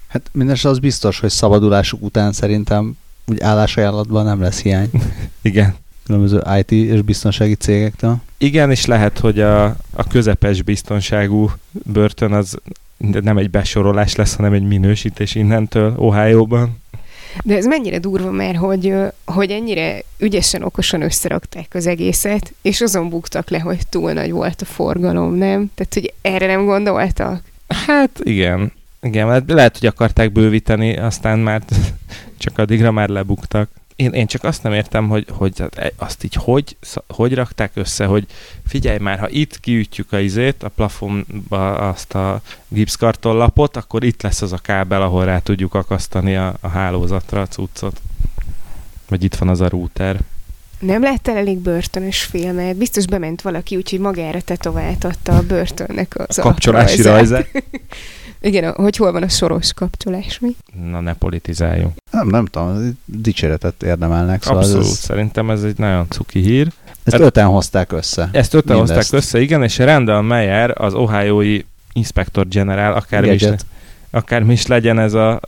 Hát 0.08 0.30
mindenesetre 0.32 0.70
az 0.70 0.78
biztos, 0.78 1.20
hogy 1.20 1.30
szabadulásuk 1.30 2.02
után 2.02 2.32
szerintem 2.32 2.96
úgy 3.26 3.40
állásajánlatban 3.40 4.24
nem 4.24 4.40
lesz 4.40 4.62
hiány. 4.62 4.90
Igen. 5.42 5.74
Különböző 6.04 6.42
IT 6.58 6.70
és 6.70 7.02
biztonsági 7.02 7.54
cégektől. 7.54 8.16
Igen, 8.38 8.70
és 8.70 8.86
lehet, 8.86 9.18
hogy 9.18 9.40
a, 9.40 9.64
a 9.90 10.06
közepes 10.08 10.62
biztonságú 10.62 11.50
börtön 11.70 12.32
az 12.32 12.58
nem 12.96 13.38
egy 13.38 13.50
besorolás 13.50 14.14
lesz, 14.14 14.34
hanem 14.34 14.52
egy 14.52 14.62
minősítés 14.62 15.34
innentől 15.34 15.94
Ohio-ban. 15.96 16.82
De 17.42 17.56
ez 17.56 17.66
mennyire 17.66 17.98
durva, 17.98 18.30
mert 18.30 18.56
hogy, 18.56 18.94
hogy 19.24 19.50
ennyire 19.50 20.02
ügyesen, 20.18 20.62
okosan 20.62 21.02
összerakták 21.02 21.68
az 21.74 21.86
egészet, 21.86 22.52
és 22.62 22.80
azon 22.80 23.08
buktak 23.08 23.50
le, 23.50 23.58
hogy 23.58 23.86
túl 23.88 24.12
nagy 24.12 24.30
volt 24.30 24.60
a 24.60 24.64
forgalom, 24.64 25.34
nem? 25.34 25.70
Tehát, 25.74 25.94
hogy 25.94 26.12
erre 26.22 26.46
nem 26.46 26.64
gondoltak? 26.64 27.42
Hát 27.86 28.20
igen. 28.22 28.72
Igen, 29.02 29.44
lehet, 29.46 29.78
hogy 29.78 29.88
akarták 29.88 30.32
bővíteni, 30.32 30.96
aztán 30.96 31.38
már 31.38 31.62
csak 32.38 32.58
addigra 32.58 32.90
már 32.90 33.08
lebuktak 33.08 33.68
én, 33.96 34.12
én 34.12 34.26
csak 34.26 34.44
azt 34.44 34.62
nem 34.62 34.72
értem, 34.72 35.08
hogy, 35.08 35.26
hogy 35.30 35.62
e, 35.76 35.92
azt 35.96 36.24
így 36.24 36.34
hogy, 36.34 36.76
hogy 37.08 37.34
rakták 37.34 37.70
össze, 37.74 38.04
hogy 38.04 38.26
figyelj 38.66 38.98
már, 38.98 39.18
ha 39.18 39.28
itt 39.28 39.60
kiütjük 39.60 40.12
a 40.12 40.18
izét, 40.18 40.62
a 40.62 40.68
plafonba 40.68 41.74
azt 41.88 42.14
a 42.14 42.40
gipszkartonlapot, 42.68 43.76
akkor 43.76 44.04
itt 44.04 44.22
lesz 44.22 44.42
az 44.42 44.52
a 44.52 44.58
kábel, 44.58 45.02
ahol 45.02 45.24
rá 45.24 45.38
tudjuk 45.38 45.74
akasztani 45.74 46.36
a, 46.36 46.54
a 46.60 46.68
hálózatra 46.68 47.40
a 47.40 47.46
cuccot. 47.46 48.00
Vagy 49.08 49.24
itt 49.24 49.34
van 49.34 49.48
az 49.48 49.60
a 49.60 49.68
router. 49.68 50.20
Nem 50.78 51.02
láttál 51.02 51.36
elég 51.36 51.58
börtönös 51.58 52.22
filmet? 52.22 52.76
Biztos 52.76 53.06
bement 53.06 53.42
valaki, 53.42 53.76
úgyhogy 53.76 53.98
magára 53.98 54.40
tetováltatta 54.40 55.36
a 55.36 55.42
börtönnek 55.42 56.14
az 56.16 56.38
a 56.38 56.42
kapcsolási 56.42 57.02
rajzát. 57.02 57.48
Igen, 58.44 58.72
hogy 58.72 58.96
hol 58.96 59.12
van 59.12 59.22
a 59.22 59.28
soros 59.28 59.72
kapcsolás, 59.72 60.38
mi? 60.38 60.56
Na, 60.90 61.00
ne 61.00 61.14
politizáljunk. 61.14 61.92
Nem, 62.10 62.28
nem 62.28 62.46
tudom, 62.46 62.98
dicséretet 63.04 63.82
érdemelnek. 63.82 64.42
Szóval 64.42 64.62
Abszolút, 64.62 64.84
ez, 64.84 64.98
szerintem 64.98 65.50
ez 65.50 65.62
egy 65.62 65.78
nagyon 65.78 66.06
cuki 66.08 66.40
hír. 66.40 66.72
Ezt 67.04 67.16
hát, 67.16 67.26
öten 67.26 67.46
hozták 67.46 67.92
össze. 67.92 68.28
Ezt 68.32 68.54
öten 68.54 68.76
mindezt. 68.76 68.96
hozták 68.96 69.20
össze, 69.20 69.40
igen, 69.40 69.62
és 69.62 69.78
Randall 69.78 70.20
Meyer, 70.20 70.80
az 70.80 70.94
Ohiói 70.94 71.60
Inspector 71.92 72.48
General, 72.48 72.92
akármi 72.92 73.32
is, 73.32 73.44
akármi 74.10 74.52
is 74.52 74.66
legyen 74.66 74.98
ez 74.98 75.14
a, 75.14 75.40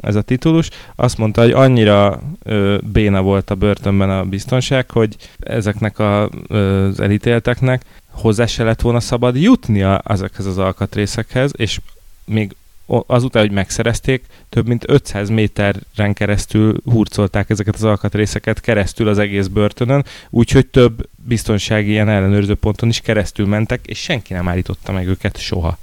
ez 0.00 0.14
a 0.14 0.22
titulus, 0.22 0.68
azt 0.96 1.18
mondta, 1.18 1.40
hogy 1.40 1.52
annyira 1.52 2.20
béna 2.92 3.22
volt 3.22 3.50
a 3.50 3.54
börtönben 3.54 4.10
a 4.10 4.24
biztonság, 4.24 4.90
hogy 4.90 5.16
ezeknek 5.38 5.98
a, 5.98 6.28
az 6.28 7.00
elítélteknek 7.00 7.84
hozzá 8.10 8.46
se 8.46 8.64
lett 8.64 8.80
volna 8.80 9.00
szabad 9.00 9.36
jutnia 9.36 10.02
ezekhez 10.04 10.46
az 10.46 10.58
alkatrészekhez, 10.58 11.50
és 11.56 11.78
még 12.24 12.54
azután, 13.06 13.42
hogy 13.42 13.52
megszerezték, 13.52 14.24
több 14.48 14.66
mint 14.66 14.84
500 14.86 15.28
méteren 15.28 16.12
keresztül 16.12 16.76
hurcolták 16.84 17.50
ezeket 17.50 17.74
az 17.74 17.84
alkatrészeket 17.84 18.60
keresztül 18.60 19.08
az 19.08 19.18
egész 19.18 19.46
börtönön, 19.46 20.04
úgyhogy 20.30 20.66
több 20.66 21.08
biztonsági 21.16 21.90
ilyen 21.90 22.08
ellenőrző 22.08 22.54
ponton 22.54 22.88
is 22.88 23.00
keresztül 23.00 23.46
mentek, 23.46 23.86
és 23.86 23.98
senki 23.98 24.32
nem 24.32 24.48
állította 24.48 24.92
meg 24.92 25.06
őket 25.06 25.38
soha. 25.38 25.78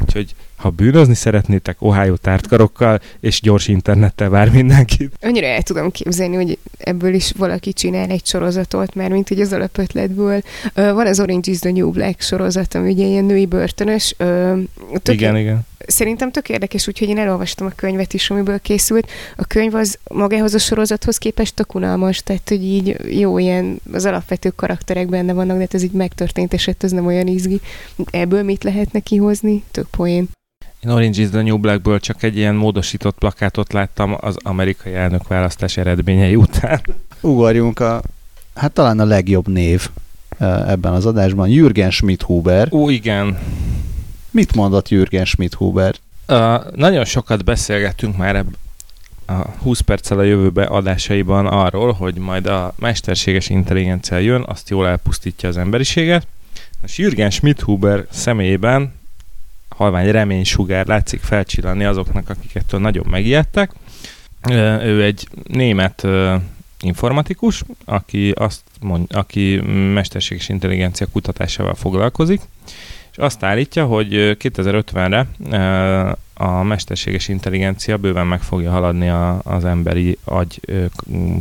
Úgyhogy 0.00 0.34
ha 0.56 0.70
bűnözni 0.70 1.14
szeretnétek, 1.14 1.82
Ohio 1.82 2.16
tártkarokkal 2.16 3.00
és 3.20 3.40
gyors 3.40 3.68
internettel 3.68 4.28
vár 4.28 4.50
mindenkit. 4.50 5.12
Annyira 5.20 5.46
el 5.46 5.62
tudom 5.62 5.90
képzelni, 5.90 6.34
hogy 6.34 6.58
ebből 6.78 7.14
is 7.14 7.32
valaki 7.36 7.72
csinál 7.72 8.10
egy 8.10 8.26
sorozatot, 8.26 8.94
mert 8.94 9.10
mint 9.10 9.28
hogy 9.28 9.40
az 9.40 9.52
alapötletből. 9.52 10.42
Van 10.74 11.06
az 11.06 11.20
Orange 11.20 11.50
is 11.50 11.58
the 11.58 11.70
New 11.70 11.90
Black 11.90 12.20
sorozat, 12.20 12.74
ami 12.74 12.92
ugye 12.92 13.06
ilyen 13.06 13.24
női 13.24 13.46
börtönös. 13.46 14.14
Tök 15.02 15.14
igen, 15.14 15.36
igen. 15.36 15.68
Szerintem 15.90 16.30
tök 16.30 16.48
érdekes, 16.48 16.88
úgyhogy 16.88 17.08
én 17.08 17.18
elolvastam 17.18 17.66
a 17.66 17.72
könyvet 17.76 18.12
is, 18.12 18.30
amiből 18.30 18.60
készült. 18.60 19.10
A 19.36 19.44
könyv 19.44 19.74
az 19.74 19.98
magához 20.10 20.54
a 20.54 20.58
sorozathoz 20.58 21.18
képest 21.18 21.54
tök 21.54 21.74
unalmas, 21.74 22.18
tehát 22.22 22.48
hogy 22.48 22.64
így 22.64 22.96
jó 23.18 23.38
ilyen 23.38 23.80
az 23.92 24.04
alapvető 24.04 24.50
karakterek 24.50 25.08
benne 25.08 25.32
vannak, 25.32 25.54
de 25.54 25.60
hát 25.60 25.74
ez 25.74 25.82
így 25.82 25.92
megtörtént 25.92 26.54
eset, 26.54 26.84
ez 26.84 26.90
nem 26.90 27.06
olyan 27.06 27.26
izgi. 27.26 27.60
Ebből 28.10 28.42
mit 28.42 28.64
lehetne 28.64 29.00
kihozni? 29.00 29.64
Tök 29.70 29.86
poén. 29.90 30.28
Én 30.80 30.90
Orange 30.90 31.22
is 31.22 31.28
the 31.28 31.42
New 31.42 31.58
Blackből 31.58 32.00
csak 32.00 32.22
egy 32.22 32.36
ilyen 32.36 32.54
módosított 32.54 33.18
plakátot 33.18 33.72
láttam 33.72 34.16
az 34.20 34.36
amerikai 34.42 34.94
elnökválasztás 34.94 35.76
eredményei 35.76 36.36
után. 36.36 36.80
Ugorjunk 37.20 37.80
a, 37.80 38.02
hát 38.54 38.72
talán 38.72 39.00
a 39.00 39.04
legjobb 39.04 39.48
név 39.48 39.88
ebben 40.66 40.92
az 40.92 41.06
adásban, 41.06 41.48
Jürgen 41.48 41.90
Schmidt-Huber. 41.90 42.68
Ó, 42.70 42.88
igen. 42.88 43.38
Mit 44.30 44.54
mondott 44.54 44.88
Jürgen 44.88 45.24
Schmidt-Huber? 45.24 45.94
Uh, 46.28 46.72
nagyon 46.74 47.04
sokat 47.04 47.44
beszélgettünk 47.44 48.16
már 48.16 48.36
ebb, 48.36 48.56
a 49.26 49.48
20 49.62 49.80
perccel 49.80 50.18
a 50.18 50.22
jövőbe 50.22 50.64
adásaiban 50.64 51.46
arról, 51.46 51.92
hogy 51.92 52.14
majd 52.14 52.46
a 52.46 52.74
mesterséges 52.78 53.48
intelligencia 53.48 54.18
jön, 54.18 54.44
azt 54.46 54.68
jól 54.70 54.88
elpusztítja 54.88 55.48
az 55.48 55.56
emberiséget. 55.56 56.26
És 56.82 56.98
Jürgen 56.98 57.30
Schmidt-Huber 57.30 58.06
személyében 58.10 58.94
halvány 59.68 60.10
reménysugár 60.10 60.86
látszik 60.86 61.20
felcsillanni 61.20 61.84
azoknak, 61.84 62.28
akiket 62.28 62.74
nagyon 62.78 63.06
megijedtek. 63.10 63.72
Ő 64.82 65.02
egy 65.02 65.28
német 65.46 66.06
informatikus, 66.80 67.62
aki, 67.84 68.30
azt 68.30 68.62
mond, 68.80 69.06
aki 69.12 69.56
mesterséges 69.94 70.48
intelligencia 70.48 71.06
kutatásával 71.12 71.74
foglalkozik, 71.74 72.40
és 73.10 73.18
azt 73.18 73.42
állítja, 73.42 73.86
hogy 73.86 74.36
2050-re 74.38 75.26
a 76.34 76.62
mesterséges 76.62 77.28
intelligencia 77.28 77.96
bőven 77.96 78.26
meg 78.26 78.40
fogja 78.40 78.70
haladni 78.70 79.08
a, 79.08 79.40
az 79.44 79.64
emberi 79.64 80.18
agy 80.24 80.60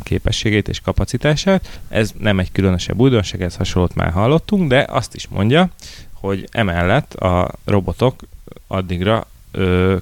képességét 0.03 0.67
és 0.67 0.79
kapacitását. 0.79 1.79
Ez 1.89 2.11
nem 2.17 2.39
egy 2.39 2.51
különösebb 2.51 2.99
újdonság, 2.99 3.41
ez 3.41 3.55
hasonlót 3.55 3.95
már 3.95 4.11
hallottunk, 4.11 4.69
de 4.69 4.85
azt 4.89 5.15
is 5.15 5.27
mondja, 5.27 5.69
hogy 6.13 6.47
emellett 6.51 7.13
a 7.13 7.51
robotok 7.65 8.21
addigra 8.67 9.27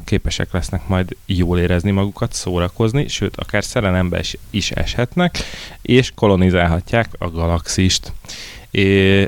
képesek 0.05 0.51
lesznek 0.51 0.88
majd 0.88 1.15
jól 1.26 1.59
érezni 1.59 1.91
magukat, 1.91 2.34
szórakozni, 2.34 3.07
sőt, 3.07 3.36
akár 3.36 3.63
szerelembe 3.63 4.20
is, 4.20 4.38
is 4.49 4.72
eshetnek, 4.72 5.38
és 5.82 6.11
kolonizálhatják 6.15 7.09
a 7.18 7.30
galaxist. 7.30 8.11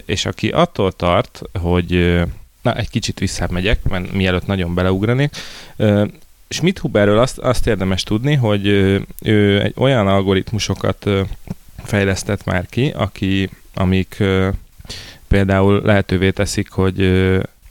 És 0.06 0.26
aki 0.26 0.50
attól 0.50 0.92
tart, 0.92 1.42
hogy 1.60 2.22
na, 2.62 2.76
egy 2.76 2.90
kicsit 2.90 3.20
visszamegyek, 3.20 3.84
mert 3.84 4.12
mielőtt 4.12 4.46
nagyon 4.46 4.74
beleugranék, 4.74 5.36
Schmidt 6.50 6.80
Huberről 6.80 7.20
azt, 7.20 7.38
azt 7.38 7.68
érdemes 7.68 8.04
tudni, 8.04 8.34
hogy 8.34 8.68
ő 9.22 9.62
egy 9.62 9.74
olyan 9.76 10.08
algoritmusokat 10.08 11.10
fejlesztett 11.84 12.44
már 12.44 12.66
ki, 12.70 12.90
aki, 12.96 13.50
amik 13.74 14.24
például 15.28 15.82
lehetővé 15.84 16.32
teszik, 16.32 16.72
hogy 16.72 17.02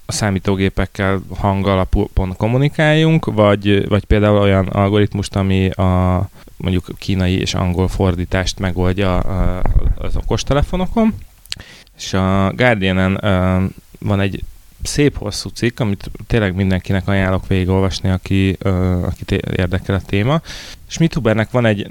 a 0.06 0.12
számítógépekkel 0.12 1.22
hangalapon 1.36 2.36
kommunikáljunk, 2.36 3.24
vagy, 3.24 3.88
vagy 3.88 4.04
például 4.04 4.38
olyan 4.38 4.66
algoritmust, 4.66 5.36
ami 5.36 5.70
a 5.70 6.28
mondjuk 6.56 6.86
kínai 6.98 7.40
és 7.40 7.54
angol 7.54 7.88
fordítást 7.88 8.58
megoldja 8.58 9.18
az 9.98 10.16
okostelefonokon. 10.16 11.14
És 11.98 12.12
a 12.12 12.52
Guardian-en 12.56 13.20
van 13.98 14.20
egy 14.20 14.42
szép 14.82 15.16
hosszú 15.16 15.48
cikk, 15.48 15.80
amit 15.80 16.10
tényleg 16.26 16.54
mindenkinek 16.54 17.08
ajánlok 17.08 17.46
végigolvasni, 17.46 18.10
aki, 18.10 18.56
uh, 18.64 19.04
akit 19.04 19.30
érdekel 19.32 19.94
a 19.94 20.00
téma. 20.06 20.40
Schmidhubernek 20.86 21.50
van 21.50 21.66
egy 21.66 21.88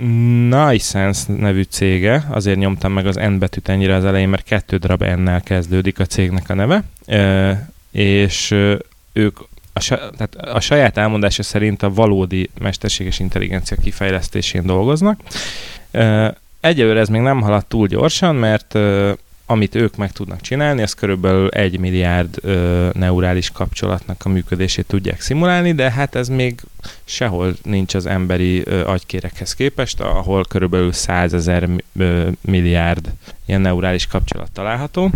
Nicense 0.50 1.34
nevű 1.34 1.62
cége, 1.62 2.28
azért 2.30 2.58
nyomtam 2.58 2.92
meg 2.92 3.06
az 3.06 3.16
N 3.16 3.38
betűt 3.38 3.70
ennyire 3.70 3.96
az 3.96 4.06
elején, 4.06 4.30
mert 4.30 4.44
kettő 4.44 4.78
darab 4.78 5.04
N-nel 5.04 5.42
kezdődik 5.42 6.00
a 6.00 6.06
cégnek 6.06 6.50
a 6.50 6.54
neve, 6.54 6.84
uh, 7.08 7.58
és 7.92 8.52
uh, 8.52 8.80
ők 9.14 9.40
a, 9.74 9.80
tehát 9.90 10.36
a 10.36 10.60
saját 10.60 10.98
elmondása 10.98 11.44
szerint 11.44 11.84
a 11.84 11.94
valódi 11.94 12.50
mesterséges 12.60 13.20
intelligencia 13.20 13.78
kifejlesztésén 13.82 14.66
dolgoznak. 14.66 15.20
Uh, 15.94 16.28
egyelőre 16.60 17.00
ez 17.00 17.10
még 17.10 17.22
nem 17.22 17.42
haladt 17.42 17.70
túl 17.70 17.88
gyorsan, 17.88 18.36
mert 18.36 18.74
uh, 18.74 19.12
amit 19.50 19.76
ők 19.76 19.96
meg 19.96 20.12
tudnak 20.12 20.42
csinálni, 20.42 20.82
az 20.82 20.94
körülbelül 20.94 21.50
egy 21.50 21.80
milliárd 21.80 22.38
ö, 22.42 22.90
neurális 22.94 23.50
kapcsolatnak 23.50 24.26
a 24.26 24.30
működését 24.30 24.86
tudják 24.86 25.22
szimulálni, 25.22 25.74
de 25.74 25.92
hát 25.92 26.16
ez 26.16 26.28
még 26.28 26.62
sehol 27.04 27.56
nincs 27.64 27.94
az 27.94 28.06
emberi 28.06 28.62
ö, 28.66 28.86
agykérekhez 28.86 29.56
képest, 29.56 30.00
ahol 30.00 30.46
körülbelül 30.50 30.92
százezer 30.92 31.70
milliárd 32.42 33.12
ilyen 33.46 33.62
neurális 33.62 34.08
kapcsolat 34.08 34.52
található. 34.52 35.12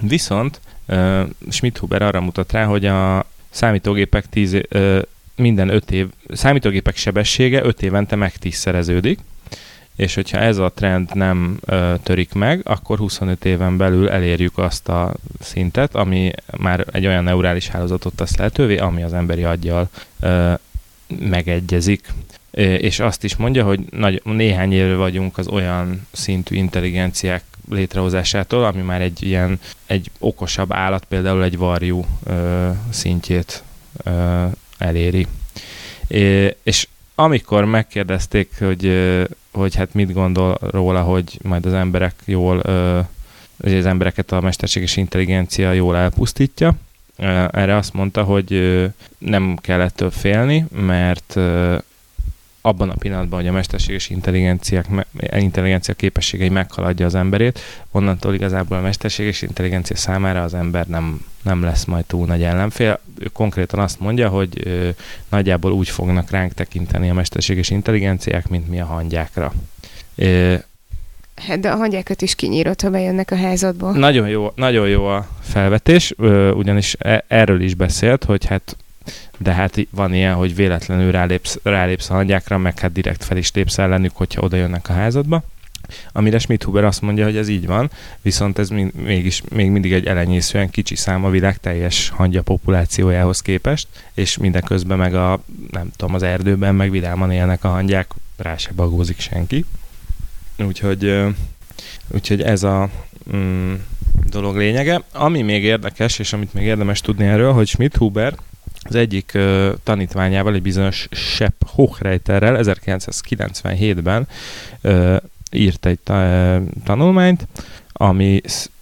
Viszont 0.00 0.60
ö, 0.86 1.22
Schmidt-Huber 1.50 2.02
arra 2.02 2.20
mutat 2.20 2.52
rá, 2.52 2.64
hogy 2.64 2.86
a 2.86 3.26
számítógépek 3.50 4.26
tíz, 4.26 4.56
ö, 4.68 5.00
minden 5.36 5.68
öt 5.68 5.90
év, 5.90 6.06
számítógépek 6.28 6.96
sebessége 6.96 7.64
öt 7.64 7.82
évente 7.82 8.16
megtízszereződik, 8.16 9.18
és 9.96 10.14
hogyha 10.14 10.38
ez 10.38 10.58
a 10.58 10.72
trend 10.74 11.14
nem 11.14 11.58
ö, 11.64 11.94
törik 12.02 12.32
meg, 12.32 12.60
akkor 12.64 12.98
25 12.98 13.44
éven 13.44 13.76
belül 13.76 14.10
elérjük 14.10 14.58
azt 14.58 14.88
a 14.88 15.14
szintet, 15.40 15.94
ami 15.94 16.30
már 16.56 16.86
egy 16.92 17.06
olyan 17.06 17.24
neurális 17.24 17.68
hálózatot 17.68 18.14
tesz 18.14 18.36
lehetővé, 18.36 18.76
ami 18.76 19.02
az 19.02 19.12
emberi 19.12 19.44
aggyal 19.44 19.88
ö, 20.20 20.52
megegyezik. 21.06 22.06
És 22.78 23.00
azt 23.00 23.24
is 23.24 23.36
mondja, 23.36 23.64
hogy 23.64 23.80
nagy, 23.90 24.22
néhány 24.24 24.72
évre 24.72 24.94
vagyunk 24.94 25.38
az 25.38 25.48
olyan 25.48 26.06
szintű 26.12 26.56
intelligenciák 26.56 27.44
létrehozásától, 27.70 28.64
ami 28.64 28.82
már 28.82 29.00
egy 29.00 29.22
ilyen 29.22 29.60
egy 29.86 30.10
okosabb 30.18 30.72
állat, 30.72 31.04
például 31.04 31.42
egy 31.44 31.56
varjú 31.56 32.04
ö, 32.24 32.70
szintjét 32.90 33.62
ö, 34.04 34.44
eléri. 34.78 35.26
É, 36.06 36.56
és 36.62 36.88
amikor 37.14 37.64
megkérdezték, 37.64 38.50
hogy 38.58 38.86
hogy 39.54 39.74
hát 39.74 39.94
mit 39.94 40.12
gondol 40.12 40.58
róla, 40.60 41.02
hogy 41.02 41.38
majd 41.42 41.66
az 41.66 41.72
emberek 41.72 42.14
jól, 42.24 42.62
hogy 43.62 43.74
az 43.74 43.86
embereket 43.86 44.32
a 44.32 44.40
mesterséges 44.40 44.96
intelligencia 44.96 45.72
jól 45.72 45.96
elpusztítja. 45.96 46.74
Erre 47.50 47.76
azt 47.76 47.92
mondta, 47.92 48.22
hogy 48.22 48.82
nem 49.18 49.56
kell 49.60 49.80
ettől 49.80 50.10
félni, 50.10 50.66
mert 50.70 51.38
abban 52.66 52.90
a 52.90 52.94
pillanatban, 52.94 53.38
hogy 53.38 53.48
a 53.48 53.52
mesterséges 53.52 54.10
intelligenciák, 54.10 54.86
intelligencia 55.36 55.94
képességei 55.94 56.48
meghaladja 56.48 57.06
az 57.06 57.14
emberét, 57.14 57.60
onnantól 57.90 58.34
igazából 58.34 58.76
a 58.76 58.80
mesterséges 58.80 59.42
intelligencia 59.42 59.96
számára 59.96 60.42
az 60.42 60.54
ember 60.54 60.86
nem, 60.86 61.24
nem 61.42 61.62
lesz 61.62 61.84
majd 61.84 62.04
túl 62.04 62.26
nagy 62.26 62.42
ellenfél. 62.42 63.00
Ő 63.18 63.26
konkrétan 63.32 63.80
azt 63.80 64.00
mondja, 64.00 64.28
hogy 64.28 64.60
ö, 64.64 64.88
nagyjából 65.28 65.72
úgy 65.72 65.88
fognak 65.88 66.30
ránk 66.30 66.52
tekinteni 66.52 67.10
a 67.10 67.14
mesterséges 67.14 67.70
intelligenciák, 67.70 68.48
mint 68.48 68.68
mi 68.68 68.80
a 68.80 68.84
hangyákra. 68.84 69.52
Ö, 70.14 70.54
Hát 71.34 71.60
de 71.60 71.70
a 71.70 71.76
hangyákat 71.76 72.22
is 72.22 72.34
kinyírod, 72.34 72.80
ha 72.80 72.90
bejönnek 72.90 73.30
a 73.30 73.36
házadba. 73.36 73.90
Nagyon 73.90 74.28
jó, 74.28 74.52
nagyon 74.54 74.88
jó 74.88 75.06
a 75.06 75.28
felvetés, 75.40 76.14
ugyanis 76.54 76.96
e, 76.98 77.24
erről 77.28 77.60
is 77.60 77.74
beszélt, 77.74 78.24
hogy 78.24 78.44
hát 78.44 78.76
de 79.38 79.52
hát 79.52 79.86
van 79.90 80.14
ilyen, 80.14 80.34
hogy 80.34 80.54
véletlenül 80.54 81.10
rálépsz, 81.10 81.58
rálépsz 81.62 82.10
a 82.10 82.14
hangyákra, 82.14 82.58
meg 82.58 82.78
hát 82.78 82.92
direkt 82.92 83.24
fel 83.24 83.36
is 83.36 83.52
lépsz 83.52 83.78
ellenük, 83.78 84.16
hogyha 84.16 84.42
oda 84.42 84.56
jönnek 84.56 84.88
a 84.88 84.92
házadba. 84.92 85.42
Amire 86.12 86.38
Schmidt-Huber 86.38 86.84
azt 86.84 87.00
mondja, 87.00 87.24
hogy 87.24 87.36
ez 87.36 87.48
így 87.48 87.66
van, 87.66 87.90
viszont 88.22 88.58
ez 88.58 88.68
még, 88.68 88.92
mégis 88.94 89.42
még 89.50 89.70
mindig 89.70 89.92
egy 89.92 90.06
elenyészően 90.06 90.70
kicsi 90.70 90.96
szám 90.96 91.24
a 91.24 91.30
világ 91.30 91.56
teljes 91.56 92.08
hangya 92.08 92.42
populációjához 92.42 93.40
képest, 93.40 93.88
és 94.14 94.36
mindeközben 94.38 94.98
meg 94.98 95.14
a, 95.14 95.42
nem 95.70 95.90
tudom, 95.96 96.14
az 96.14 96.22
erdőben 96.22 96.74
meg 96.74 96.90
vidáman 96.90 97.30
élnek 97.30 97.64
a 97.64 97.68
hangyák, 97.68 98.10
rá 98.36 98.56
se 98.56 98.70
bagózik 98.74 99.20
senki. 99.20 99.64
Úgyhogy, 100.58 101.24
úgyhogy 102.08 102.42
ez 102.42 102.62
a 102.62 102.90
mm, 103.34 103.74
dolog 104.30 104.56
lényege. 104.56 105.02
Ami 105.12 105.42
még 105.42 105.64
érdekes, 105.64 106.18
és 106.18 106.32
amit 106.32 106.54
még 106.54 106.64
érdemes 106.64 107.00
tudni 107.00 107.26
erről, 107.26 107.52
hogy 107.52 107.66
Schmidt-Huber 107.66 108.34
az 108.84 108.94
egyik 108.94 109.38
tanítványával, 109.82 110.54
egy 110.54 110.62
bizonyos 110.62 111.08
Sepp 111.10 111.62
Hochreiterrel 111.66 112.56
1997-ben 112.60 114.28
uh, 114.82 115.16
írt 115.50 115.86
egy 115.86 115.98
ta- 115.98 116.60
tanulmányt, 116.84 117.46
ami 117.92 118.40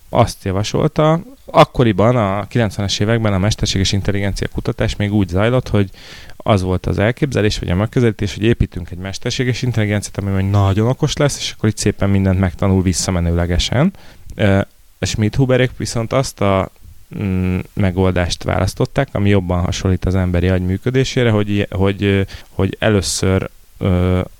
azt 0.08 0.44
javasolta, 0.44 1.20
akkoriban 1.44 2.16
a 2.16 2.46
90-es 2.46 3.00
években 3.00 3.32
a 3.32 3.38
mesterséges 3.38 3.92
intelligencia 3.92 4.48
kutatás 4.48 4.96
még 4.96 5.12
úgy 5.12 5.28
zajlott, 5.28 5.68
hogy 5.68 5.90
az 6.36 6.62
volt 6.62 6.86
az 6.86 6.98
elképzelés, 6.98 7.58
vagy 7.58 7.70
a 7.70 7.74
megközelítés, 7.74 8.34
hogy 8.34 8.44
építünk 8.44 8.90
egy 8.90 8.98
mesterséges 8.98 9.62
intelligenciát, 9.62 10.18
ami 10.18 10.30
majd 10.30 10.50
nagyon 10.50 10.88
okos 10.88 11.16
lesz, 11.16 11.38
és 11.38 11.54
akkor 11.56 11.68
itt 11.68 11.76
szépen 11.76 12.10
mindent 12.10 12.38
megtanul 12.38 12.82
visszamenőlegesen. 12.82 13.92
A 14.98 15.06
Schmidt-Huberék 15.06 15.70
viszont 15.76 16.12
azt 16.12 16.40
a 16.40 16.70
megoldást 17.74 18.42
választották, 18.42 19.08
ami 19.12 19.28
jobban 19.28 19.60
hasonlít 19.60 20.04
az 20.04 20.14
emberi 20.14 20.48
agy 20.48 20.62
működésére, 20.62 21.30
hogy, 21.30 21.66
hogy, 21.70 22.26
hogy 22.50 22.76
először 22.78 23.50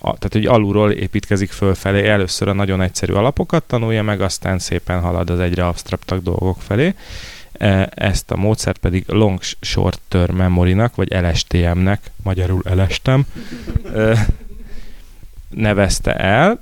tehát 0.01 0.33
hogy 0.33 0.47
alulról 0.47 0.91
építkezik 0.91 1.51
fölfelé, 1.51 2.09
először 2.09 2.49
a 2.49 2.53
nagyon 2.53 2.81
egyszerű 2.81 3.13
alapokat 3.13 3.63
tanulja 3.63 4.03
meg, 4.03 4.21
aztán 4.21 4.59
szépen 4.59 5.01
halad 5.01 5.31
az 5.31 5.39
egyre 5.39 5.67
absztraktabb 5.67 6.23
dolgok 6.23 6.61
felé. 6.61 6.95
E, 7.53 7.91
ezt 7.95 8.31
a 8.31 8.37
módszert 8.37 8.79
pedig 8.79 9.05
Long 9.07 9.41
Short 9.61 10.01
Term 10.09 10.37
Memory-nak, 10.37 10.95
vagy 10.95 11.09
LSTM-nek, 11.11 12.11
magyarul 12.23 12.63
elestem, 12.65 13.27
nevezte 15.55 16.15
el, 16.15 16.61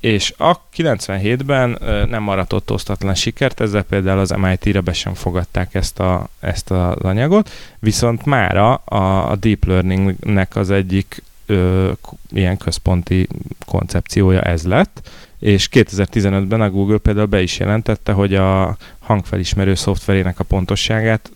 és 0.00 0.34
a 0.36 0.60
97-ben 0.76 1.78
nem 2.08 2.22
maradt 2.22 2.70
osztatlan 2.70 3.14
sikert, 3.14 3.60
ezzel 3.60 3.82
például 3.82 4.18
az 4.18 4.30
MIT-re 4.30 4.80
be 4.80 4.92
sem 4.92 5.14
fogadták 5.14 5.74
ezt, 5.74 6.00
a, 6.00 6.28
ezt 6.40 6.70
az 6.70 7.00
anyagot, 7.02 7.50
viszont 7.78 8.24
mára 8.24 8.74
a, 8.74 9.30
a 9.30 9.36
Deep 9.36 9.64
Learning-nek 9.64 10.56
az 10.56 10.70
egyik 10.70 11.22
ö, 11.46 11.90
ilyen 12.30 12.56
központi 12.56 13.28
koncepciója 13.66 14.40
ez 14.40 14.66
lett, 14.66 15.10
és 15.38 15.68
2015-ben 15.72 16.60
a 16.60 16.70
Google 16.70 16.98
például 16.98 17.26
be 17.26 17.42
is 17.42 17.58
jelentette, 17.58 18.12
hogy 18.12 18.34
a 18.34 18.76
hangfelismerő 18.98 19.74
szoftverének 19.74 20.38
a 20.38 20.44
pontosságát 20.44 21.30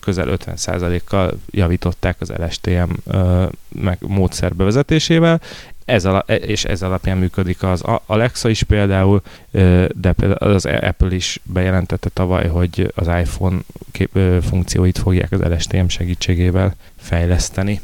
közel 0.00 0.36
50%-kal 0.46 1.38
javították 1.50 2.16
az 2.18 2.32
LSTM 2.36 2.90
ö, 3.06 3.44
meg 3.68 3.98
módszer 4.00 4.54
bevezetésével, 4.54 5.40
ez 5.88 6.04
ala, 6.04 6.18
és 6.26 6.64
ez 6.64 6.82
alapján 6.82 7.18
működik 7.18 7.62
az 7.62 7.82
Alexa 8.06 8.48
is 8.48 8.62
például, 8.62 9.22
de 9.94 10.12
például 10.12 10.52
az 10.52 10.66
Apple 10.66 11.14
is 11.14 11.40
bejelentette 11.42 12.08
tavaly, 12.12 12.48
hogy 12.48 12.92
az 12.94 13.06
iPhone 13.06 13.58
kép, 13.92 14.18
funkcióit 14.42 14.98
fogják 14.98 15.32
az 15.32 15.40
LSTM 15.40 15.86
segítségével 15.86 16.74
fejleszteni 16.96 17.80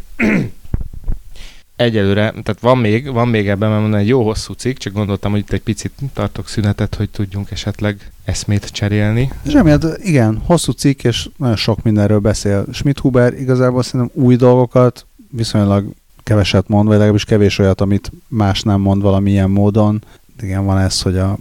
egyelőre, 1.76 2.30
tehát 2.30 2.60
van 2.60 2.78
még, 2.78 3.12
van 3.12 3.28
még 3.28 3.48
ebben, 3.48 3.68
mert 3.68 3.80
mondani, 3.80 4.02
egy 4.02 4.08
jó 4.08 4.24
hosszú 4.24 4.52
cikk, 4.52 4.76
csak 4.76 4.92
gondoltam, 4.92 5.30
hogy 5.30 5.40
itt 5.40 5.52
egy 5.52 5.62
picit 5.62 5.92
tartok 6.12 6.48
szünetet, 6.48 6.94
hogy 6.94 7.10
tudjunk 7.10 7.50
esetleg 7.50 8.10
eszmét 8.24 8.70
cserélni. 8.70 9.32
Semmi, 9.46 9.72
igen, 9.96 10.42
hosszú 10.44 10.72
cikk, 10.72 11.04
és 11.04 11.28
nagyon 11.36 11.56
sok 11.56 11.82
mindenről 11.82 12.18
beszél. 12.18 12.64
Schmidt-Huber 12.72 13.32
igazából 13.40 13.82
szerintem 13.82 14.22
új 14.22 14.36
dolgokat 14.36 15.06
viszonylag 15.30 15.86
keveset 16.24 16.68
mond, 16.68 16.86
vagy 16.86 16.96
legalábbis 16.96 17.24
kevés 17.24 17.58
olyat, 17.58 17.80
amit 17.80 18.12
más 18.28 18.62
nem 18.62 18.80
mond 18.80 19.02
valamilyen 19.02 19.50
módon. 19.50 20.04
Igen, 20.42 20.64
van 20.64 20.78
ez, 20.78 21.02
hogy 21.02 21.18
a, 21.18 21.38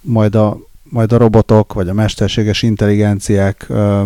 majd, 0.00 0.34
a, 0.34 0.58
majd 0.82 1.12
a 1.12 1.16
robotok, 1.16 1.72
vagy 1.72 1.88
a 1.88 1.94
mesterséges 1.94 2.62
intelligenciák 2.62 3.66
ö, 3.68 4.04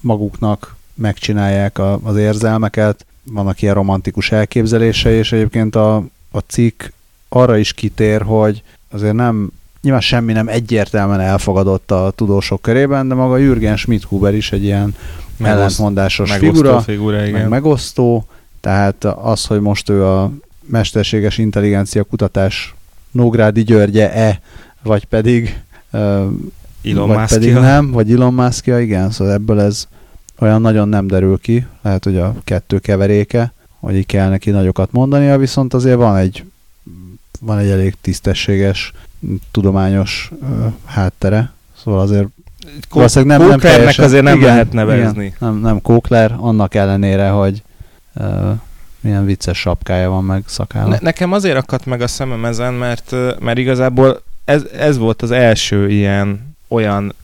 maguknak 0.00 0.76
megcsinálják 0.94 1.78
a, 1.78 2.00
az 2.02 2.16
érzelmeket, 2.16 3.06
vannak 3.22 3.62
ilyen 3.62 3.74
romantikus 3.74 4.32
elképzelése, 4.32 5.10
és 5.10 5.32
egyébként 5.32 5.76
a, 5.76 5.96
a 6.30 6.38
cikk 6.46 6.82
arra 7.28 7.56
is 7.56 7.72
kitér, 7.72 8.22
hogy 8.22 8.62
azért 8.90 9.14
nem, 9.14 9.50
nyilván 9.82 10.00
semmi 10.00 10.32
nem 10.32 10.48
egyértelműen 10.48 11.20
elfogadott 11.20 11.90
a 11.90 12.12
tudósok 12.14 12.62
körében, 12.62 13.08
de 13.08 13.14
maga 13.14 13.36
Jürgen 13.36 13.76
Schmidhuber 13.76 14.34
is 14.34 14.52
egy 14.52 14.62
ilyen 14.64 14.94
Megoszt, 15.36 15.58
ellentmondásos 15.58 16.28
megosztó 16.28 16.52
figura, 16.52 16.80
figura 16.80 17.26
igen. 17.26 17.40
meg 17.40 17.48
megosztó, 17.48 18.26
tehát 18.62 19.04
az, 19.04 19.46
hogy 19.46 19.60
most 19.60 19.88
ő 19.88 20.04
a 20.04 20.30
mesterséges 20.66 21.38
intelligencia 21.38 22.04
kutatás 22.04 22.74
Nógrádi 23.10 23.62
Györgye-e, 23.62 24.40
vagy 24.82 25.04
pedig 25.04 25.60
Elon 26.82 27.08
vagy 27.08 27.28
pedig 27.28 27.52
nem, 27.52 27.90
vagy 27.90 28.12
Elon 28.12 28.34
musk 28.34 28.66
igen, 28.66 29.10
szóval 29.10 29.32
ebből 29.32 29.60
ez 29.60 29.88
olyan 30.38 30.60
nagyon 30.60 30.88
nem 30.88 31.06
derül 31.06 31.38
ki, 31.38 31.66
lehet, 31.82 32.04
hogy 32.04 32.16
a 32.16 32.34
kettő 32.44 32.78
keveréke, 32.78 33.52
hogy 33.80 33.96
így 33.96 34.06
kell 34.06 34.28
neki 34.28 34.50
nagyokat 34.50 34.92
mondania, 34.92 35.38
viszont 35.38 35.74
azért 35.74 35.96
van 35.96 36.16
egy, 36.16 36.44
van 37.40 37.58
egy 37.58 37.68
elég 37.68 37.94
tisztességes, 38.00 38.92
tudományos 39.50 40.30
uh, 40.40 40.72
háttere, 40.84 41.52
szóval 41.82 42.00
azért 42.00 42.26
Kó- 42.88 42.96
valószínűleg 42.96 43.38
nem, 43.38 43.48
nem 43.48 43.58
teljesen, 43.58 44.04
azért 44.04 44.22
nem 44.22 44.36
igen, 44.36 44.48
lehet 44.48 44.72
nevezni. 44.72 45.24
Igen, 45.24 45.36
nem, 45.38 45.56
nem 45.56 45.80
Kókler, 45.80 46.34
annak 46.38 46.74
ellenére, 46.74 47.28
hogy 47.28 47.62
milyen 49.00 49.24
vicces 49.24 49.58
sapkája 49.58 50.10
van 50.10 50.24
meg 50.24 50.42
szakálla. 50.46 50.88
Ne, 50.88 50.98
nekem 51.00 51.32
azért 51.32 51.56
akadt 51.56 51.86
meg 51.86 52.00
a 52.00 52.06
szemem 52.06 52.44
ezen, 52.44 52.74
mert, 52.74 53.14
mert 53.40 53.58
igazából 53.58 54.22
ez, 54.44 54.62
ez 54.76 54.98
volt 54.98 55.22
az 55.22 55.30
első 55.30 55.90
ilyen 55.90 56.54
olyan 56.68 57.14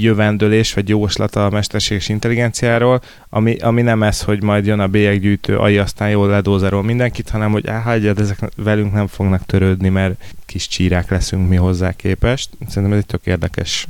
jövendőlés 0.00 0.74
vagy 0.74 0.88
jóslat 0.88 1.36
a 1.36 1.50
mesterséges 1.50 2.08
intelligenciáról, 2.08 3.00
ami, 3.28 3.56
ami 3.56 3.82
nem 3.82 4.02
ez, 4.02 4.22
hogy 4.22 4.42
majd 4.42 4.66
jön 4.66 4.80
a 4.80 4.86
bélyeggyűjtő, 4.86 5.56
ai 5.56 5.78
aztán 5.78 6.10
jól 6.10 6.28
ledózerol 6.28 6.82
mindenkit, 6.82 7.28
hanem 7.28 7.50
hogy 7.50 7.70
hagyjad, 7.84 8.20
ezek 8.20 8.38
velünk 8.56 8.92
nem 8.92 9.06
fognak 9.06 9.46
törődni, 9.46 9.88
mert 9.88 10.24
kis 10.46 10.68
csírák 10.68 11.10
leszünk 11.10 11.48
mi 11.48 11.56
hozzá 11.56 11.92
képest. 11.92 12.50
Szerintem 12.68 12.92
ez 12.92 12.98
egy 12.98 13.06
tök 13.06 13.26
érdekes 13.26 13.86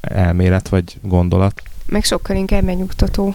elmélet 0.00 0.68
vagy 0.68 0.96
gondolat. 1.02 1.62
Meg 1.86 2.04
sokkal 2.04 2.36
inkább 2.36 2.62
megnyugtató. 2.62 3.34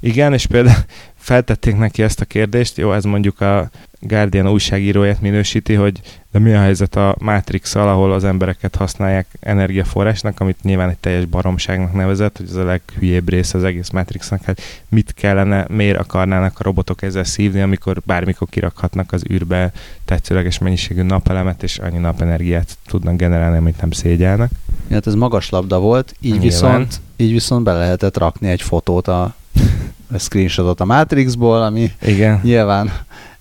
Igen, 0.00 0.32
és 0.32 0.46
például 0.46 0.84
feltették 1.24 1.76
neki 1.76 2.02
ezt 2.02 2.20
a 2.20 2.24
kérdést, 2.24 2.76
jó, 2.76 2.92
ez 2.92 3.04
mondjuk 3.04 3.40
a 3.40 3.70
Guardian 4.00 4.48
újságíróját 4.48 5.20
minősíti, 5.20 5.74
hogy 5.74 6.00
de 6.32 6.38
mi 6.38 6.52
a 6.52 6.60
helyzet 6.60 6.96
a 6.96 7.16
matrix 7.18 7.74
ahol 7.74 8.12
az 8.12 8.24
embereket 8.24 8.76
használják 8.76 9.26
energiaforrásnak, 9.40 10.40
amit 10.40 10.62
nyilván 10.62 10.88
egy 10.88 10.96
teljes 10.96 11.24
baromságnak 11.24 11.92
nevezett, 11.92 12.36
hogy 12.36 12.46
ez 12.48 12.54
a 12.54 12.64
leghülyébb 12.64 13.28
rész 13.28 13.54
az 13.54 13.64
egész 13.64 13.90
Matrixnak, 13.90 14.42
hát 14.42 14.60
mit 14.88 15.14
kellene, 15.14 15.66
miért 15.68 15.98
akarnának 15.98 16.60
a 16.60 16.62
robotok 16.62 17.02
ezzel 17.02 17.24
szívni, 17.24 17.60
amikor 17.60 18.00
bármikor 18.04 18.48
kirakhatnak 18.48 19.12
az 19.12 19.22
űrbe 19.32 19.72
tetszőleges 20.04 20.58
mennyiségű 20.58 21.02
napelemet, 21.02 21.62
és 21.62 21.78
annyi 21.78 21.98
napenergiát 21.98 22.76
tudnak 22.86 23.16
generálni, 23.16 23.56
amit 23.56 23.80
nem 23.80 23.90
szégyelnek. 23.90 24.50
Hát 24.90 25.06
ez 25.06 25.14
magas 25.14 25.50
labda 25.50 25.78
volt, 25.78 26.14
így 26.20 26.40
viszont, 26.40 27.00
így 27.16 27.32
viszont 27.32 27.64
be 27.64 27.72
lehetett 27.72 28.18
rakni 28.18 28.48
egy 28.48 28.62
fotót 28.62 29.08
a 29.08 29.34
screenshotot 30.18 30.80
a 30.80 30.84
Matrixból, 30.84 31.62
ami 31.62 31.92
Igen. 32.02 32.40
nyilván 32.42 32.92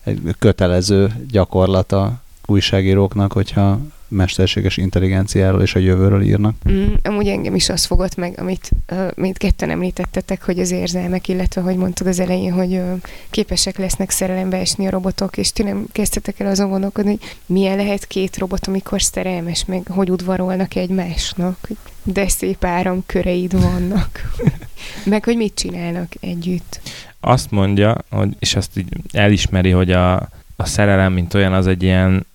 egy 0.04 0.36
kötelező 0.40 1.26
gyakorlata 1.32 2.22
újságíróknak, 2.46 3.32
hogyha 3.32 3.80
mesterséges 4.14 4.78
intelligenciáról 4.78 5.62
és 5.62 5.76
a 5.76 5.80
jövőről 5.80 6.22
írnak. 6.22 6.56
Mm, 6.70 6.94
amúgy 7.04 7.28
engem 7.28 7.56
is 7.56 7.70
az 7.70 7.86
fogott 7.86 8.16
meg, 8.16 8.34
amit 8.38 8.72
uh, 8.92 9.12
mint 9.16 9.38
ketten 9.38 9.70
említettetek, 9.70 10.44
hogy 10.44 10.60
az 10.60 10.72
érzelmek, 10.72 11.28
illetve, 11.28 11.62
hogy 11.62 11.76
mondtad 11.76 12.08
az 12.08 12.20
elején, 12.20 12.52
hogy 12.52 12.74
uh, 12.74 13.00
képesek 13.30 13.78
lesznek 13.78 14.10
szerelembe 14.10 14.58
esni 14.58 14.88
a 14.88 14.90
robotok, 14.90 15.38
és 15.38 15.52
ti 15.52 15.64
nem 15.64 15.86
kezdtetek 15.92 16.40
el 16.40 16.48
azon 16.48 16.70
gondolkodni, 16.70 17.10
hogy 17.10 17.36
milyen 17.46 17.78
lehet 17.78 18.08
két 18.08 18.38
robot, 18.38 18.68
amikor 18.68 19.02
szerelmes, 19.02 19.66
meg 19.66 19.88
hogy 19.88 20.12
udvarolnak 20.12 20.76
egymásnak, 20.76 21.70
de 22.04 22.28
szép 22.28 22.64
áramköreid 22.64 23.62
vannak, 23.62 24.34
meg 25.06 25.24
hogy 25.24 25.36
mit 25.36 25.54
csinálnak 25.54 26.12
együtt 26.20 26.82
azt 27.26 27.52
mondja, 27.52 27.98
hogy, 28.10 28.36
és 28.40 28.56
azt 28.56 28.78
így 28.78 28.88
elismeri, 29.12 29.70
hogy 29.70 29.92
a, 29.92 30.16
a 30.56 30.66
szerelem, 30.66 31.14
mint 31.14 31.34
olyan, 31.34 31.54
az 31.54 31.68
egy 31.68 31.84
ilyen 31.84 32.26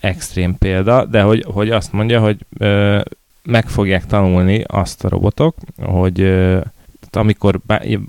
extrém 0.00 0.58
példa, 0.58 1.04
de 1.04 1.22
hogy, 1.22 1.44
hogy 1.46 1.70
azt 1.70 1.92
mondja, 1.92 2.20
hogy 2.20 2.38
ö, 2.58 3.00
meg 3.42 3.68
fogják 3.68 4.06
tanulni 4.06 4.64
azt 4.66 5.04
a 5.04 5.08
robotok, 5.08 5.56
hogy 5.82 6.20
ö, 6.20 6.60
amikor, 7.12 7.60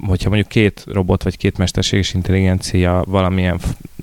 hogyha 0.08 0.30
mondjuk 0.30 0.48
két 0.48 0.84
robot 0.88 1.24
vagy 1.24 1.38
két 1.38 1.58
mesterséges 1.58 2.14
intelligencia 2.14 3.04
valamilyen 3.08 3.60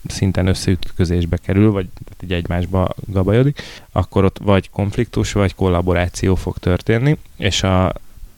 szinten 0.06 0.46
összeütközésbe 0.46 1.36
kerül, 1.36 1.70
vagy 1.72 1.86
így 2.24 2.32
egymásba 2.32 2.88
gabajodik, 3.06 3.62
akkor 3.92 4.24
ott 4.24 4.38
vagy 4.42 4.70
konfliktus, 4.70 5.32
vagy 5.32 5.54
kollaboráció 5.54 6.34
fog 6.34 6.58
történni, 6.58 7.16
és, 7.36 7.62
a, 7.62 7.92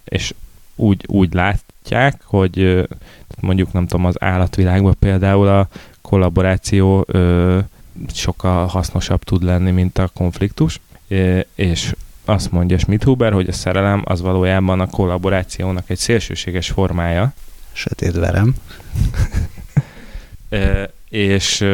és 0.05 0.35
úgy, 0.75 1.05
úgy 1.07 1.33
látják, 1.33 2.21
hogy 2.25 2.87
mondjuk 3.41 3.73
nem 3.73 3.87
tudom, 3.87 4.07
az 4.07 4.23
állatvilágban 4.23 4.97
például 4.99 5.49
a 5.49 5.69
kollaboráció 6.01 7.05
ö, 7.07 7.59
sokkal 8.13 8.67
hasznosabb 8.67 9.25
tud 9.25 9.43
lenni, 9.43 9.71
mint 9.71 9.99
a 9.99 10.11
konfliktus, 10.15 10.81
és 11.55 11.95
azt 12.25 12.51
mondja 12.51 12.79
Schmidhuber, 12.79 13.33
hogy 13.33 13.49
a 13.49 13.53
szerelem 13.53 14.03
az 14.05 14.21
valójában 14.21 14.81
a 14.81 14.87
kollaborációnak 14.87 15.91
egy 15.91 15.99
szélsőséges 15.99 16.71
formája, 16.71 17.33
Sötét 17.73 18.15
verem. 18.15 18.55
e, 20.49 20.91
és 21.09 21.65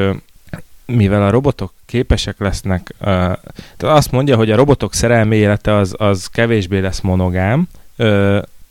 mivel 0.87 1.23
a 1.23 1.31
robotok 1.31 1.73
képesek 1.87 2.39
lesznek, 2.39 2.95
tehát 2.99 3.39
azt 3.81 4.11
mondja, 4.11 4.37
hogy 4.37 4.51
a 4.51 4.57
robotok 4.57 4.95
szerelmi 4.95 5.37
élete 5.37 5.75
az, 5.75 5.95
az 5.99 6.27
kevésbé 6.27 6.79
lesz 6.79 7.01
monogám, 7.01 7.69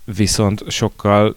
viszont 0.04 0.72
sokkal 0.72 1.36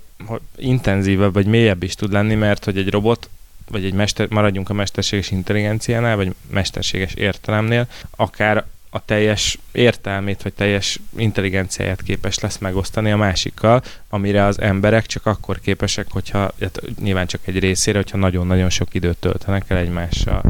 intenzívebb 0.57 1.33
vagy 1.33 1.47
mélyebb 1.47 1.83
is 1.83 1.95
tud 1.95 2.13
lenni, 2.13 2.35
mert 2.35 2.65
hogy 2.65 2.79
egy 2.79 2.91
robot 2.91 3.29
vagy 3.71 3.85
egy 3.85 3.93
mester, 3.93 4.29
maradjunk 4.29 4.71
a 4.71 4.73
mesterséges 4.73 5.31
intelligenciánál, 5.31 6.17
vagy 6.17 6.35
mesterséges 6.51 7.15
értelemnél, 7.15 7.87
akár 8.17 8.65
a 8.91 9.05
teljes 9.05 9.59
értelmét, 9.73 10.43
vagy 10.43 10.53
teljes 10.53 11.01
intelligenciáját 11.17 12.03
képes 12.03 12.39
lesz 12.39 12.59
megosztani 12.59 13.11
a 13.11 13.17
másikkal, 13.17 13.83
amire 14.09 14.45
az 14.45 14.61
emberek 14.61 15.07
csak 15.07 15.27
akkor 15.27 15.61
képesek, 15.61 16.07
hogyha 16.11 16.39
hát 16.61 16.81
nyilván 17.01 17.27
csak 17.27 17.41
egy 17.45 17.59
részére, 17.59 17.99
hogyha 17.99 18.19
nagyon-nagyon 18.19 18.71
sok 18.71 18.95
időt 18.95 19.17
töltenek 19.17 19.65
el 19.69 19.77
egymással. 19.77 20.43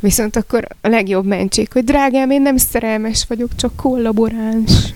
Viszont 0.00 0.36
akkor 0.36 0.66
a 0.80 0.88
legjobb 0.88 1.26
mentség, 1.26 1.72
hogy 1.72 1.84
drágám, 1.84 2.30
én 2.30 2.42
nem 2.42 2.56
szerelmes 2.56 3.26
vagyok, 3.26 3.54
csak 3.56 3.76
kollaboráns. 3.76 4.94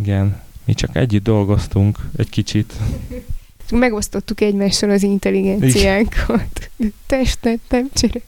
Igen, 0.00 0.42
mi 0.64 0.74
csak 0.74 0.96
együtt 0.96 1.22
dolgoztunk 1.22 1.98
egy 2.16 2.28
kicsit. 2.28 2.72
Megosztottuk 3.70 4.40
egymással 4.40 4.90
az 4.90 5.02
intelligenciánkat. 5.02 6.70
Testet 7.06 7.60
nem 7.68 7.88
cserél. 7.94 8.22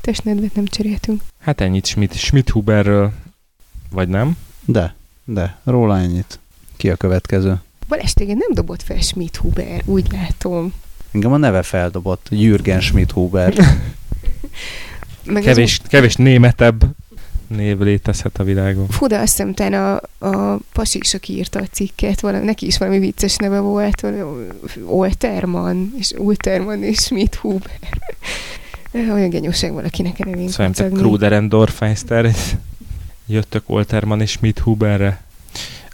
testnedvet 0.00 0.54
nem 0.54 0.66
cseréltünk. 0.66 1.22
Hát 1.38 1.60
ennyit 1.60 1.86
Schmidt, 1.86 2.14
Schmidt-Huberről, 2.14 3.12
vagy 3.90 4.08
nem? 4.08 4.36
De, 4.64 4.94
de, 5.24 5.58
róla 5.64 5.98
ennyit. 5.98 6.38
Ki 6.76 6.90
a 6.90 6.96
következő? 6.96 7.60
Balázs 7.88 8.12
téged 8.12 8.36
nem 8.36 8.52
dobott 8.52 8.82
fel 8.82 9.00
Schmidt-Huber, 9.00 9.82
úgy 9.84 10.06
látom. 10.12 10.72
Engem 11.10 11.32
a 11.32 11.36
neve 11.36 11.62
feldobott, 11.62 12.26
Jürgen 12.30 12.80
Schmidt-Huber. 12.80 13.54
kevés, 15.42 15.80
kevés 15.88 16.14
németebb 16.14 16.84
név 17.56 17.78
létezhet 17.78 18.38
a 18.38 18.44
világon. 18.44 18.88
Fú, 18.88 19.06
de 19.06 19.18
azt 19.18 19.42
hiszem, 19.42 19.72
a, 19.72 20.00
a 20.26 20.58
pasi 20.72 20.98
is, 20.98 21.14
aki 21.14 21.32
írta 21.36 21.58
a 21.58 21.66
cikket, 21.72 22.20
valami, 22.20 22.44
neki 22.44 22.66
is 22.66 22.78
valami 22.78 22.98
vicces 22.98 23.36
neve 23.36 23.60
volt, 23.60 24.06
Olterman, 24.84 25.92
és 25.98 26.12
Ulterman 26.18 26.82
és 26.82 26.98
Schmidt 26.98 27.34
Huber. 27.34 27.78
Olyan 29.14 29.30
genyóság 29.30 29.72
valakinek 29.72 30.16
a 30.18 30.28
nevén 30.28 30.48
Szerintem 30.48 30.92
Kruder 30.92 31.32
and 31.32 31.50
Dorfmeister, 31.50 32.34
jöttök 33.26 33.62
Olterman 33.66 34.20
és 34.20 34.30
Schmidt 34.30 34.58
Huberre. 34.58 35.22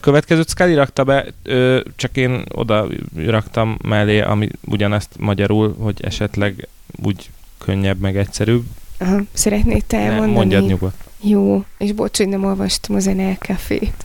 Következőt 0.01 0.49
Scully 0.49 0.75
rakta 0.75 1.05
be, 1.05 1.27
ö, 1.43 1.81
csak 1.97 2.17
én 2.17 2.43
oda 2.55 2.87
raktam 3.17 3.79
mellé, 3.83 4.21
ami 4.21 4.49
ugyanezt 4.65 5.11
magyarul, 5.19 5.77
hogy 5.79 6.01
esetleg 6.03 6.69
úgy 7.03 7.31
könnyebb, 7.59 7.99
meg 7.99 8.17
egyszerűbb. 8.17 8.65
Aha, 8.99 9.21
szeretnéd 9.33 9.85
te 9.85 9.99
elmondani? 9.99 10.33
mondjad 10.33 10.67
nyugodt. 10.67 11.05
Jó, 11.29 11.65
és 11.79 11.93
bocs, 11.93 12.17
hogy 12.17 12.29
nem 12.29 12.45
olvastam 12.45 12.97
az 12.97 13.05
NL 13.05 13.35
Cafét. 13.39 14.05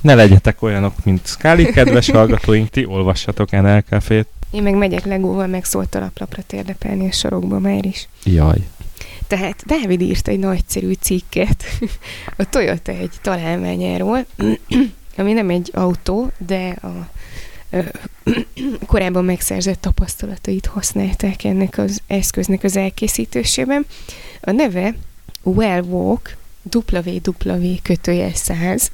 Ne 0.00 0.14
legyetek 0.14 0.62
olyanok, 0.62 1.04
mint 1.04 1.26
Scully, 1.26 1.64
kedves 1.64 2.10
hallgatóink, 2.10 2.68
ti 2.68 2.84
olvassatok 2.84 3.50
NL 3.50 3.80
Cafét. 3.88 4.26
Én 4.50 4.62
meg 4.62 4.74
megyek 4.74 5.04
legóval, 5.04 5.46
meg 5.46 5.64
szólt 5.64 5.94
a 5.94 5.98
laplapra 5.98 6.42
térdepelni 6.46 7.08
a 7.08 7.12
sorokba 7.12 7.58
már 7.58 7.84
is. 7.84 8.08
Jaj. 8.24 8.58
Tehát 9.26 9.66
Dávid 9.66 10.00
írt 10.00 10.28
egy 10.28 10.38
nagyszerű 10.38 10.92
cikket 10.92 11.64
a 12.36 12.48
Toyota 12.48 12.92
egy 12.92 13.12
találmányáról, 13.22 14.26
ami 15.16 15.32
nem 15.32 15.50
egy 15.50 15.70
autó, 15.74 16.30
de 16.46 16.68
a 16.68 17.08
korábban 18.86 19.24
megszerzett 19.24 19.80
tapasztalatait 19.80 20.66
használták 20.66 21.44
ennek 21.44 21.78
az 21.78 22.02
eszköznek 22.06 22.64
az 22.64 22.76
elkészítésében. 22.76 23.86
A 24.40 24.50
neve 24.50 24.94
Wellwalk 25.42 26.36
www 26.72 27.76
kötője 27.82 28.34
100, 28.34 28.90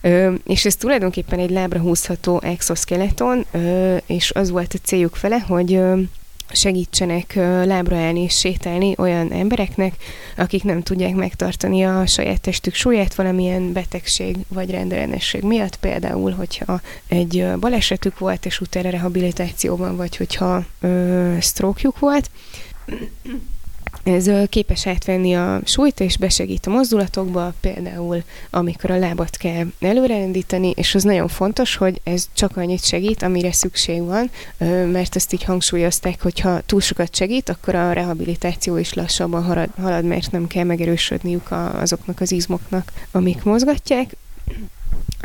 Ö, 0.00 0.34
és 0.44 0.64
ez 0.64 0.76
tulajdonképpen 0.76 1.38
egy 1.38 1.50
lábra 1.50 1.80
húzható 1.80 2.40
exoskeleton, 2.42 3.44
ö, 3.50 3.96
és 4.06 4.30
az 4.30 4.50
volt 4.50 4.74
a 4.74 4.78
céljuk 4.82 5.20
vele, 5.20 5.38
hogy 5.38 5.74
ö, 5.74 6.00
segítsenek 6.52 7.34
lábra 7.64 7.96
állni 7.96 8.20
és 8.20 8.38
sétálni 8.38 8.94
olyan 8.98 9.32
embereknek, 9.32 9.94
akik 10.36 10.62
nem 10.62 10.82
tudják 10.82 11.14
megtartani 11.14 11.84
a 11.84 12.06
saját 12.06 12.40
testük 12.40 12.74
súlyát 12.74 13.14
valamilyen 13.14 13.72
betegség 13.72 14.36
vagy 14.48 14.70
rendellenesség 14.70 15.42
miatt, 15.42 15.76
például, 15.76 16.32
hogyha 16.32 16.80
egy 17.08 17.46
balesetük 17.60 18.18
volt, 18.18 18.46
és 18.46 18.60
utána 18.60 18.90
rehabilitációban, 18.90 19.96
vagy 19.96 20.16
hogyha 20.16 20.64
ö, 20.80 21.36
stroke 21.40 21.88
volt, 21.98 22.30
ez 24.02 24.30
képes 24.48 24.86
átvenni 24.86 25.34
a 25.34 25.60
súlyt, 25.64 26.00
és 26.00 26.16
besegít 26.16 26.66
a 26.66 26.70
mozdulatokba, 26.70 27.52
például 27.60 28.22
amikor 28.50 28.90
a 28.90 28.98
lábat 28.98 29.36
kell 29.36 29.66
előrendíteni, 29.80 30.72
és 30.76 30.94
az 30.94 31.02
nagyon 31.02 31.28
fontos, 31.28 31.76
hogy 31.76 32.00
ez 32.04 32.28
csak 32.32 32.56
annyit 32.56 32.84
segít, 32.84 33.22
amire 33.22 33.52
szükség 33.52 34.02
van, 34.04 34.30
mert 34.92 35.16
ezt 35.16 35.32
így 35.32 35.44
hangsúlyozták, 35.44 36.22
hogyha 36.22 36.60
túl 36.60 36.80
sokat 36.80 37.14
segít, 37.14 37.48
akkor 37.48 37.74
a 37.74 37.92
rehabilitáció 37.92 38.76
is 38.76 38.94
lassabban 38.94 39.42
halad, 39.42 39.68
halad 39.76 40.04
mert 40.04 40.30
nem 40.30 40.46
kell 40.46 40.64
megerősödniük 40.64 41.50
azoknak 41.50 42.20
az 42.20 42.32
izmoknak, 42.32 42.92
amik 43.10 43.42
mozgatják. 43.42 44.16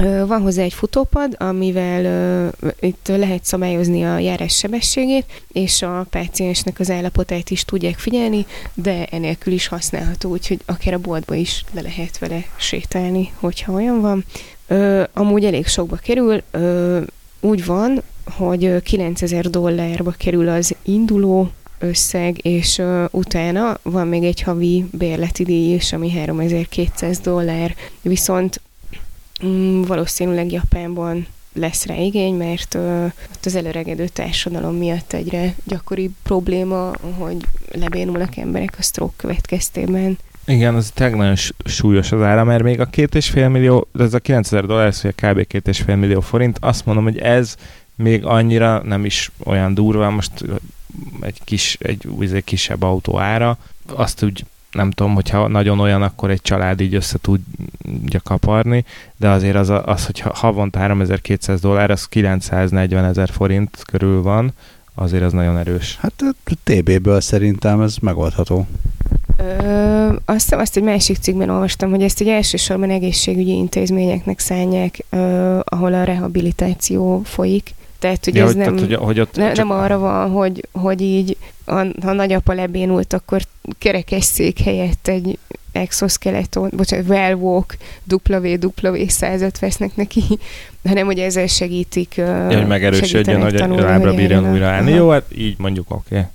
Van 0.03 0.41
hozzá 0.41 0.63
egy 0.63 0.73
futópad, 0.73 1.35
amivel 1.39 2.51
uh, 2.61 2.71
itt 2.79 3.07
lehet 3.07 3.45
szabályozni 3.45 4.05
a 4.05 4.17
járás 4.17 4.57
sebességét, 4.57 5.25
és 5.51 5.81
a 5.81 6.05
páciensnek 6.09 6.79
az 6.79 6.89
állapotát 6.89 7.49
is 7.49 7.65
tudják 7.65 7.97
figyelni, 7.97 8.45
de 8.73 9.05
enélkül 9.05 9.53
is 9.53 9.67
használható, 9.67 10.29
úgyhogy 10.29 10.59
akár 10.65 10.93
a 10.93 10.97
boltba 10.97 11.35
is 11.35 11.63
le 11.71 11.81
lehet 11.81 12.17
vele 12.17 12.45
sétálni, 12.57 13.31
hogyha 13.39 13.73
olyan 13.73 14.01
van. 14.01 14.25
Uh, 14.69 15.03
amúgy 15.13 15.45
elég 15.45 15.67
sokba 15.67 15.95
kerül, 15.95 16.41
uh, 16.53 17.01
úgy 17.39 17.65
van, 17.65 18.01
hogy 18.25 18.81
9000 18.81 19.49
dollárba 19.49 20.13
kerül 20.17 20.49
az 20.49 20.75
induló 20.83 21.51
összeg, 21.79 22.45
és 22.45 22.77
uh, 22.77 23.03
utána 23.11 23.79
van 23.81 24.07
még 24.07 24.23
egy 24.23 24.41
havi 24.41 24.85
bérleti 24.91 25.43
díj 25.43 25.73
is, 25.73 25.93
ami 25.93 26.11
3200 26.11 27.19
dollár, 27.19 27.75
viszont 28.01 28.61
valószínűleg 29.85 30.51
Japánban 30.51 31.27
lesz 31.53 31.85
rá 31.85 31.95
igény, 31.95 32.33
mert 32.33 32.75
ott 33.35 33.45
az 33.45 33.55
előregedő 33.55 34.07
társadalom 34.07 34.75
miatt 34.75 35.13
egyre 35.13 35.55
gyakoribb 35.63 36.11
probléma, 36.23 36.91
hogy 37.17 37.37
lebénulnak 37.71 38.37
emberek 38.37 38.75
a 38.79 38.81
stroke 38.81 39.13
következtében. 39.15 40.17
Igen, 40.45 40.75
az 40.75 40.91
tényleg 40.93 41.17
nagyon 41.17 41.35
súlyos 41.65 42.11
az 42.11 42.21
ára, 42.21 42.43
mert 42.43 42.63
még 42.63 42.79
a 42.79 42.85
két 42.85 43.15
és 43.15 43.29
fél 43.29 43.49
millió, 43.49 43.87
ez 43.99 44.13
a 44.13 44.19
9000 44.19 44.65
dollár, 44.65 44.93
szóval 44.93 45.33
kb. 45.33 45.47
két 45.47 45.67
és 45.67 45.81
fél 45.81 45.95
millió 45.95 46.19
forint, 46.19 46.57
azt 46.61 46.85
mondom, 46.85 47.03
hogy 47.03 47.17
ez 47.17 47.55
még 47.95 48.25
annyira 48.25 48.81
nem 48.83 49.05
is 49.05 49.31
olyan 49.43 49.73
durva, 49.73 50.09
most 50.09 50.31
egy 51.21 51.39
kis, 51.43 51.77
egy, 51.81 52.07
egy 52.19 52.43
kisebb 52.43 52.81
autó 52.81 53.19
ára, 53.19 53.57
azt 53.85 54.23
úgy 54.23 54.45
nem 54.77 54.91
tudom, 54.91 55.13
hogyha 55.13 55.47
nagyon 55.47 55.79
olyan, 55.79 56.01
akkor 56.01 56.29
egy 56.29 56.41
család 56.41 56.81
így 56.81 56.95
össze 56.95 57.17
tudja 57.21 58.19
kaparni, 58.23 58.85
de 59.15 59.29
azért 59.29 59.55
az, 59.55 59.69
az 59.69 60.05
hogy 60.05 60.19
havonta 60.19 60.79
3200 60.79 61.61
dollár, 61.61 61.91
az 61.91 62.07
940 62.07 63.05
ezer 63.05 63.29
forint 63.29 63.83
körül 63.85 64.21
van, 64.21 64.53
azért 64.95 65.23
az 65.23 65.33
nagyon 65.33 65.57
erős. 65.57 65.97
Hát 66.01 66.23
TB-ből 66.63 67.21
szerintem 67.21 67.81
ez 67.81 67.95
megoldható. 68.01 68.67
Ö, 69.37 70.13
azt 70.25 70.41
hiszem, 70.41 70.59
azt 70.59 70.77
egy 70.77 70.83
másik 70.83 71.17
cikkben 71.17 71.49
olvastam, 71.49 71.89
hogy 71.89 72.01
ezt 72.03 72.21
egy 72.21 72.27
elsősorban 72.27 72.89
egészségügyi 72.89 73.55
intézményeknek 73.55 74.39
szállják, 74.39 75.05
ö, 75.09 75.59
ahol 75.63 75.93
a 75.93 76.03
rehabilitáció 76.03 77.21
folyik, 77.23 77.73
tehát, 77.99 78.25
hogy 78.25 78.35
ja, 78.35 78.41
ez 78.43 78.47
hogy, 78.47 78.57
nem, 78.57 78.75
tehát, 78.75 78.79
hogy, 78.79 79.05
hogy 79.05 79.19
ott 79.19 79.35
ne, 79.35 79.51
csak... 79.51 79.67
nem 79.67 79.77
arra 79.77 79.97
van, 79.97 80.29
hogy, 80.29 80.67
hogy 80.71 81.01
így, 81.01 81.37
ha, 81.65 81.85
ha 82.01 82.13
nagyapa 82.13 82.53
lebénult, 82.53 83.13
akkor 83.13 83.41
kerekesszék 83.77 84.59
helyett 84.59 85.07
egy 85.07 85.37
exoskeleton, 85.71 86.69
bocsánat, 86.75 87.07
wellwalk 87.09 87.77
WW100-at 88.09 89.55
vesznek 89.59 89.95
neki, 89.95 90.23
hanem 90.87 91.05
hogy 91.05 91.19
ezzel 91.19 91.47
segítik 91.47 92.15
ja, 92.15 92.45
hogy 92.45 92.67
megerősödjön, 92.67 93.41
hogy 93.41 93.55
a 93.55 93.67
lábra 93.67 94.13
bírjon 94.13 94.51
újra 94.51 94.67
állni. 94.67 94.91
Jó, 94.91 95.09
hát 95.09 95.25
így 95.37 95.55
mondjuk 95.57 95.85
oké. 95.89 96.15
Okay. 96.15 96.27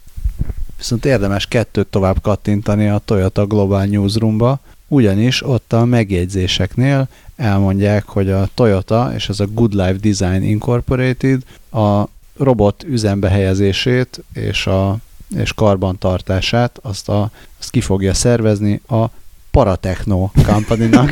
Viszont 0.76 1.04
érdemes 1.04 1.46
kettőt 1.46 1.86
tovább 1.86 2.20
kattintani 2.22 2.88
a 2.88 3.00
Toyota 3.04 3.46
Global 3.46 3.84
Newsroomba, 3.84 4.60
ugyanis 4.92 5.46
ott 5.46 5.72
a 5.72 5.84
megjegyzéseknél 5.84 7.08
elmondják, 7.36 8.08
hogy 8.08 8.30
a 8.30 8.48
Toyota 8.54 9.12
és 9.14 9.28
ez 9.28 9.40
a 9.40 9.46
Good 9.46 9.72
Life 9.72 9.92
Design 9.92 10.42
Incorporated 10.42 11.42
a 11.70 12.04
robot 12.36 12.82
üzembe 12.82 13.28
helyezését 13.28 14.24
és 14.32 14.66
a 14.66 14.96
és 15.36 15.52
karbantartását 15.52 16.78
azt, 16.82 17.08
a, 17.08 17.30
azt 17.58 17.70
ki 17.70 17.80
fogja 17.80 18.14
szervezni 18.14 18.80
a 18.88 19.04
Paratechno 19.50 20.30
company 20.46 20.90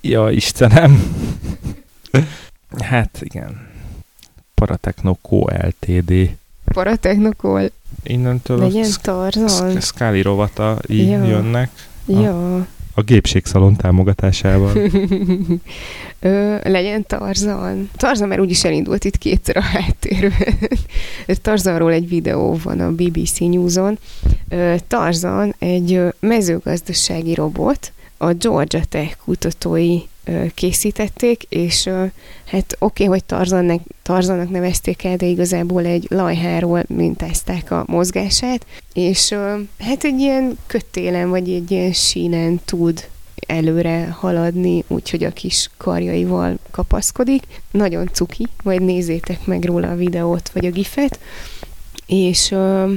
ja, 0.00 0.30
Istenem! 0.30 1.16
Hát 2.78 3.18
igen. 3.22 3.68
Paratechnokó 4.54 5.50
LTD. 5.62 6.36
Paratechnokó 6.72 7.58
Innentől 8.02 8.58
Legyen 8.58 8.90
Tarzan. 9.02 9.80
Scully 9.80 10.22
rovata 10.22 10.78
így 10.88 11.08
ja. 11.08 11.24
jönnek. 11.24 11.70
Ja. 12.06 12.56
A, 12.56 12.66
a 12.94 13.02
gépségszalon 13.02 13.76
támogatásával. 13.76 14.72
Ö, 16.20 16.56
legyen 16.62 17.06
Tarzan. 17.06 17.90
Tarzan 17.96 18.28
már 18.28 18.40
úgyis 18.40 18.64
elindult 18.64 19.04
itt 19.04 19.18
kétszer 19.18 19.56
a 19.56 19.60
háttérben. 19.60 20.58
Tarzanról 21.42 21.92
egy 21.92 22.08
videó 22.08 22.58
van 22.62 22.80
a 22.80 22.90
BBC 22.90 23.38
News-on. 23.38 23.98
Tarzan 24.86 25.54
egy 25.58 26.00
mezőgazdasági 26.20 27.34
robot, 27.34 27.92
a 28.16 28.32
Georgia 28.32 28.84
Tech 28.88 29.16
kutatói 29.24 30.00
készítették, 30.54 31.42
és 31.48 31.88
hát 32.44 32.76
oké, 32.78 33.04
okay, 33.04 33.06
hogy 33.06 33.24
Tarzannak, 33.24 33.80
Tarzannak 34.02 34.50
nevezték 34.50 35.04
el, 35.04 35.16
de 35.16 35.26
igazából 35.26 35.84
egy 35.84 36.06
lajháról 36.08 36.82
mintázták 36.88 37.70
a 37.70 37.84
mozgását, 37.86 38.66
és 38.92 39.34
hát 39.78 40.04
egy 40.04 40.18
ilyen 40.18 40.58
kötélen, 40.66 41.30
vagy 41.30 41.50
egy 41.50 41.70
ilyen 41.70 41.92
sínen 41.92 42.60
tud 42.64 43.08
előre 43.46 44.06
haladni, 44.06 44.84
úgyhogy 44.86 45.24
a 45.24 45.30
kis 45.30 45.70
karjaival 45.76 46.58
kapaszkodik. 46.70 47.42
Nagyon 47.70 48.08
cuki, 48.12 48.46
majd 48.62 48.82
nézzétek 48.82 49.46
meg 49.46 49.64
róla 49.64 49.90
a 49.90 49.96
videót, 49.96 50.48
vagy 50.48 50.66
a 50.66 50.70
gifet. 50.70 51.18
És 52.06 52.50
ö, 52.50 52.92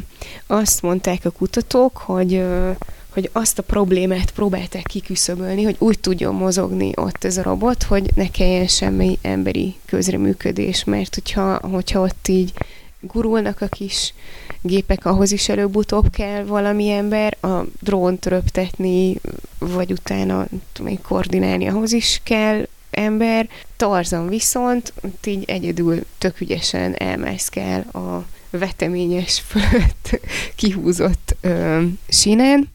azt 0.47 0.82
mondták 0.82 1.26
a 1.26 1.30
kutatók, 1.30 1.97
hogy 1.97 2.34
ö, 2.34 2.72
hogy 3.20 3.30
azt 3.34 3.59
a 3.59 3.63
problémát 3.63 4.32
próbálták 4.32 4.84
kiküszöbölni, 4.84 5.63
hogy 5.63 5.76
úgy 5.80 5.99
tudjon 5.99 6.36
mozogni 6.36 6.91
ott 6.95 7.24
ez 7.24 7.38
a 7.38 7.43
robot, 7.43 7.84
hogy 7.84 8.11
ne 8.15 8.32
kelljen 8.32 8.67
semmi 8.67 9.17
emberi 9.22 9.76
közreműködés, 9.86 10.84
mert 10.84 11.13
hogyha, 11.13 11.59
hogyha 11.72 11.99
ott 11.99 12.28
így 12.28 12.53
gurulnak 12.99 13.61
a 13.61 13.67
kis 13.67 14.13
gépek, 14.61 15.05
ahhoz 15.05 15.32
is 15.32 15.49
előbb-utóbb 15.49 16.09
kell 16.11 16.43
valami 16.43 16.89
ember, 16.89 17.38
a 17.41 17.63
drónt 17.82 18.26
röptetni, 18.26 19.15
vagy 19.57 19.91
utána 19.91 20.47
tudom, 20.74 21.01
koordinálni, 21.01 21.67
ahhoz 21.67 21.91
is 21.91 22.22
kell 22.24 22.67
ember. 22.91 23.49
Tarzan 23.76 24.28
viszont 24.28 24.93
így 25.26 25.43
egyedül 25.47 26.03
tök 26.17 26.41
ügyesen 26.41 26.95
elmászkál 26.95 27.80
a 27.82 28.26
veteményes 28.49 29.43
fölött 29.47 30.20
kihúzott 30.55 31.36
ö, 31.41 31.82
sinen, 32.07 32.70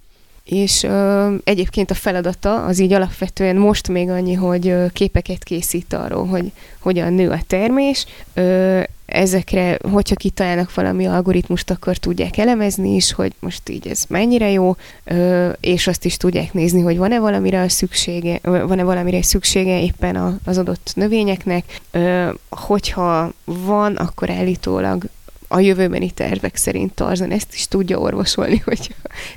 és 0.45 0.82
ö, 0.82 1.34
egyébként 1.45 1.90
a 1.90 1.95
feladata 1.95 2.64
az 2.64 2.78
így 2.78 2.92
alapvetően 2.92 3.57
most 3.57 3.88
még 3.88 4.09
annyi, 4.09 4.34
hogy 4.34 4.68
ö, 4.68 4.86
képeket 4.92 5.45
készít 5.45 5.92
arról, 5.92 6.26
hogy 6.26 6.53
hogyan 6.78 7.12
nő 7.12 7.30
a 7.30 7.40
termés. 7.47 8.07
Ö, 8.34 8.80
ezekre, 9.07 9.78
hogyha 9.92 10.14
kitalálnak 10.14 10.74
valami 10.74 11.07
algoritmust, 11.07 11.70
akkor 11.70 11.97
tudják 11.97 12.36
elemezni 12.36 12.95
is, 12.95 13.12
hogy 13.12 13.32
most 13.38 13.68
így 13.68 13.88
ez 13.88 14.05
mennyire 14.09 14.51
jó, 14.51 14.76
és 15.61 15.86
azt 15.86 16.05
is 16.05 16.16
tudják 16.16 16.53
nézni, 16.53 16.80
hogy 16.80 16.97
van-e 16.97 17.18
valamire 17.18 17.62
a 17.62 17.68
szüksége, 17.68 18.38
van-e 18.42 18.82
valamire 18.82 19.22
szüksége 19.22 19.82
éppen 19.82 20.16
a, 20.16 20.38
az 20.45 20.59
adott 20.59 20.92
növényeknek. 20.95 21.80
Hogyha 22.51 23.32
van, 23.45 23.97
akkor 23.97 24.30
állítólag 24.30 25.05
a 25.55 25.61
jövőbeni 25.61 26.11
tervek 26.11 26.57
szerint 26.57 26.92
Tarzan 26.94 27.30
ezt 27.30 27.55
is 27.55 27.68
tudja 27.68 27.98
orvosolni, 27.98 28.59
hogy 28.64 28.94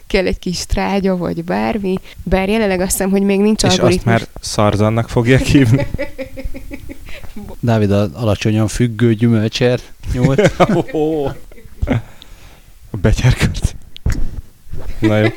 kell 0.07 0.25
egy 0.25 0.39
kis 0.39 0.65
trágya, 0.65 1.17
vagy 1.17 1.43
bármi. 1.43 1.99
Bár 2.23 2.49
jelenleg 2.49 2.79
azt 2.79 2.91
hiszem, 2.91 3.09
hogy 3.09 3.21
még 3.21 3.39
nincs 3.39 3.63
És 3.63 3.69
algoritmus. 3.69 4.13
azt 4.13 4.23
már 4.23 4.27
Szarzannak 4.41 5.09
fogják 5.09 5.41
hívni. 5.41 5.87
Dávid 7.59 7.91
az 7.91 8.09
alacsonyan 8.13 8.67
függő 8.67 9.13
gyümölcser 9.13 9.79
nyúlt. 10.13 10.39
a 12.91 12.97
betyárkört. 13.01 13.75
Na 14.99 15.17
jó. 15.17 15.27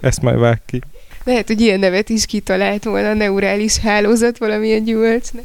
Ezt 0.00 0.22
majd 0.22 0.38
vág 0.38 0.62
ki. 0.66 0.80
Lehet, 1.24 1.46
hogy 1.46 1.60
ilyen 1.60 1.78
nevet 1.78 2.08
is 2.08 2.26
kitalált 2.26 2.84
volna 2.84 3.08
a 3.08 3.14
neurális 3.14 3.78
hálózat 3.78 4.38
valamilyen 4.38 4.84
gyümölcsnek. 4.84 5.44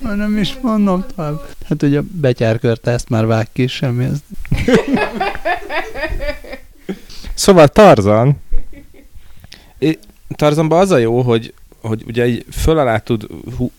Nem 0.00 0.36
is 0.38 0.56
mondom 0.62 1.04
tovább. 1.16 1.46
Hát 1.68 1.82
ugye 1.82 1.98
a 1.98 2.04
betyárkört 2.10 2.86
ezt 2.86 3.08
már 3.08 3.26
vág 3.26 3.48
ki, 3.52 3.66
semmi 3.66 4.04
ez. 4.04 4.18
szóval 7.34 7.68
Tarzan. 7.68 8.40
Tarzanban 10.36 10.80
az 10.80 10.90
a 10.90 10.96
jó, 10.96 11.20
hogy 11.20 11.54
hogy 11.80 12.02
ugye 12.06 12.26
így 12.26 12.44
föl 12.50 12.78
alá 12.78 12.98
tud 12.98 13.26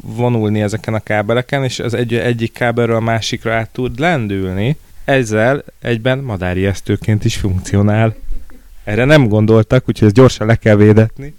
vonulni 0.02 0.62
ezeken 0.62 0.94
a 0.94 1.00
kábeleken, 1.00 1.64
és 1.64 1.80
az 1.80 1.94
egy, 1.94 2.14
egyik 2.14 2.52
kábelről 2.52 2.96
a 2.96 3.00
másikra 3.00 3.54
át 3.54 3.70
tud 3.70 4.00
lendülni, 4.00 4.78
ezzel 5.06 5.64
egyben 5.82 6.20
madárjesztőként 6.20 7.26
is 7.26 7.36
funkcionál. 7.36 8.16
Erre 8.84 9.06
nem 9.06 9.28
gondoltak, 9.28 9.84
úgyhogy 9.90 10.08
ezt 10.08 10.16
gyorsan 10.16 10.48
le 10.48 10.56
kell 10.56 10.76
védetni. 10.76 11.34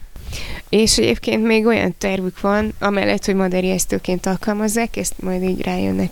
És 0.70 0.98
egyébként 0.98 1.44
még 1.44 1.66
olyan 1.66 1.94
tervük 1.98 2.40
van, 2.40 2.72
amellett, 2.78 3.24
hogy 3.24 3.34
madárjesztőként 3.34 4.26
alkalmazzák, 4.26 4.96
ezt 4.96 5.14
majd 5.22 5.42
így 5.42 5.60
rájönnek, 5.60 6.10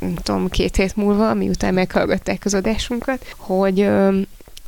nem 0.00 0.14
tudom, 0.14 0.48
két 0.48 0.76
hét 0.76 0.96
múlva, 0.96 1.34
miután 1.34 1.74
meghallgatták 1.74 2.44
az 2.44 2.54
adásunkat, 2.54 3.34
hogy 3.36 3.80
ö, 3.80 4.20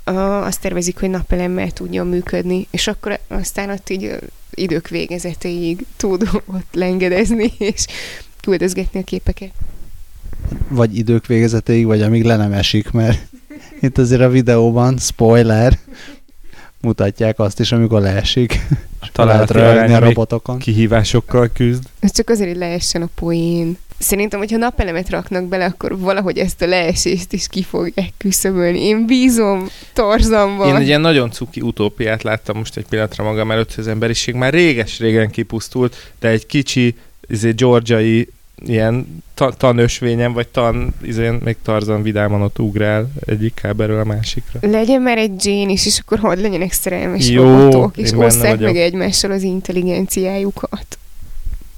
ö, 0.04 0.12
azt 0.20 0.60
tervezik, 0.60 1.00
hogy 1.00 1.10
napelemmel 1.10 1.70
tudjon 1.70 2.06
működni, 2.06 2.66
és 2.70 2.86
akkor 2.86 3.18
aztán 3.28 3.70
ott 3.70 3.90
így 3.90 4.18
idők 4.54 4.88
végezetéig 4.88 5.86
tud 5.96 6.28
ott 6.46 6.72
lengedezni, 6.72 7.52
és 7.58 7.86
küldözgetni 8.40 9.00
a 9.00 9.04
képeket. 9.04 9.50
Vagy 10.68 10.96
idők 10.96 11.26
végezetéig, 11.26 11.86
vagy 11.86 12.02
amíg 12.02 12.24
le 12.24 12.36
nem 12.36 12.52
esik, 12.52 12.90
mert 12.90 13.18
itt 13.80 13.98
azért 13.98 14.20
a 14.20 14.28
videóban, 14.28 14.98
spoiler, 14.98 15.78
mutatják 16.82 17.38
azt 17.38 17.60
is, 17.60 17.72
amikor 17.72 18.00
leesik. 18.00 18.60
Talált 19.12 19.50
rögni 19.50 19.94
a 19.94 19.98
robotokon. 19.98 20.58
Kihívásokkal 20.58 21.50
küzd. 21.54 21.82
Ez 22.00 22.12
csak 22.12 22.30
azért, 22.30 22.48
hogy 22.48 22.58
leessen 22.58 23.02
a 23.02 23.08
poén. 23.14 23.76
Szerintem, 23.98 24.38
hogyha 24.38 24.56
napelemet 24.56 25.10
raknak 25.10 25.44
bele, 25.44 25.64
akkor 25.64 25.98
valahogy 25.98 26.38
ezt 26.38 26.62
a 26.62 26.66
leesést 26.66 27.32
is 27.32 27.46
ki 27.48 27.62
fogják 27.62 28.12
küszöbölni. 28.16 28.84
Én 28.84 29.06
bízom 29.06 29.68
Tarzanban. 29.92 30.68
Én 30.68 30.74
egy 30.74 30.86
ilyen 30.86 31.00
nagyon 31.00 31.30
cuki 31.30 31.60
utópiát 31.60 32.22
láttam 32.22 32.56
most 32.56 32.76
egy 32.76 32.86
pillanatra 32.88 33.24
magam 33.24 33.50
előtt, 33.50 33.74
hogy 33.74 33.84
az 33.84 33.90
emberiség 33.90 34.34
már 34.34 34.52
réges-régen 34.52 35.30
kipusztult, 35.30 36.12
de 36.20 36.28
egy 36.28 36.46
kicsi, 36.46 36.96
izé, 37.28 37.50
georgiai 37.50 38.28
ilyen 38.66 39.22
ta- 39.34 39.56
tanösvényen, 39.56 40.32
vagy 40.32 40.48
tan, 40.48 40.94
izén, 41.02 41.40
még 41.44 41.56
Tarzan 41.62 42.02
vidáman 42.02 42.42
ott 42.42 42.58
ugrál 42.58 43.12
egyik 43.24 43.54
kábelről 43.54 44.00
a 44.00 44.04
másikra. 44.04 44.58
Legyen 44.62 45.02
már 45.02 45.18
egy 45.18 45.44
Jane 45.44 45.70
is, 45.70 45.86
és 45.86 45.98
akkor 45.98 46.18
hadd 46.18 46.40
legyenek 46.40 46.72
szerelmes 46.72 47.28
Jó, 47.28 47.42
robotok, 47.42 47.96
és 47.96 48.12
osszák 48.12 48.60
meg 48.60 48.76
egymással 48.76 49.30
az 49.30 49.42
intelligenciájukat. 49.42 50.98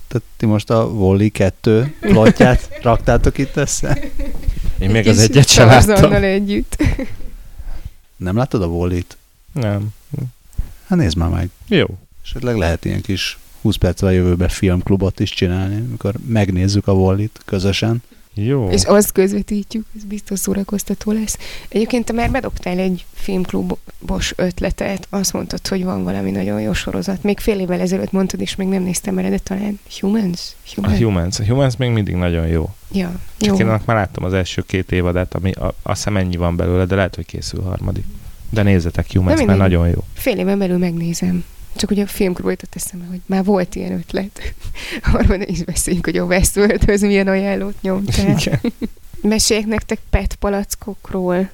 Tehát 0.08 0.28
ti 0.36 0.46
most 0.46 0.70
a 0.70 0.84
Wally 0.84 1.28
2 1.28 1.94
plotját 2.00 2.78
raktátok 2.82 3.38
itt 3.38 3.56
össze? 3.56 3.98
Én 4.78 4.90
még 4.90 5.08
az 5.08 5.18
egyet 5.18 5.48
sem 5.48 5.66
láttam. 5.66 6.12
együtt. 6.12 6.82
Nem 8.16 8.36
láttad 8.36 8.62
a 8.62 8.66
Wall-it? 8.66 9.16
Nem. 9.52 9.88
Hát 10.88 10.98
nézd 10.98 11.16
már 11.16 11.28
meg. 11.28 11.48
Jó. 11.68 11.86
Esetleg 12.24 12.56
lehet 12.56 12.84
ilyen 12.84 13.00
kis 13.00 13.38
20 13.64 13.76
perccel 13.76 14.08
a 14.08 14.10
jövőbe 14.10 14.48
filmklubot 14.48 15.20
is 15.20 15.30
csinálni, 15.30 15.76
amikor 15.88 16.14
megnézzük 16.26 16.86
a 16.86 16.92
Wallit 16.92 17.40
közösen. 17.44 18.02
Jó. 18.34 18.70
És 18.70 18.84
azt 18.84 19.12
közvetítjük, 19.12 19.86
ez 19.96 20.04
biztos 20.04 20.38
szórakoztató 20.38 21.12
lesz. 21.12 21.38
Egyébként 21.68 22.04
te 22.04 22.12
már 22.12 22.30
bedobtál 22.30 22.78
egy 22.78 23.04
filmklubos 23.14 24.32
ötletet, 24.36 25.06
azt 25.10 25.32
mondtad, 25.32 25.66
hogy 25.66 25.84
van 25.84 26.02
valami 26.02 26.30
nagyon 26.30 26.60
jó 26.60 26.72
sorozat. 26.72 27.22
Még 27.22 27.38
fél 27.38 27.60
évvel 27.60 27.80
ezelőtt 27.80 28.12
mondtad, 28.12 28.40
és 28.40 28.56
még 28.56 28.68
nem 28.68 28.82
néztem 28.82 29.18
erre, 29.18 29.28
de 29.28 29.38
talán 29.38 29.80
Humans? 30.00 30.40
Humans? 30.74 31.00
A 31.00 31.04
Humans. 31.04 31.38
A 31.38 31.44
Humans 31.44 31.76
még 31.76 31.90
mindig 31.90 32.14
nagyon 32.14 32.46
jó. 32.46 32.74
Ja, 32.92 33.12
jó. 33.38 33.46
Csak 33.46 33.58
én 33.58 33.66
annak 33.66 33.84
már 33.84 33.96
láttam 33.96 34.24
az 34.24 34.32
első 34.32 34.62
két 34.66 34.92
évadát, 34.92 35.34
ami 35.34 35.52
a, 35.52 35.66
azt 35.66 35.96
hiszem 35.96 36.16
ennyi 36.16 36.36
van 36.36 36.56
belőle, 36.56 36.84
de 36.84 36.94
lehet, 36.94 37.14
hogy 37.14 37.26
készül 37.26 37.62
harmadik. 37.62 38.04
De 38.50 38.62
nézzetek 38.62 39.12
Humans, 39.12 39.44
mert 39.44 39.58
nagyon 39.58 39.88
jó. 39.88 40.04
Fél 40.14 40.38
éven 40.38 40.58
belül 40.58 40.78
megnézem. 40.78 41.44
Csak 41.76 41.90
ugye 41.90 42.02
a 42.02 42.06
filmkról 42.06 42.50
jutott 42.50 42.74
eszembe, 42.74 43.06
hogy 43.06 43.20
már 43.26 43.44
volt 43.44 43.74
ilyen 43.74 43.92
ötlet. 43.92 44.54
Arról 45.12 45.40
is 45.40 45.62
beszéljünk, 45.62 46.04
hogy 46.04 46.16
a 46.16 46.24
Westworldhöz 46.24 47.00
milyen 47.00 47.28
ajánlót 47.28 47.82
nyomtál. 47.82 48.38
Igen. 48.38 48.60
Meséljek 49.22 49.66
nektek 49.66 49.98
PET 50.10 50.34
palackokról. 50.34 51.50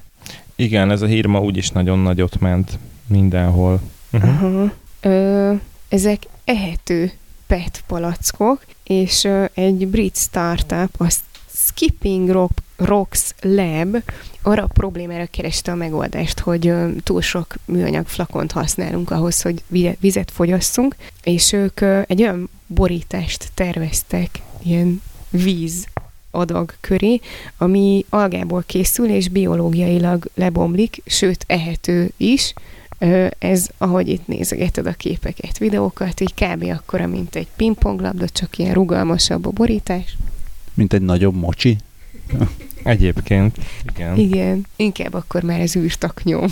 Igen, 0.55 0.91
ez 0.91 1.01
a 1.01 1.05
hír 1.05 1.25
ma 1.25 1.39
úgyis 1.39 1.69
nagyon 1.69 1.99
nagyot 1.99 2.39
ment 2.39 2.79
mindenhol. 3.07 3.81
Uh-huh. 4.11 4.43
Aha. 4.43 4.73
Ö, 5.01 5.53
ezek 5.89 6.23
ehető 6.45 7.11
PET 7.47 7.83
palackok, 7.87 8.65
és 8.83 9.23
ö, 9.23 9.45
egy 9.53 9.87
brit 9.87 10.15
startup, 10.15 11.01
a 11.01 11.11
Skipping 11.53 12.29
Rock 12.29 12.61
Rocks 12.75 13.33
Lab 13.41 13.97
arra 14.41 14.63
a 14.63 14.67
problémára 14.73 15.25
kereste 15.25 15.71
a 15.71 15.75
megoldást, 15.75 16.39
hogy 16.39 16.73
túl 17.03 17.21
sok 17.21 17.55
műanyag 17.65 18.07
flakont 18.07 18.51
használunk 18.51 19.11
ahhoz, 19.11 19.41
hogy 19.41 19.63
vizet 19.99 20.31
fogyasszunk, 20.31 20.95
és 21.23 21.51
ők 21.51 21.81
egy 21.81 22.21
olyan 22.21 22.49
borítást 22.67 23.51
terveztek, 23.53 24.41
ilyen 24.63 25.01
víz 25.29 25.87
adag 26.31 26.73
köré, 26.79 27.19
ami 27.57 28.05
algából 28.09 28.63
készül, 28.65 29.09
és 29.09 29.29
biológiailag 29.29 30.29
lebomlik, 30.33 31.01
sőt, 31.05 31.43
ehető 31.47 32.11
is. 32.17 32.53
Ez, 33.39 33.67
ahogy 33.77 34.09
itt 34.09 34.27
nézegeted 34.27 34.85
a 34.85 34.93
képeket, 34.93 35.57
videókat, 35.57 36.19
így 36.19 36.33
kb. 36.33 36.63
akkora, 36.63 37.07
mint 37.07 37.35
egy 37.35 37.47
pingponglabda, 37.55 38.29
csak 38.29 38.57
ilyen 38.57 38.73
rugalmasabb 38.73 39.45
a 39.45 39.49
borítás. 39.49 40.17
Mint 40.73 40.93
egy 40.93 41.01
nagyobb 41.01 41.35
mocsi? 41.35 41.77
Egyébként, 42.83 43.57
igen. 43.93 44.17
Igen, 44.17 44.65
inkább 44.75 45.13
akkor 45.13 45.43
már 45.43 45.59
ez 45.59 45.75
űrtaknyom. 45.75 46.49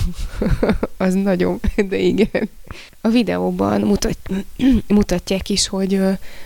az 0.98 1.14
nagyon, 1.14 1.60
de 1.90 1.98
igen. 1.98 2.50
A 3.02 3.08
videóban 3.08 3.82
mutat, 3.82 4.18
mutatják 4.88 5.50
is, 5.50 5.68
hogy 5.68 6.02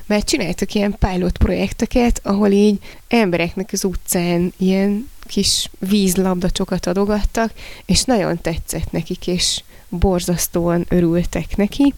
már 0.06 0.24
csináltak 0.24 0.74
ilyen 0.74 0.96
pilot 1.00 1.38
projekteket, 1.38 2.20
ahol 2.24 2.52
így 2.52 2.80
embereknek 3.08 3.70
az 3.72 3.84
utcán 3.84 4.54
ilyen 4.58 5.10
kis 5.24 5.70
vízlabdacsokat 5.80 6.86
adogattak, 6.86 7.52
és 7.86 8.04
nagyon 8.04 8.42
tetszett 8.42 8.92
nekik, 8.92 9.28
és 9.28 9.62
borzasztóan 9.90 10.86
örültek 10.90 11.56
neki. 11.56 11.94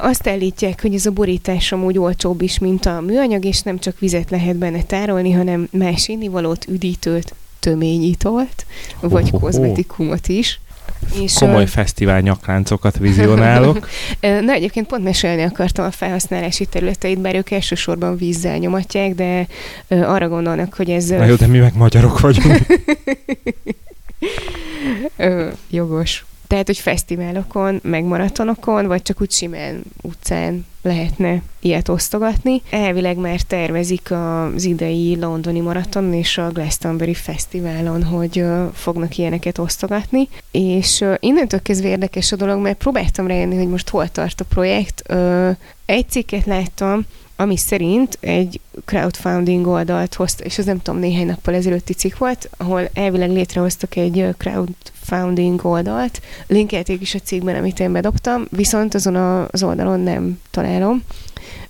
Azt 0.00 0.28
állítják, 0.28 0.82
hogy 0.82 0.94
ez 0.94 1.06
a 1.06 1.10
borítás 1.10 1.72
amúgy 1.72 1.98
olcsóbb 1.98 2.42
is, 2.42 2.58
mint 2.58 2.86
a 2.86 3.00
műanyag, 3.00 3.44
és 3.44 3.60
nem 3.60 3.78
csak 3.78 3.98
vizet 3.98 4.30
lehet 4.30 4.56
benne 4.56 4.82
tárolni, 4.82 5.32
hanem 5.32 5.68
más 5.70 6.08
innivalót, 6.08 6.66
üdítőt, 6.68 7.34
töményitolt, 7.60 8.66
vagy 9.00 9.28
oh, 9.32 9.40
kozmetikumot 9.40 10.28
is. 10.28 10.60
És, 11.22 11.32
Komoly 11.32 11.62
uh, 11.62 11.68
fesztivál 11.68 12.20
nyakláncokat 12.20 12.98
vizionálok. 12.98 13.88
Na 14.20 14.52
egyébként 14.52 14.86
pont 14.86 15.04
mesélni 15.04 15.42
akartam 15.42 15.84
a 15.84 15.90
felhasználási 15.90 16.66
területeit, 16.66 17.20
bár 17.20 17.34
ők 17.34 17.50
elsősorban 17.50 18.16
vízzel 18.16 18.56
nyomatják, 18.56 19.14
de 19.14 19.46
arra 19.88 20.28
gondolnak, 20.28 20.74
hogy 20.74 20.90
ez... 20.90 21.08
Na 21.08 21.24
jó, 21.24 21.34
de 21.34 21.46
mi 21.46 21.58
meg 21.58 21.76
magyarok 21.76 22.20
vagyunk. 22.20 22.56
uh, 25.18 25.52
jogos. 25.70 26.24
Tehát, 26.46 26.66
hogy 26.66 26.78
fesztiválokon, 26.78 27.80
meg 27.82 28.04
maratonokon, 28.04 28.86
vagy 28.86 29.02
csak 29.02 29.20
úgy 29.20 29.30
simán 29.30 29.82
utcán 30.02 30.66
lehetne 30.82 31.42
ilyet 31.60 31.88
osztogatni. 31.88 32.62
Elvileg 32.70 33.16
már 33.16 33.40
tervezik 33.40 34.10
az 34.10 34.64
idei 34.64 35.16
londoni 35.20 35.60
maraton 35.60 36.12
és 36.12 36.38
a 36.38 36.50
Glastonbury 36.50 37.14
Fesztiválon, 37.14 38.04
hogy 38.04 38.44
fognak 38.72 39.16
ilyeneket 39.18 39.58
osztogatni. 39.58 40.28
És 40.50 41.04
innentől 41.20 41.62
kezdve 41.62 41.88
érdekes 41.88 42.32
a 42.32 42.36
dolog, 42.36 42.60
mert 42.60 42.78
próbáltam 42.78 43.26
rájönni, 43.26 43.56
hogy 43.56 43.68
most 43.68 43.88
hol 43.88 44.08
tart 44.08 44.40
a 44.40 44.44
projekt. 44.44 45.12
Egy 45.84 46.08
cikket 46.08 46.46
láttam, 46.46 47.06
ami 47.36 47.56
szerint 47.56 48.18
egy 48.20 48.60
crowdfunding 48.84 49.66
oldalt 49.66 50.14
hozta, 50.14 50.44
és 50.44 50.58
ez 50.58 50.64
nem 50.64 50.82
tudom, 50.82 51.00
néhány 51.00 51.26
nappal 51.26 51.54
ezelőtti 51.54 51.92
cikk 51.92 52.18
volt, 52.18 52.50
ahol 52.56 52.88
elvileg 52.94 53.30
létrehoztak 53.30 53.96
egy 53.96 54.34
crowdfunding 54.38 55.64
oldalt. 55.64 56.20
Linkelték 56.46 57.00
is 57.00 57.14
a 57.14 57.18
cikkben, 57.18 57.56
amit 57.56 57.80
én 57.80 57.92
bedobtam, 57.92 58.44
viszont 58.50 58.94
azon 58.94 59.16
az 59.50 59.62
oldalon 59.62 60.00
nem 60.00 60.40
találom. 60.50 61.02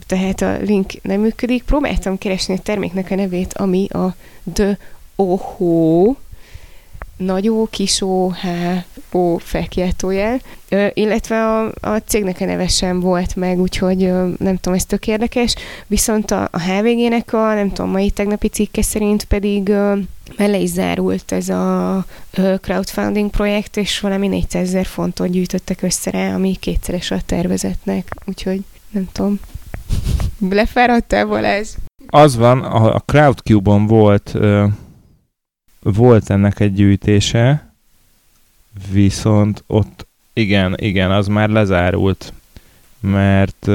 Tehát 0.07 0.41
a 0.41 0.57
link 0.61 0.93
nem 1.03 1.21
működik. 1.21 1.63
Próbáltam 1.63 2.19
keresni 2.19 2.55
a 2.55 2.59
terméknek 2.59 3.11
a 3.11 3.15
nevét, 3.15 3.53
ami 3.53 3.89
a 3.89 4.15
The 4.53 4.79
Oho 5.17 6.15
nagy 7.17 7.49
ó, 7.49 7.67
kis 7.67 8.01
ó, 8.01 8.31
H, 8.31 8.47
ó, 9.13 9.37
fekjeltójel, 9.37 10.41
illetve 10.93 11.45
a, 11.47 11.65
a 11.81 11.97
cégnek 12.05 12.41
a 12.41 12.45
neve 12.45 12.69
sem 12.69 13.01
volt 13.01 13.37
meg, 13.37 13.61
úgyhogy 13.61 13.99
nem 14.39 14.57
tudom, 14.57 14.75
ez 14.75 14.85
tök 14.85 15.07
érdekes, 15.07 15.55
viszont 15.87 16.31
a, 16.31 16.49
a 16.53 16.61
HVG-nek 16.61 17.33
a, 17.33 17.55
nem 17.55 17.69
tudom, 17.69 17.91
mai 17.91 18.11
tegnapi 18.11 18.49
cikke 18.49 18.83
szerint 18.83 19.25
pedig 19.25 19.73
mellé 20.37 20.63
is 20.63 20.71
zárult 20.71 21.33
ez 21.33 21.49
a 21.49 22.05
crowdfunding 22.61 23.31
projekt, 23.31 23.77
és 23.77 24.01
valami 24.01 24.29
400 24.29 24.69
ezer 24.69 24.87
fontot 24.87 25.31
gyűjtöttek 25.31 25.83
össze 25.83 26.11
rá, 26.11 26.35
ami 26.35 26.57
kétszeres 26.61 27.11
a 27.11 27.21
tervezetnek, 27.27 28.11
úgyhogy 28.25 28.61
nem 28.91 29.09
tudom. 29.13 29.41
Lefáradtál, 30.51 31.27
Balázs? 31.27 31.69
Az 32.07 32.37
van, 32.37 32.63
a, 32.63 32.95
a 32.95 32.99
Crowdcube-on 32.99 33.87
volt 33.87 34.35
volt 35.95 36.31
ennek 36.31 36.61
egy 36.61 36.75
gyűjtése, 36.75 37.71
viszont 38.91 39.65
ott 39.67 40.07
igen, 40.33 40.75
igen, 40.79 41.11
az 41.11 41.27
már 41.27 41.49
lezárult, 41.49 42.33
mert 43.01 43.67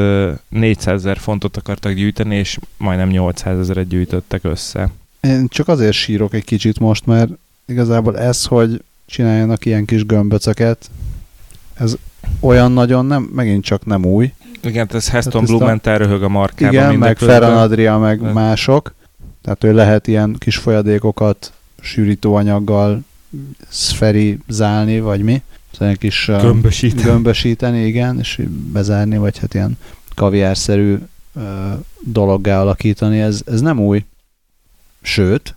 400 0.49 0.93
ezer 0.93 1.17
fontot 1.17 1.57
akartak 1.57 1.91
gyűjteni, 1.93 2.35
és 2.35 2.59
majdnem 2.77 3.09
800 3.09 3.59
ezeret 3.59 3.87
gyűjtöttek 3.87 4.43
össze. 4.43 4.89
Én 5.21 5.47
csak 5.47 5.67
azért 5.67 5.93
sírok 5.93 6.33
egy 6.33 6.43
kicsit 6.43 6.79
most, 6.79 7.05
mert 7.05 7.31
igazából 7.65 8.17
ez, 8.19 8.45
hogy 8.45 8.81
csináljanak 9.05 9.65
ilyen 9.65 9.85
kis 9.85 10.05
gömböcöket, 10.05 10.89
ez 11.73 11.97
olyan 12.39 12.71
nagyon 12.71 13.05
nem, 13.05 13.23
megint 13.23 13.63
csak 13.63 13.85
nem 13.85 14.05
új. 14.05 14.33
Igen, 14.63 14.89
ez 14.93 15.09
Heston 15.09 15.43
Blumenthal 15.43 15.97
röhög 15.97 16.23
a 16.23 16.29
markában. 16.29 16.73
Igen, 16.73 16.95
meg 16.95 17.17
Ferran 17.17 17.57
Adria, 17.57 17.97
meg 17.97 18.23
ez... 18.23 18.33
mások. 18.33 18.93
Tehát 19.41 19.63
ő 19.63 19.73
lehet 19.73 20.07
ilyen 20.07 20.35
kis 20.37 20.57
folyadékokat 20.57 21.53
sűrítóanyaggal 21.81 23.03
szferizálni, 23.69 24.99
vagy 24.99 25.21
mi. 25.21 25.41
Szóval 25.71 25.95
kis 25.95 26.25
gömbösíteni. 26.25 27.01
gömbösíteni, 27.01 27.85
igen, 27.85 28.19
és 28.19 28.41
bezárni, 28.71 29.17
vagy 29.17 29.37
hát 29.37 29.53
ilyen 29.53 29.77
kaviárszerű 30.15 30.97
dologgá 31.99 32.61
alakítani, 32.61 33.19
ez, 33.19 33.41
ez 33.45 33.61
nem 33.61 33.79
új. 33.79 34.05
Sőt, 35.01 35.55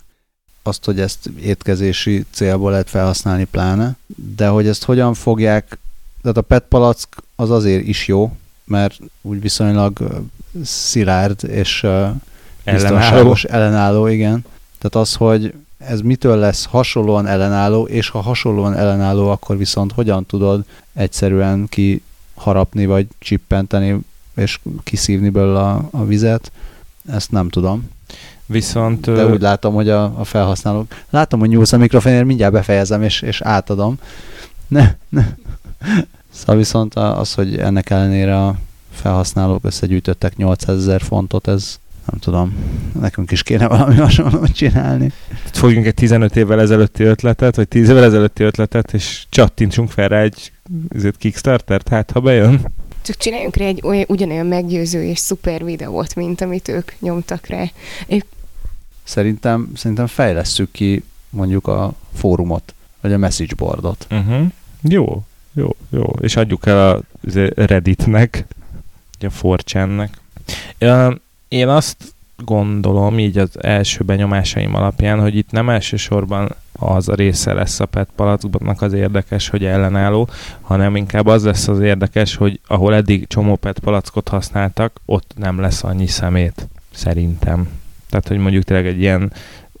azt, 0.63 0.85
hogy 0.85 0.99
ezt 0.99 1.29
étkezési 1.41 2.25
célból 2.31 2.71
lehet 2.71 2.89
felhasználni 2.89 3.43
pláne, 3.43 3.95
de 4.35 4.47
hogy 4.47 4.67
ezt 4.67 4.83
hogyan 4.83 5.13
fogják, 5.13 5.77
tehát 6.21 6.37
a 6.37 6.41
PET 6.41 6.63
palack 6.69 7.07
az 7.35 7.51
azért 7.51 7.87
is 7.87 8.07
jó, 8.07 8.35
mert 8.63 8.99
úgy 9.21 9.41
viszonylag 9.41 10.21
szilárd 10.63 11.43
és 11.43 11.83
uh, 11.83 12.09
biztonságos, 12.63 13.43
ellenálló. 13.43 13.73
ellenálló, 13.73 14.07
igen. 14.07 14.45
Tehát 14.77 15.07
az, 15.07 15.13
hogy 15.13 15.53
ez 15.87 16.01
mitől 16.01 16.37
lesz 16.37 16.65
hasonlóan 16.65 17.27
ellenálló, 17.27 17.83
és 17.83 18.09
ha 18.09 18.21
hasonlóan 18.21 18.73
ellenálló, 18.73 19.29
akkor 19.29 19.57
viszont 19.57 19.91
hogyan 19.91 20.25
tudod 20.25 20.63
egyszerűen 20.93 21.67
kiharapni, 21.69 22.85
vagy 22.85 23.07
csippenteni, 23.19 23.99
és 24.35 24.59
kiszívni 24.83 25.29
belőle 25.29 25.59
a, 25.59 25.87
a 25.91 26.05
vizet, 26.05 26.51
ezt 27.11 27.31
nem 27.31 27.49
tudom. 27.49 27.89
Viszont... 28.45 29.11
De 29.11 29.25
úgy 29.25 29.41
látom, 29.41 29.73
hogy 29.73 29.89
a, 29.89 30.19
a 30.19 30.23
felhasználók... 30.23 30.93
Látom, 31.09 31.39
hogy 31.39 31.49
nyúlsz 31.49 31.73
a 31.73 31.77
mikrofonért, 31.77 32.25
mindjárt 32.25 32.53
befejezem, 32.53 33.01
és, 33.01 33.21
és 33.21 33.41
átadom. 33.41 33.95
Ne, 34.67 34.95
ne. 35.09 35.25
Szóval 36.31 36.55
viszont 36.55 36.95
az, 36.95 37.33
hogy 37.33 37.57
ennek 37.57 37.89
ellenére 37.89 38.45
a 38.45 38.55
felhasználók 38.91 39.65
összegyűjtöttek 39.65 40.37
800 40.37 40.77
ezer 40.77 41.01
fontot, 41.01 41.47
ez, 41.47 41.79
nem 42.05 42.19
tudom, 42.19 42.55
nekünk 42.99 43.31
is 43.31 43.43
kéne 43.43 43.67
valami 43.67 43.95
hasonlót 44.05 44.51
csinálni. 44.51 45.11
Fogjunk 45.51 45.85
egy 45.85 45.93
15 45.93 46.35
évvel 46.35 46.59
ezelőtti 46.61 47.03
ötletet, 47.03 47.55
vagy 47.55 47.67
10 47.67 47.89
évvel 47.89 48.03
ezelőtti 48.03 48.43
ötletet, 48.43 48.93
és 48.93 49.25
csattintsunk 49.29 49.89
fel 49.89 50.07
rá 50.07 50.19
egy 50.19 50.51
ezért 50.89 51.17
Kickstarter-t, 51.17 51.87
hát 51.87 52.11
ha 52.11 52.19
bejön. 52.19 52.73
Csak 53.01 53.17
csináljunk 53.17 53.55
rá 53.55 53.65
egy 53.65 53.81
olyan, 53.83 54.05
ugyanolyan 54.07 54.45
meggyőző 54.45 55.03
és 55.03 55.19
szuper 55.19 55.63
videót, 55.63 56.15
mint 56.15 56.41
amit 56.41 56.67
ők 56.67 56.91
nyomtak 56.99 57.47
rá. 57.47 57.63
É... 58.07 58.23
Szerintem, 59.03 59.71
szerintem 59.75 60.07
fejlesszük 60.07 60.71
ki 60.71 61.03
mondjuk 61.29 61.67
a 61.67 61.93
fórumot, 62.13 62.73
vagy 63.01 63.13
a 63.13 63.17
message 63.17 63.55
boardot. 63.55 64.07
Uh-huh. 64.11 64.47
Jó, 64.81 65.23
jó, 65.53 65.75
jó. 65.89 66.03
És 66.21 66.35
adjuk 66.35 66.65
el 66.65 66.89
a 66.89 67.01
Redditnek, 67.55 68.45
a 69.19 69.29
4 70.79 71.21
én 71.47 71.67
azt 71.67 72.13
gondolom, 72.37 73.19
így 73.19 73.37
az 73.37 73.63
első 73.63 74.03
benyomásaim 74.03 74.75
alapján, 74.75 75.19
hogy 75.19 75.35
itt 75.35 75.51
nem 75.51 75.69
elsősorban 75.69 76.55
az 76.79 77.09
a 77.09 77.15
része 77.15 77.53
lesz 77.53 77.79
a 77.79 77.85
PET 77.85 78.09
palacknak 78.15 78.81
az 78.81 78.93
érdekes, 78.93 79.49
hogy 79.49 79.65
ellenálló, 79.65 80.29
hanem 80.61 80.95
inkább 80.95 81.25
az 81.27 81.43
lesz 81.43 81.67
az 81.67 81.79
érdekes, 81.79 82.35
hogy 82.35 82.59
ahol 82.67 82.95
eddig 82.95 83.27
csomó 83.27 83.55
PET 83.55 83.79
palackot 83.79 84.27
használtak, 84.27 84.99
ott 85.05 85.33
nem 85.35 85.59
lesz 85.59 85.83
annyi 85.83 86.07
szemét, 86.07 86.67
szerintem. 86.91 87.69
Tehát, 88.09 88.27
hogy 88.27 88.37
mondjuk 88.37 88.63
tényleg 88.63 88.87
egy 88.87 88.99
ilyen 88.99 89.31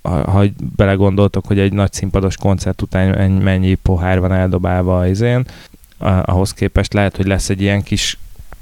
ha 0.05 0.43
belegondoltok, 0.75 1.45
hogy 1.45 1.59
egy 1.59 1.73
nagy 1.73 1.93
színpados 1.93 2.37
koncert 2.37 2.81
után 2.81 3.31
mennyi 3.31 3.73
pohár 3.73 4.19
van 4.19 4.31
eldobálva 4.33 4.99
az 4.99 5.09
izén, 5.09 5.45
ahhoz 5.97 6.53
képest 6.53 6.93
lehet, 6.93 7.15
hogy 7.15 7.25
lesz 7.25 7.49
egy 7.49 7.61
ilyen 7.61 7.83
kis 7.83 8.17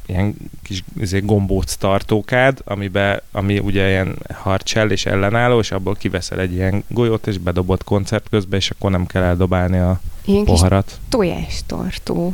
ilyen 0.05 0.35
kis 0.63 0.83
izé, 0.99 1.19
gombóc 1.19 1.75
tartókád, 1.75 2.61
amiben, 2.63 3.21
ami 3.31 3.59
ugye 3.59 3.89
ilyen 3.89 4.17
harcsell 4.33 4.89
és 4.89 5.05
ellenálló, 5.05 5.59
és 5.59 5.71
abból 5.71 5.95
kiveszel 5.95 6.39
egy 6.39 6.53
ilyen 6.53 6.83
golyót, 6.87 7.27
és 7.27 7.37
bedobott 7.37 7.83
koncert 7.83 8.29
közben, 8.29 8.59
és 8.59 8.69
akkor 8.69 8.91
nem 8.91 9.05
kell 9.05 9.23
eldobálni 9.23 9.77
a 9.77 9.99
ilyen 10.25 10.45
poharat. 10.45 10.85
Kis 10.85 10.95
tojástartó. 11.09 12.33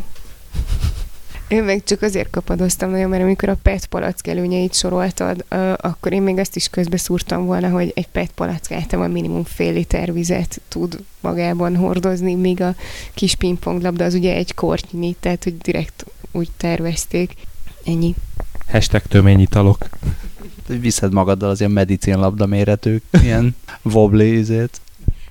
Én 1.47 1.63
meg 1.63 1.83
csak 1.83 2.01
azért 2.01 2.29
kapadoztam 2.29 2.89
nagyon, 2.89 3.09
mert 3.09 3.23
amikor 3.23 3.49
a 3.49 3.57
PET 3.61 3.85
palack 3.85 4.27
előnyeit 4.27 4.73
soroltad, 4.73 5.45
akkor 5.77 6.13
én 6.13 6.21
még 6.21 6.37
azt 6.37 6.55
is 6.55 6.67
közbeszúrtam 6.67 7.45
volna, 7.45 7.69
hogy 7.69 7.91
egy 7.95 8.07
PET 8.07 8.31
palack 8.31 8.71
általában 8.71 9.11
minimum 9.11 9.43
fél 9.43 9.73
liter 9.73 10.13
vizet 10.13 10.61
tud 10.67 10.99
magában 11.19 11.75
hordozni, 11.75 12.35
míg 12.35 12.61
a 12.61 12.75
kis 13.13 13.35
pingponglabda 13.35 14.03
az 14.03 14.13
ugye 14.13 14.33
egy 14.33 14.53
kortnyi, 14.53 15.15
tehát 15.19 15.43
hogy 15.43 15.57
direkt 15.57 16.05
úgy 16.31 16.49
tervezték. 16.57 17.33
Ennyi. 17.89 18.15
Hashtag 18.71 19.01
töményitalok. 19.01 19.89
Viszed 20.67 21.13
magaddal 21.13 21.49
az 21.49 21.59
ilyen 21.59 21.71
medicinlabda 21.71 22.45
méretű, 22.45 22.97
ilyen 23.21 23.55
wobbly 23.83 24.23
izét. 24.23 24.81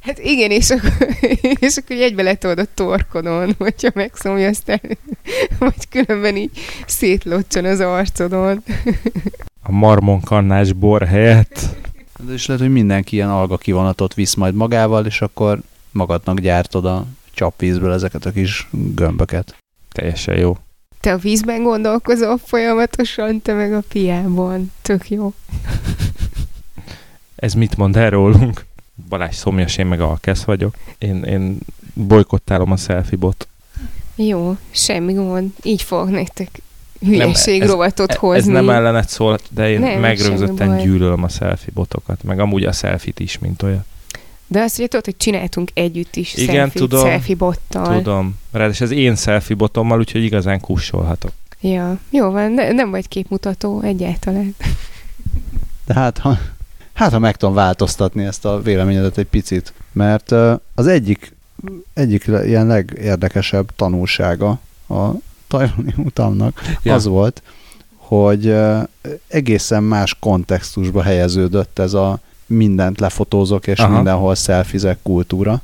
Hát 0.00 0.18
igen, 0.18 0.50
és 0.50 0.70
akkor, 0.70 0.92
és 1.60 1.76
akkor 1.76 1.96
egybe 1.96 2.22
letold 2.22 2.58
a 2.58 2.66
torkodon, 2.74 3.54
hogyha 3.58 3.90
megszomjaztál, 3.94 4.80
vagy 5.58 5.88
különben 5.90 6.36
így 6.36 6.50
szétlocson 6.86 7.64
az 7.64 7.80
arcodon. 7.80 8.62
A 9.62 9.72
marmon 9.72 10.20
kannás 10.20 10.72
bor 10.72 11.06
helyett. 11.06 11.60
De 12.26 12.32
is 12.32 12.46
lehet, 12.46 12.62
hogy 12.62 12.72
mindenki 12.72 13.16
ilyen 13.16 13.30
alga 13.30 13.56
kivonatot 13.56 14.14
visz 14.14 14.34
majd 14.34 14.54
magával, 14.54 15.06
és 15.06 15.20
akkor 15.20 15.60
magadnak 15.90 16.40
gyártod 16.40 16.84
a 16.84 17.06
csapvízből 17.30 17.92
ezeket 17.92 18.26
a 18.26 18.30
kis 18.30 18.68
gömböket. 18.94 19.56
Teljesen 19.92 20.36
jó. 20.36 20.56
Te 21.00 21.12
a 21.12 21.16
vízben 21.16 21.62
gondolkozol 21.62 22.38
folyamatosan, 22.38 23.42
te 23.42 23.52
meg 23.52 23.72
a 23.72 23.82
piában. 23.88 24.72
Tök 24.82 25.10
jó. 25.10 25.32
Ez 27.36 27.54
mit 27.54 27.76
mond 27.76 27.96
errólunk? 27.96 28.64
Balázs 29.08 29.34
szomjas, 29.34 29.76
én 29.76 29.86
meg 29.86 30.00
alkesz 30.00 30.42
vagyok. 30.42 30.74
Én, 30.98 31.22
én 31.22 31.58
bolykottálom 31.94 32.72
a 32.72 32.76
selfie 32.76 33.18
bot. 33.18 33.48
Jó, 34.14 34.56
semmi 34.70 35.12
gond. 35.12 35.50
Így 35.62 35.82
fog 35.82 36.08
nektek 36.08 36.62
hülyeség 37.00 37.58
nem, 37.58 37.68
rovatot 37.68 38.10
ez, 38.10 38.16
hozni. 38.16 38.38
Ez 38.38 38.46
nem 38.46 38.70
ellenet 38.70 39.08
szól, 39.08 39.38
de 39.50 39.70
én 39.70 39.80
nem, 39.80 40.00
megrögzötten 40.00 40.78
gyűlölöm 40.78 41.22
a 41.22 41.28
selfie 41.28 41.72
botokat, 41.74 42.22
meg 42.22 42.40
amúgy 42.40 42.64
a 42.64 42.72
selfie-t 42.72 43.20
is, 43.20 43.38
mint 43.38 43.62
olyan. 43.62 43.84
De 44.48 44.60
azt 44.60 44.78
ugye 44.78 44.86
tudod, 44.86 45.04
hogy 45.04 45.16
csináltunk 45.16 45.70
együtt 45.74 46.16
is 46.16 46.34
Igen, 46.34 46.54
selfie, 46.54 46.80
tudom, 46.80 47.06
selfie 47.06 47.36
bottal. 47.36 47.96
Tudom. 47.96 48.38
Ráadásul 48.50 48.86
az 48.86 48.92
én 48.92 49.16
selfie 49.16 49.56
botommal, 49.56 49.98
úgyhogy 49.98 50.24
igazán 50.24 50.60
kussolhatok. 50.60 51.32
Ja, 51.60 51.98
jó 52.10 52.30
van, 52.30 52.54
de 52.54 52.72
nem 52.72 52.90
vagy 52.90 53.08
képmutató 53.08 53.80
egyáltalán. 53.80 54.54
De 55.86 55.94
hát, 55.94 56.18
ha 56.18 56.38
hát 56.98 57.12
ha 57.12 57.18
meg 57.18 57.36
tudom 57.36 57.54
változtatni 57.54 58.24
ezt 58.24 58.44
a 58.44 58.62
véleményedet 58.62 59.18
egy 59.18 59.26
picit, 59.26 59.72
mert 59.92 60.30
az 60.74 60.86
egyik, 60.86 61.34
egyik 61.94 62.26
ilyen 62.26 62.66
legérdekesebb 62.66 63.70
tanulsága 63.76 64.60
a 64.88 65.08
tajvani 65.46 65.94
utamnak 65.96 66.60
ja. 66.82 66.94
az 66.94 67.06
volt, 67.06 67.42
hogy 67.96 68.54
egészen 69.26 69.82
más 69.82 70.16
kontextusba 70.20 71.02
helyeződött 71.02 71.78
ez 71.78 71.94
a 71.94 72.18
mindent 72.48 73.00
lefotózok, 73.00 73.66
és 73.66 73.78
Aha. 73.78 73.94
mindenhol 73.94 74.34
szelfizek 74.34 74.98
kultúra. 75.02 75.60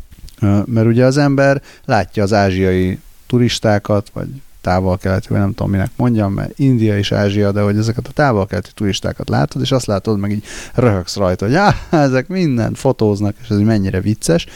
Mert 0.64 0.86
ugye 0.86 1.04
az 1.04 1.16
ember 1.16 1.62
látja 1.84 2.22
az 2.22 2.32
ázsiai 2.32 2.98
turistákat, 3.26 4.10
vagy 4.12 4.28
távol-keleti, 4.60 5.28
vagy 5.28 5.38
nem 5.38 5.54
tudom 5.54 5.70
minek 5.70 5.90
mondjam, 5.96 6.32
mert 6.32 6.58
India 6.58 6.98
és 6.98 7.12
Ázsia, 7.12 7.52
de 7.52 7.60
hogy 7.60 7.76
ezeket 7.76 8.06
a 8.06 8.12
távol-keleti 8.12 8.70
turistákat 8.74 9.28
látod, 9.28 9.62
és 9.62 9.72
azt 9.72 9.86
látod, 9.86 10.18
meg 10.18 10.30
így 10.30 10.44
röhögsz 10.74 11.16
rajta, 11.16 11.44
hogy 11.44 11.54
á, 11.54 11.74
ezek 11.90 12.28
mindent 12.28 12.78
fotóznak, 12.78 13.36
és 13.42 13.48
ez 13.48 13.58
mennyire 13.58 14.00
vicces, 14.00 14.46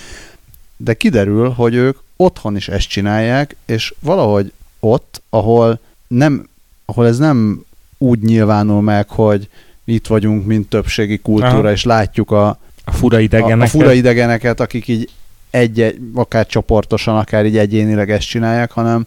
de 0.77 0.95
kiderül, 0.95 1.51
hogy 1.51 1.75
ők 1.75 1.99
otthon 2.17 2.57
is 2.57 2.69
ezt 2.69 2.89
csinálják, 2.89 3.57
és 3.67 3.95
valahogy 4.01 4.53
ott, 4.81 5.23
ahol 5.31 5.81
nem, 6.09 6.49
ahol 6.85 7.07
ez 7.07 7.19
nem 7.19 7.65
úgy 7.99 8.23
nyilvánul 8.23 8.83
meg, 8.83 9.09
hogy 9.09 9.49
itt 9.89 10.07
vagyunk, 10.07 10.47
mint 10.47 10.69
többségi 10.69 11.19
kultúra, 11.19 11.59
Aha. 11.59 11.71
és 11.71 11.85
látjuk 11.85 12.31
a, 12.31 12.59
a 12.85 12.91
fura 12.91 13.19
idegeneket. 13.19 13.61
A, 13.61 13.65
a 13.65 13.81
fura 13.81 13.93
idegeneket, 13.93 14.61
akik 14.61 14.89
így 14.89 15.11
egy, 15.51 15.99
akár 16.15 16.47
csoportosan, 16.47 17.17
akár 17.17 17.47
így 17.47 17.57
egyénileg 17.57 18.11
ezt 18.11 18.29
csinálják, 18.29 18.71
hanem 18.71 19.07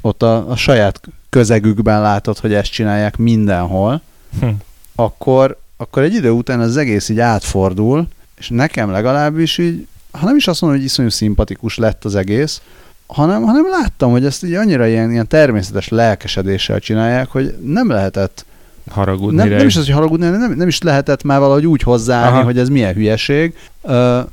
ott 0.00 0.22
a, 0.22 0.50
a 0.50 0.56
saját 0.56 1.00
közegükben 1.30 2.00
látod, 2.00 2.38
hogy 2.38 2.54
ezt 2.54 2.72
csinálják 2.72 3.16
mindenhol, 3.16 4.00
hm. 4.40 4.48
akkor, 4.94 5.58
akkor 5.76 6.02
egy 6.02 6.14
idő 6.14 6.30
után 6.30 6.60
az 6.60 6.76
egész 6.76 7.08
így 7.08 7.20
átfordul, 7.20 8.08
és 8.38 8.48
nekem 8.48 8.90
legalábbis 8.90 9.58
így, 9.58 9.86
ha 10.10 10.26
nem 10.26 10.36
is 10.36 10.48
azt 10.48 10.60
mondom, 10.60 10.78
hogy 10.78 10.88
iszonyú 10.88 11.08
szimpatikus 11.08 11.76
lett 11.76 12.04
az 12.04 12.14
egész, 12.14 12.60
hanem, 13.06 13.42
hanem 13.42 13.68
láttam, 13.68 14.10
hogy 14.10 14.24
ezt 14.24 14.44
így 14.44 14.54
annyira 14.54 14.86
ilyen, 14.86 15.10
ilyen 15.10 15.28
természetes 15.28 15.88
lelkesedéssel 15.88 16.78
csinálják, 16.78 17.28
hogy 17.28 17.56
nem 17.62 17.88
lehetett 17.88 18.44
haragudni. 18.90 19.36
Nem, 19.36 19.48
nem 19.48 19.66
is 19.66 19.76
az, 19.76 19.84
hogy 19.84 19.94
haragudni, 19.94 20.28
nem, 20.28 20.52
nem 20.52 20.68
is 20.68 20.80
lehetett 20.80 21.22
már 21.22 21.40
valahogy 21.40 21.66
úgy 21.66 21.82
hozzáállni, 21.82 22.36
Aha. 22.36 22.44
hogy 22.44 22.58
ez 22.58 22.68
milyen 22.68 22.94
hülyeség, 22.94 23.54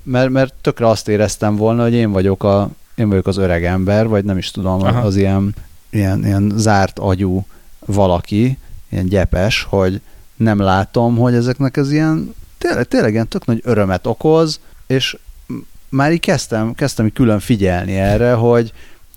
mert, 0.03 0.29
mert 0.29 0.53
tökre 0.61 0.87
azt 0.87 1.07
éreztem 1.07 1.55
volna, 1.55 1.83
hogy 1.83 1.93
én 1.93 2.11
vagyok 2.11 2.43
a, 2.43 2.69
én 2.95 3.09
vagyok 3.09 3.27
az 3.27 3.37
öreg 3.37 3.65
ember, 3.65 4.07
vagy 4.07 4.25
nem 4.25 4.37
is 4.37 4.51
tudom, 4.51 4.83
Aha. 4.83 4.99
az 4.99 5.15
ilyen, 5.15 5.55
ilyen, 5.89 6.25
ilyen 6.25 6.51
zárt 6.55 6.99
agyú 6.99 7.45
valaki, 7.85 8.57
ilyen 8.89 9.05
gyepes, 9.05 9.67
hogy 9.69 10.01
nem 10.35 10.59
látom, 10.59 11.17
hogy 11.17 11.33
ezeknek 11.33 11.77
ez 11.77 11.91
ilyen 11.91 12.33
tényleg, 12.57 12.87
tényleg 12.87 13.13
ilyen 13.13 13.27
tök 13.27 13.45
nagy 13.45 13.61
örömet 13.63 14.07
okoz, 14.07 14.59
és 14.87 15.17
már 15.89 16.11
így 16.11 16.19
kezdtem, 16.19 16.73
kezdtem 16.73 17.05
így 17.05 17.13
külön 17.13 17.39
figyelni 17.39 17.95
erre, 17.95 18.33
hogy 18.33 18.73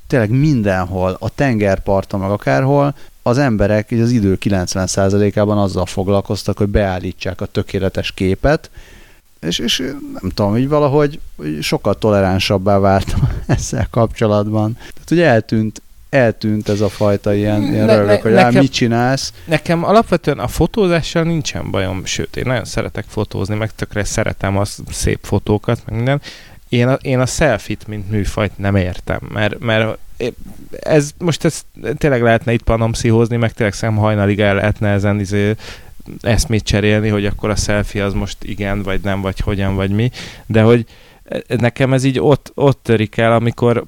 tényleg 0.06 0.30
mindenhol, 0.30 1.16
a 1.20 1.28
tengerparton, 1.28 2.20
meg 2.20 2.30
akárhol, 2.30 2.94
az 3.22 3.38
emberek 3.38 3.94
az 4.02 4.10
idő 4.10 4.38
90%-ában 4.40 5.58
azzal 5.58 5.86
foglalkoztak, 5.86 6.58
hogy 6.58 6.68
beállítsák 6.68 7.40
a 7.40 7.46
tökéletes 7.46 8.12
képet, 8.12 8.70
és, 9.40 9.58
és 9.58 9.78
nem 10.20 10.30
tudom, 10.34 10.56
így 10.56 10.68
valahogy 10.68 11.20
sokkal 11.60 11.94
toleránsabbá 11.94 12.78
váltam 12.78 13.28
ezzel 13.46 13.86
kapcsolatban. 13.90 14.72
Tehát 14.72 15.10
ugye 15.10 15.26
eltűnt, 15.26 15.82
eltűnt 16.10 16.68
ez 16.68 16.80
a 16.80 16.88
fajta 16.88 17.34
ilyen, 17.34 17.62
ilyen 17.62 17.86
ne, 17.86 17.96
rögök, 17.96 18.22
hogy 18.22 18.32
nekem, 18.32 18.60
mit 18.62 18.72
csinálsz. 18.72 19.32
Nekem 19.44 19.84
alapvetően 19.84 20.38
a 20.38 20.48
fotózással 20.48 21.22
nincsen 21.22 21.70
bajom, 21.70 22.04
sőt, 22.04 22.36
én 22.36 22.44
nagyon 22.46 22.64
szeretek 22.64 23.04
fotózni, 23.08 23.54
meg 23.54 23.74
tökre 23.74 24.04
szeretem 24.04 24.56
a 24.56 24.64
szép 24.90 25.18
fotókat, 25.22 25.82
meg 25.86 25.96
minden. 25.96 26.20
Én 26.74 26.88
a, 26.88 26.92
én 26.92 27.20
a 27.20 27.26
selfit, 27.26 27.86
mint 27.86 28.10
műfajt 28.10 28.58
nem 28.58 28.76
értem, 28.76 29.20
mert, 29.32 29.58
mert 29.58 29.98
ez 30.80 31.10
most 31.18 31.44
ez 31.44 31.64
tényleg 31.96 32.22
lehetne 32.22 32.52
itt 32.52 32.62
panomszihózni, 32.62 33.36
meg 33.36 33.52
tényleg 33.52 33.74
szem 33.74 33.96
hajnalig 33.96 34.40
el 34.40 34.54
lehetne 34.54 34.88
ezen 34.88 35.20
izé, 35.20 35.54
eszmét 36.20 36.64
cserélni, 36.64 37.08
hogy 37.08 37.26
akkor 37.26 37.50
a 37.50 37.56
selfie 37.56 38.04
az 38.04 38.12
most 38.12 38.36
igen, 38.42 38.82
vagy 38.82 39.00
nem, 39.00 39.20
vagy 39.20 39.40
hogyan, 39.40 39.74
vagy 39.74 39.90
mi, 39.90 40.10
de 40.46 40.62
hogy 40.62 40.86
nekem 41.56 41.92
ez 41.92 42.04
így 42.04 42.20
ott, 42.20 42.52
ott 42.54 42.82
törik 42.82 43.16
el, 43.16 43.32
amikor 43.32 43.84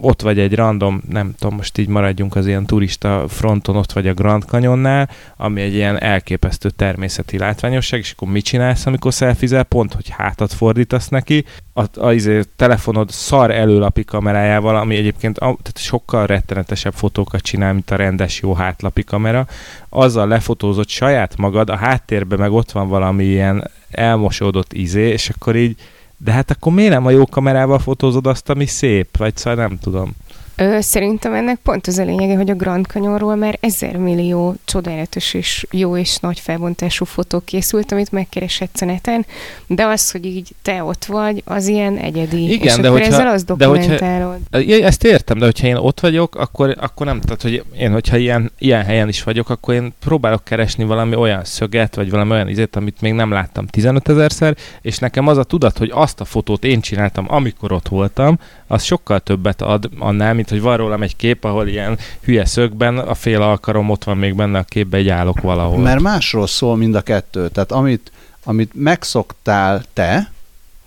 ott 0.00 0.22
vagy 0.22 0.38
egy 0.38 0.54
random, 0.54 1.02
nem 1.08 1.34
tudom, 1.38 1.56
most 1.56 1.78
így 1.78 1.88
maradjunk 1.88 2.36
az 2.36 2.46
ilyen 2.46 2.66
turista 2.66 3.24
fronton, 3.28 3.76
ott 3.76 3.92
vagy 3.92 4.08
a 4.08 4.14
Grand 4.14 4.42
Canyonnál, 4.42 5.08
ami 5.36 5.60
egy 5.60 5.74
ilyen 5.74 6.00
elképesztő 6.00 6.70
természeti 6.70 7.38
látványosság, 7.38 8.00
és 8.00 8.12
akkor 8.12 8.28
mit 8.28 8.44
csinálsz, 8.44 8.86
amikor 8.86 9.14
szelfizel? 9.14 9.62
Pont, 9.62 9.94
hogy 9.94 10.08
hátat 10.08 10.52
fordítasz 10.52 11.08
neki, 11.08 11.44
a, 11.72 11.80
a, 11.80 12.06
a 12.06 12.12
izé, 12.12 12.40
telefonod 12.56 13.10
szar 13.10 13.50
előlapi 13.50 14.04
kamerájával, 14.04 14.76
ami 14.76 14.96
egyébként 14.96 15.38
a, 15.38 15.44
tehát 15.44 15.78
sokkal 15.78 16.26
rettenetesebb 16.26 16.94
fotókat 16.94 17.40
csinál, 17.40 17.72
mint 17.72 17.90
a 17.90 17.96
rendes 17.96 18.40
jó 18.40 18.54
hátlapi 18.54 19.04
kamera, 19.04 19.46
azzal 19.88 20.28
lefotózott 20.28 20.88
saját 20.88 21.36
magad, 21.36 21.70
a 21.70 21.76
háttérben 21.76 22.38
meg 22.38 22.52
ott 22.52 22.72
van 22.72 22.88
valami 22.88 23.24
ilyen 23.24 23.70
elmosódott 23.90 24.72
izé, 24.72 25.08
és 25.08 25.28
akkor 25.28 25.56
így 25.56 25.76
de 26.18 26.32
hát 26.32 26.50
akkor 26.50 26.72
miért 26.72 26.92
nem 26.92 27.06
a 27.06 27.10
jó 27.10 27.26
kamerával 27.26 27.78
fotózod 27.78 28.26
azt, 28.26 28.50
ami 28.50 28.66
szép? 28.66 29.16
Vagy 29.16 29.36
szóval 29.36 29.66
nem 29.66 29.78
tudom. 29.78 30.12
Ö, 30.58 30.80
szerintem 30.80 31.34
ennek 31.34 31.58
pont 31.62 31.86
az 31.86 31.98
a 31.98 32.04
lényege, 32.04 32.36
hogy 32.36 32.50
a 32.50 32.54
Grand 32.54 32.86
Canyonról 32.86 33.34
már 33.34 33.58
ezer 33.60 33.96
millió 33.96 34.54
csodálatos 34.64 35.34
és 35.34 35.66
jó 35.70 35.96
és 35.96 36.16
nagy 36.16 36.40
felbontású 36.40 37.04
fotó 37.04 37.40
készült, 37.44 37.92
amit 37.92 38.12
megkereshetsz 38.12 38.80
a 38.80 38.84
neten, 38.84 39.26
de 39.66 39.84
az, 39.84 40.10
hogy 40.10 40.24
így 40.24 40.50
te 40.62 40.82
ott 40.82 41.04
vagy, 41.04 41.42
az 41.44 41.66
ilyen 41.66 41.96
egyedi. 41.96 42.52
Igen, 42.52 42.66
és 42.66 42.74
de 42.74 42.88
hogyha, 42.88 43.06
ezzel 43.06 43.26
azt 43.26 43.46
dokumentálod. 43.46 44.38
De 44.50 44.58
hogyha, 44.58 44.86
ezt 44.86 45.04
értem, 45.04 45.38
de 45.38 45.44
hogyha 45.44 45.66
én 45.66 45.76
ott 45.76 46.00
vagyok, 46.00 46.34
akkor, 46.34 46.76
akkor 46.80 47.06
nem, 47.06 47.20
tehát 47.20 47.42
hogy 47.42 47.64
én, 47.78 47.92
hogyha 47.92 48.16
ilyen, 48.16 48.52
ilyen 48.58 48.84
helyen 48.84 49.08
is 49.08 49.22
vagyok, 49.22 49.50
akkor 49.50 49.74
én 49.74 49.92
próbálok 50.00 50.44
keresni 50.44 50.84
valami 50.84 51.14
olyan 51.14 51.44
szöget, 51.44 51.94
vagy 51.94 52.10
valami 52.10 52.30
olyan 52.30 52.48
izét, 52.48 52.76
amit 52.76 53.00
még 53.00 53.12
nem 53.12 53.30
láttam 53.30 53.66
15 53.66 54.08
ezerszer, 54.08 54.56
és 54.80 54.98
nekem 54.98 55.26
az 55.26 55.38
a 55.38 55.44
tudat, 55.44 55.78
hogy 55.78 55.90
azt 55.94 56.20
a 56.20 56.24
fotót 56.24 56.64
én 56.64 56.80
csináltam, 56.80 57.26
amikor 57.28 57.72
ott 57.72 57.88
voltam, 57.88 58.38
az 58.66 58.82
sokkal 58.82 59.20
többet 59.20 59.62
ad 59.62 59.88
annál, 59.98 60.34
mint 60.34 60.45
hogy 60.48 60.60
van 60.60 60.76
rólam 60.76 61.02
egy 61.02 61.16
kép, 61.16 61.44
ahol 61.44 61.68
ilyen 61.68 61.98
hülye 62.22 62.44
szögben 62.44 62.98
a 62.98 63.14
fél 63.14 63.42
alkarom 63.42 63.90
ott 63.90 64.04
van 64.04 64.16
még 64.16 64.34
benne 64.34 64.58
a 64.58 64.62
képbe, 64.62 64.96
egy 64.96 65.08
állok 65.08 65.40
valahol. 65.40 65.78
Mert 65.78 66.00
másról 66.00 66.46
szól 66.46 66.76
mind 66.76 66.94
a 66.94 67.00
kettő. 67.00 67.48
Tehát 67.48 67.72
amit, 67.72 68.12
amit 68.44 68.70
megszoktál 68.74 69.82
te, 69.92 70.32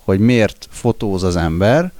hogy 0.04 0.20
miért 0.20 0.68
fotóz 0.72 1.24
az 1.24 1.36
ember, 1.36 1.92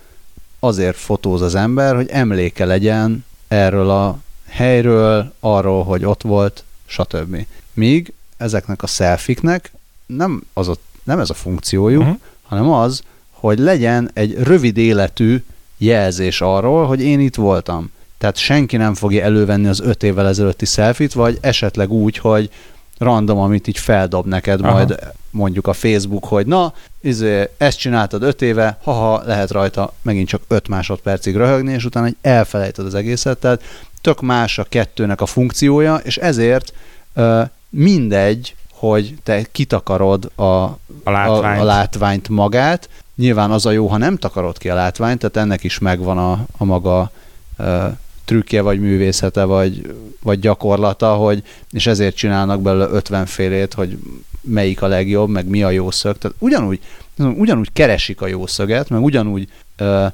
azért 0.60 0.98
fotóz 0.98 1.42
az 1.42 1.56
ember, 1.56 1.96
hogy 1.96 2.10
emléke 2.10 2.66
legyen 2.66 3.26
erről 3.48 3.90
a, 3.90 4.18
helyről, 4.50 5.34
arról, 5.40 5.84
hogy 5.84 6.06
ott 6.06 6.22
volt, 6.22 6.64
stb. 6.86 7.46
Míg 7.74 8.14
ezeknek 8.38 8.84
a 8.84 8.88
szelfiknek 8.88 9.72
nem, 10.06 10.44
az 10.54 10.68
a, 10.68 10.76
nem 11.04 11.20
ez 11.20 11.30
a 11.30 11.34
funkciójuk, 11.34 12.02
uh-huh. 12.02 12.20
hanem 12.42 12.70
az, 12.70 13.04
hogy 13.32 13.60
legyen 13.60 14.10
egy 14.14 14.44
rövid 14.44 14.78
életű 14.78 15.44
jelzés 15.80 16.42
arról, 16.42 16.86
hogy 16.86 17.02
én 17.02 17.20
itt 17.20 17.36
voltam. 17.36 17.92
Tehát 18.18 18.38
senki 18.38 18.78
nem 18.78 18.94
fogja 18.94 19.24
elővenni 19.24 19.68
az 19.68 19.80
öt 19.80 20.04
évvel 20.04 20.28
ezelőtti 20.28 20.66
selfit, 20.66 21.14
vagy 21.14 21.38
esetleg 21.42 21.92
úgy, 21.92 22.18
hogy 22.18 22.50
random, 22.98 23.38
amit 23.38 23.68
így 23.68 23.78
feldob 23.78 24.26
neked 24.26 24.62
Aha. 24.62 24.74
majd 24.74 25.00
mondjuk 25.32 25.68
a 25.68 25.74
Facebook, 25.74 26.26
hogy 26.26 26.46
na, 26.46 26.74
izé, 27.02 27.50
ezt 27.58 27.80
csináltad 27.80 28.24
öt 28.24 28.42
éve, 28.42 28.78
haha, 28.84 29.22
lehet 29.26 29.52
rajta 29.52 29.94
megint 30.02 30.28
csak 30.28 30.42
öt 30.48 30.68
másodpercig 30.68 31.36
röhögni, 31.36 31.74
és 31.74 31.86
utána 31.86 32.06
egy 32.06 32.16
elfelejted 32.22 32.86
az 32.86 32.96
egészet, 32.96 33.38
tehát 33.38 33.64
tök 34.02 34.22
más 34.22 34.60
a 34.60 34.64
kettőnek 34.64 35.22
a 35.22 35.26
funkciója, 35.26 35.96
és 35.96 36.18
ezért 36.18 36.74
uh, 37.16 37.42
mindegy, 37.70 38.56
hogy 38.72 39.16
te 39.24 39.44
kitakarod 39.52 40.32
a, 40.36 40.44
a, 40.44 40.78
látványt. 41.04 41.60
A, 41.60 41.62
a 41.62 41.66
látványt 41.66 42.30
magát. 42.30 42.90
Nyilván 43.20 43.52
az 43.52 43.66
a 43.66 43.72
jó, 43.72 43.88
ha 43.88 43.98
nem 43.98 44.18
takarod 44.18 44.58
ki 44.58 44.70
a 44.70 44.74
látványt, 44.74 45.20
tehát 45.20 45.38
ennek 45.38 45.64
is 45.64 45.80
megvan 45.80 46.18
a, 46.18 46.46
a 46.58 46.66
maga 46.66 47.12
uh, 47.58 47.84
trükkje, 48.26 48.62
vagy 48.62 48.80
művészete, 48.80 49.44
vagy, 49.44 49.96
vagy 50.24 50.40
gyakorlata, 50.40 51.14
hogy, 51.14 51.44
és 51.72 51.88
ezért 51.88 52.16
csinálnak 52.16 52.62
belőle 52.62 52.88
50 52.88 53.26
félét, 53.26 53.74
hogy 53.74 53.98
melyik 54.42 54.82
a 54.82 54.88
legjobb, 54.88 55.30
meg 55.30 55.48
mi 55.48 55.64
a 55.64 55.70
jó 55.70 55.92
szög. 55.92 56.18
Tehát 56.18 56.38
ugyanúgy, 56.40 56.80
ugyanúgy 57.18 57.74
keresik 57.74 58.22
a 58.22 58.28
jó 58.28 58.48
szöget, 58.48 58.90
meg 58.90 59.04
ugyanúgy 59.04 59.48
ö, 59.78 60.06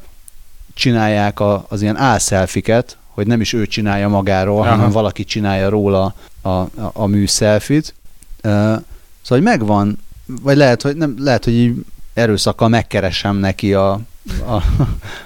csinálják 0.73 1.39
a, 1.39 1.65
az 1.69 1.81
ilyen 1.81 1.97
álszelfiket, 1.97 2.97
hogy 3.07 3.27
nem 3.27 3.41
is 3.41 3.53
ő 3.53 3.67
csinálja 3.67 4.09
magáról, 4.09 4.61
Aha. 4.61 4.69
hanem 4.69 4.91
valaki 4.91 5.23
csinálja 5.23 5.69
róla 5.69 6.15
a, 6.41 6.49
a, 6.49 6.69
a 6.93 7.05
műszelfit. 7.05 7.93
Ö, 8.41 8.49
szóval, 8.49 8.81
hogy 9.27 9.41
megvan, 9.41 9.99
vagy 10.25 10.57
lehet, 10.57 10.81
hogy, 10.81 10.95
nem, 10.95 11.15
lehet, 11.19 11.43
hogy 11.43 11.53
így 11.53 11.85
erőszakkal 12.15 12.67
megkeresem 12.67 13.35
neki 13.35 13.73
a, 13.73 13.91
a, 14.45 14.61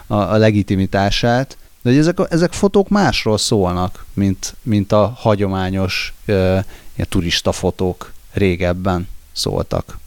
a, 0.08 0.16
a 0.16 0.38
legitimitását, 0.38 1.58
de 1.82 1.90
hogy 1.90 2.00
ezek, 2.00 2.18
ezek 2.30 2.54
fotók 2.54 2.90
másról 2.90 3.38
szólnak, 3.38 4.06
mint, 4.14 4.56
mint 4.62 4.92
a 4.92 5.14
hagyományos 5.18 6.14
ilyen 6.26 6.66
turista 7.10 7.52
fotók 7.52 8.12
régebben 8.34 9.08
szóltak. 9.32 9.98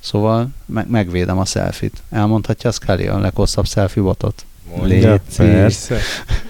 Szóval 0.00 0.48
meg, 0.66 0.90
megvédem 0.90 1.38
a 1.38 1.44
selfit. 1.44 2.02
Elmondhatja 2.10 2.68
az 2.68 2.78
Kelly 2.78 3.06
a 3.06 3.18
leghosszabb 3.18 3.66
selfie 3.66 4.02
botot? 4.02 4.44
Mondja, 4.76 5.20
persze. 5.36 5.98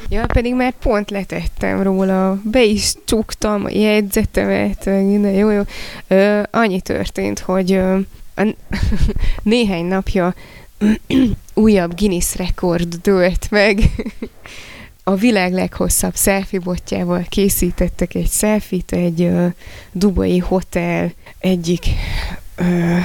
Ja, 0.09 0.27
pedig 0.27 0.55
már 0.55 0.73
pont 0.79 1.11
letettem 1.11 1.83
róla, 1.83 2.39
be 2.45 2.63
is 2.63 2.95
csuktam 3.05 3.65
a 3.65 3.71
jegyzetemet, 3.71 4.85
minden 4.85 5.33
jó, 5.33 5.51
jó. 5.51 5.63
Ö, 6.09 6.43
annyi 6.51 6.81
történt, 6.81 7.39
hogy 7.39 7.73
ö, 7.73 7.99
a, 8.35 8.55
néhány 9.43 9.85
napja 9.85 10.35
újabb 11.55 11.95
Guinness 11.95 12.37
rekord 12.37 12.95
dőlt 12.95 13.51
meg. 13.51 13.79
a 15.05 15.15
világ 15.15 15.53
leghosszabb 15.53 16.17
selfie 16.17 16.61
botjával 16.61 17.25
készítettek 17.29 18.15
egy 18.15 18.31
selfit 18.31 18.93
egy 18.93 19.21
uh, 19.21 19.53
dubai 19.93 20.39
hotel 20.39 21.13
egyik 21.39 21.87
uh, 22.61 22.99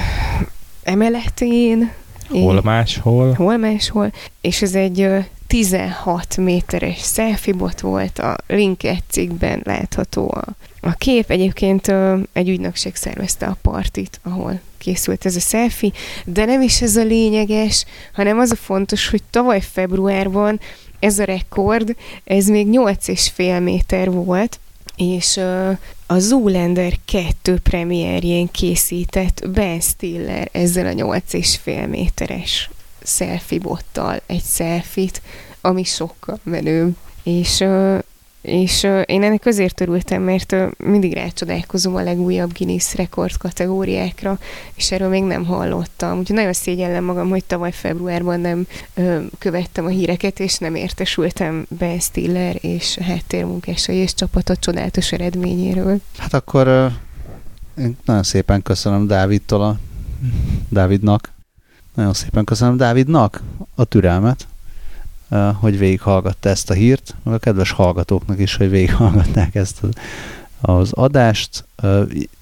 emeletén. 0.82 1.92
Hol 2.28 2.60
máshol? 2.62 3.32
Hol 3.32 3.56
máshol. 3.56 4.12
És 4.40 4.62
ez 4.62 4.74
egy 4.74 5.00
uh, 5.00 5.24
16 5.46 6.36
méteres 6.36 6.98
selfie 7.12 7.54
bot 7.54 7.80
volt, 7.80 8.18
a 8.18 8.36
Linket 8.46 9.02
cikkben 9.08 9.60
látható 9.64 10.30
a, 10.30 10.44
a 10.80 10.92
kép. 10.92 11.30
Egyébként 11.30 11.92
egy 12.32 12.48
ügynökség 12.48 12.94
szervezte 12.94 13.46
a 13.46 13.56
partit, 13.62 14.20
ahol 14.22 14.60
készült 14.78 15.26
ez 15.26 15.36
a 15.36 15.40
selfie, 15.40 15.90
de 16.24 16.44
nem 16.44 16.62
is 16.62 16.82
ez 16.82 16.96
a 16.96 17.02
lényeges, 17.02 17.84
hanem 18.12 18.38
az 18.38 18.50
a 18.50 18.56
fontos, 18.56 19.08
hogy 19.08 19.22
tavaly 19.30 19.60
februárban 19.60 20.60
ez 20.98 21.18
a 21.18 21.24
rekord, 21.24 21.96
ez 22.24 22.46
még 22.46 22.66
8,5 22.70 23.62
méter 23.62 24.10
volt, 24.10 24.60
és 24.96 25.36
a 26.06 26.18
Zoolander 26.18 26.92
2 27.04 27.58
premierjén 27.58 28.48
készített 28.50 29.48
Ben 29.48 29.80
Stiller 29.80 30.48
ezzel 30.52 30.86
a 30.86 30.90
8,5 30.90 31.88
méteres 31.88 32.70
selfie 33.04 33.58
bottal 33.58 34.20
egy 34.26 34.42
selfit, 34.44 35.22
ami 35.60 35.84
sokkal 35.84 36.38
menőbb. 36.42 36.96
És 37.22 37.64
és 38.42 38.82
én 38.82 39.22
ennek 39.22 39.46
azért 39.46 39.80
örültem, 39.80 40.22
mert 40.22 40.52
uh, 40.52 40.70
mindig 40.78 41.12
rácsodálkozom 41.12 41.94
a 41.94 42.02
legújabb 42.02 42.52
Guinness 42.58 42.94
rekord 42.94 43.36
kategóriákra, 43.36 44.38
és 44.74 44.92
erről 44.92 45.08
még 45.08 45.22
nem 45.22 45.44
hallottam. 45.44 46.18
Úgyhogy 46.18 46.36
nagyon 46.36 46.52
szégyellem 46.52 47.04
magam, 47.04 47.28
hogy 47.28 47.44
tavaly 47.44 47.72
februárban 47.72 48.40
nem 48.40 48.66
uh, 48.96 49.22
követtem 49.38 49.84
a 49.84 49.88
híreket, 49.88 50.40
és 50.40 50.58
nem 50.58 50.74
értesültem 50.74 51.66
Ben 51.68 51.98
Stiller 51.98 52.56
és 52.60 52.98
háttérmunkásai 52.98 53.96
és 53.96 54.14
csapata 54.14 54.56
csodálatos 54.56 55.12
eredményéről. 55.12 56.00
Hát 56.18 56.34
akkor 56.34 56.68
uh, 56.68 56.92
én 57.84 57.96
nagyon 58.04 58.22
szépen 58.22 58.62
köszönöm 58.62 59.06
Dávidtól 59.06 59.62
a 59.62 59.78
Dávidnak. 60.68 61.32
Nagyon 61.94 62.14
szépen 62.14 62.44
köszönöm 62.44 62.76
Dávidnak 62.76 63.42
a 63.74 63.84
türelmet 63.84 64.46
hogy 65.60 65.78
végighallgatta 65.78 66.48
ezt 66.48 66.70
a 66.70 66.74
hírt, 66.74 67.14
meg 67.22 67.34
a 67.34 67.38
kedves 67.38 67.70
hallgatóknak 67.70 68.38
is, 68.38 68.56
hogy 68.56 68.70
végighallgatták 68.70 69.54
ezt 69.54 69.80
az 70.60 70.92
adást. 70.92 71.64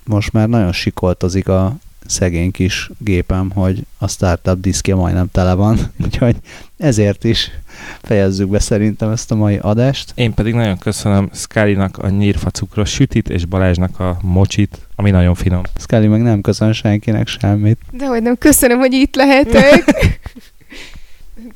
Most 0.04 0.32
már 0.32 0.48
nagyon 0.48 0.72
sikoltozik 0.72 1.48
a 1.48 1.76
szegény 2.08 2.50
kis 2.50 2.90
gépem, 2.98 3.50
hogy 3.50 3.82
a 3.98 4.08
startup 4.08 4.60
diszkje 4.60 4.94
majdnem 4.94 5.28
tele 5.32 5.54
van, 5.54 5.78
úgyhogy 6.04 6.36
ezért 6.76 7.24
is 7.24 7.50
fejezzük 8.02 8.48
be 8.48 8.58
szerintem 8.58 9.10
ezt 9.10 9.30
a 9.30 9.34
mai 9.34 9.56
adást. 9.56 10.12
Én 10.14 10.34
pedig 10.34 10.54
nagyon 10.54 10.78
köszönöm 10.78 11.30
Scully-nak 11.32 11.98
a 11.98 12.08
nyírfa 12.08 12.50
cukros 12.50 12.90
sütit, 12.90 13.28
és 13.28 13.44
Balázsnak 13.44 14.00
a 14.00 14.18
mocsit, 14.22 14.78
ami 14.94 15.10
nagyon 15.10 15.34
finom. 15.34 15.62
Scully 15.78 16.06
meg 16.06 16.22
nem 16.22 16.40
köszön 16.40 16.72
senkinek 16.72 17.28
semmit. 17.28 17.78
De 17.90 18.06
hogy 18.06 18.22
nem 18.22 18.36
köszönöm, 18.36 18.78
hogy 18.78 18.92
itt 18.92 19.14
lehetek. 19.14 19.84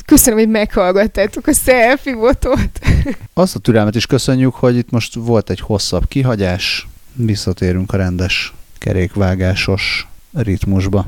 Köszönöm, 0.05 0.39
hogy 0.39 0.49
meghallgattátok 0.49 1.47
a 1.47 1.53
selfie 1.53 2.15
botot. 2.15 2.71
Azt 3.35 3.57
a 3.57 3.59
türelmet 3.59 3.95
is 3.95 4.07
köszönjük, 4.07 4.55
hogy 4.55 4.77
itt 4.77 4.91
most 4.91 5.15
volt 5.15 5.51
egy 5.51 5.61
hosszabb 5.61 6.09
kihagyás, 6.09 6.87
visszatérünk 7.15 7.93
a 7.93 7.97
rendes 7.97 8.53
kerékvágásos 8.79 10.07
ritmusba. 10.33 11.07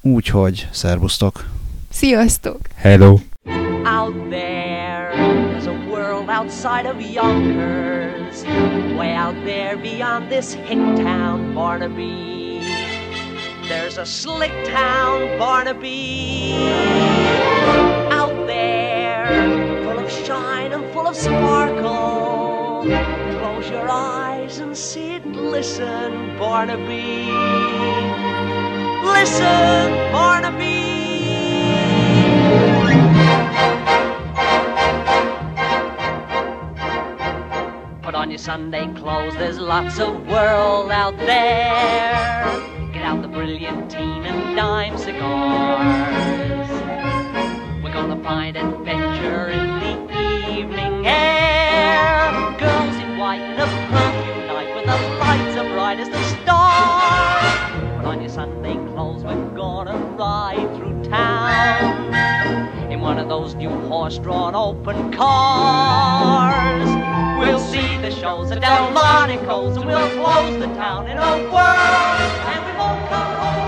Úgyhogy 0.00 0.68
szervusztok! 0.72 1.44
Sziasztok! 1.90 2.58
Hello! 2.76 3.18
Out 3.84 4.30
there, 4.30 5.10
there's 5.14 5.66
a 5.66 5.90
world 5.90 6.28
outside 6.28 6.88
of 6.88 7.00
Yonkers, 7.14 8.42
way 8.96 9.16
out 9.16 9.44
there 9.44 9.76
beyond 9.76 10.28
this 10.28 10.54
hick 10.54 10.96
town, 10.96 11.54
Barnaby. 11.54 12.60
There's 13.68 13.98
a 13.98 14.04
slick 14.04 14.52
town, 14.64 15.38
Barnaby. 15.38 16.52
Full 19.84 19.98
of 19.98 20.10
shine 20.10 20.72
and 20.72 20.84
full 20.92 21.06
of 21.06 21.16
sparkle. 21.16 22.84
Close 22.84 23.70
your 23.70 23.88
eyes 23.90 24.58
and 24.58 24.76
sit, 24.76 25.24
listen, 25.26 26.36
Barnaby. 26.38 27.30
Listen, 29.04 30.12
Barnaby. 30.12 30.70
Put 38.02 38.14
on 38.14 38.30
your 38.30 38.38
Sunday 38.38 38.86
clothes, 38.94 39.34
there's 39.36 39.58
lots 39.58 39.98
of 40.00 40.26
world 40.26 40.90
out 40.90 41.16
there 41.18 42.42
Get 42.92 43.04
out 43.04 43.22
the 43.22 43.28
brilliantine 43.28 44.26
and 44.26 44.54
dime 44.56 44.98
cigars. 44.98 46.70
We're 47.82 47.92
gonna 47.92 48.22
find 48.22 48.56
adventure 48.56 49.11
in 49.24 50.06
the 50.08 50.50
evening 50.50 51.06
air. 51.06 52.32
Girls 52.58 52.96
in 52.96 53.18
white 53.18 53.40
and 53.40 53.60
a 53.60 53.66
perfume 53.90 54.46
night 54.46 54.74
with 54.74 54.86
the 54.86 54.96
lights 55.18 55.56
as 55.56 55.72
bright 55.72 56.00
as 56.00 56.08
the 56.08 56.22
stars. 56.42 57.98
Put 57.98 58.06
on 58.06 58.20
your 58.20 58.28
Sunday 58.28 58.74
clothes, 58.92 59.22
we're 59.24 59.50
gonna 59.50 59.96
ride 60.18 60.76
through 60.76 61.04
town 61.04 62.14
in 62.90 63.00
one 63.00 63.18
of 63.18 63.28
those 63.28 63.54
new 63.54 63.70
horse-drawn 63.88 64.54
open 64.54 65.12
cars. 65.12 66.88
We'll 67.38 67.60
see 67.60 67.96
the 67.98 68.10
shows 68.10 68.50
at 68.50 68.60
Delmonico's 68.60 69.76
and 69.76 69.86
we'll 69.86 70.10
close 70.10 70.58
the 70.58 70.66
town 70.74 71.08
in 71.08 71.18
a 71.18 71.38
whirl. 71.50 72.18
And 72.52 72.64
we 72.66 72.72
won't 72.78 73.08
come 73.08 73.36
home. 73.36 73.61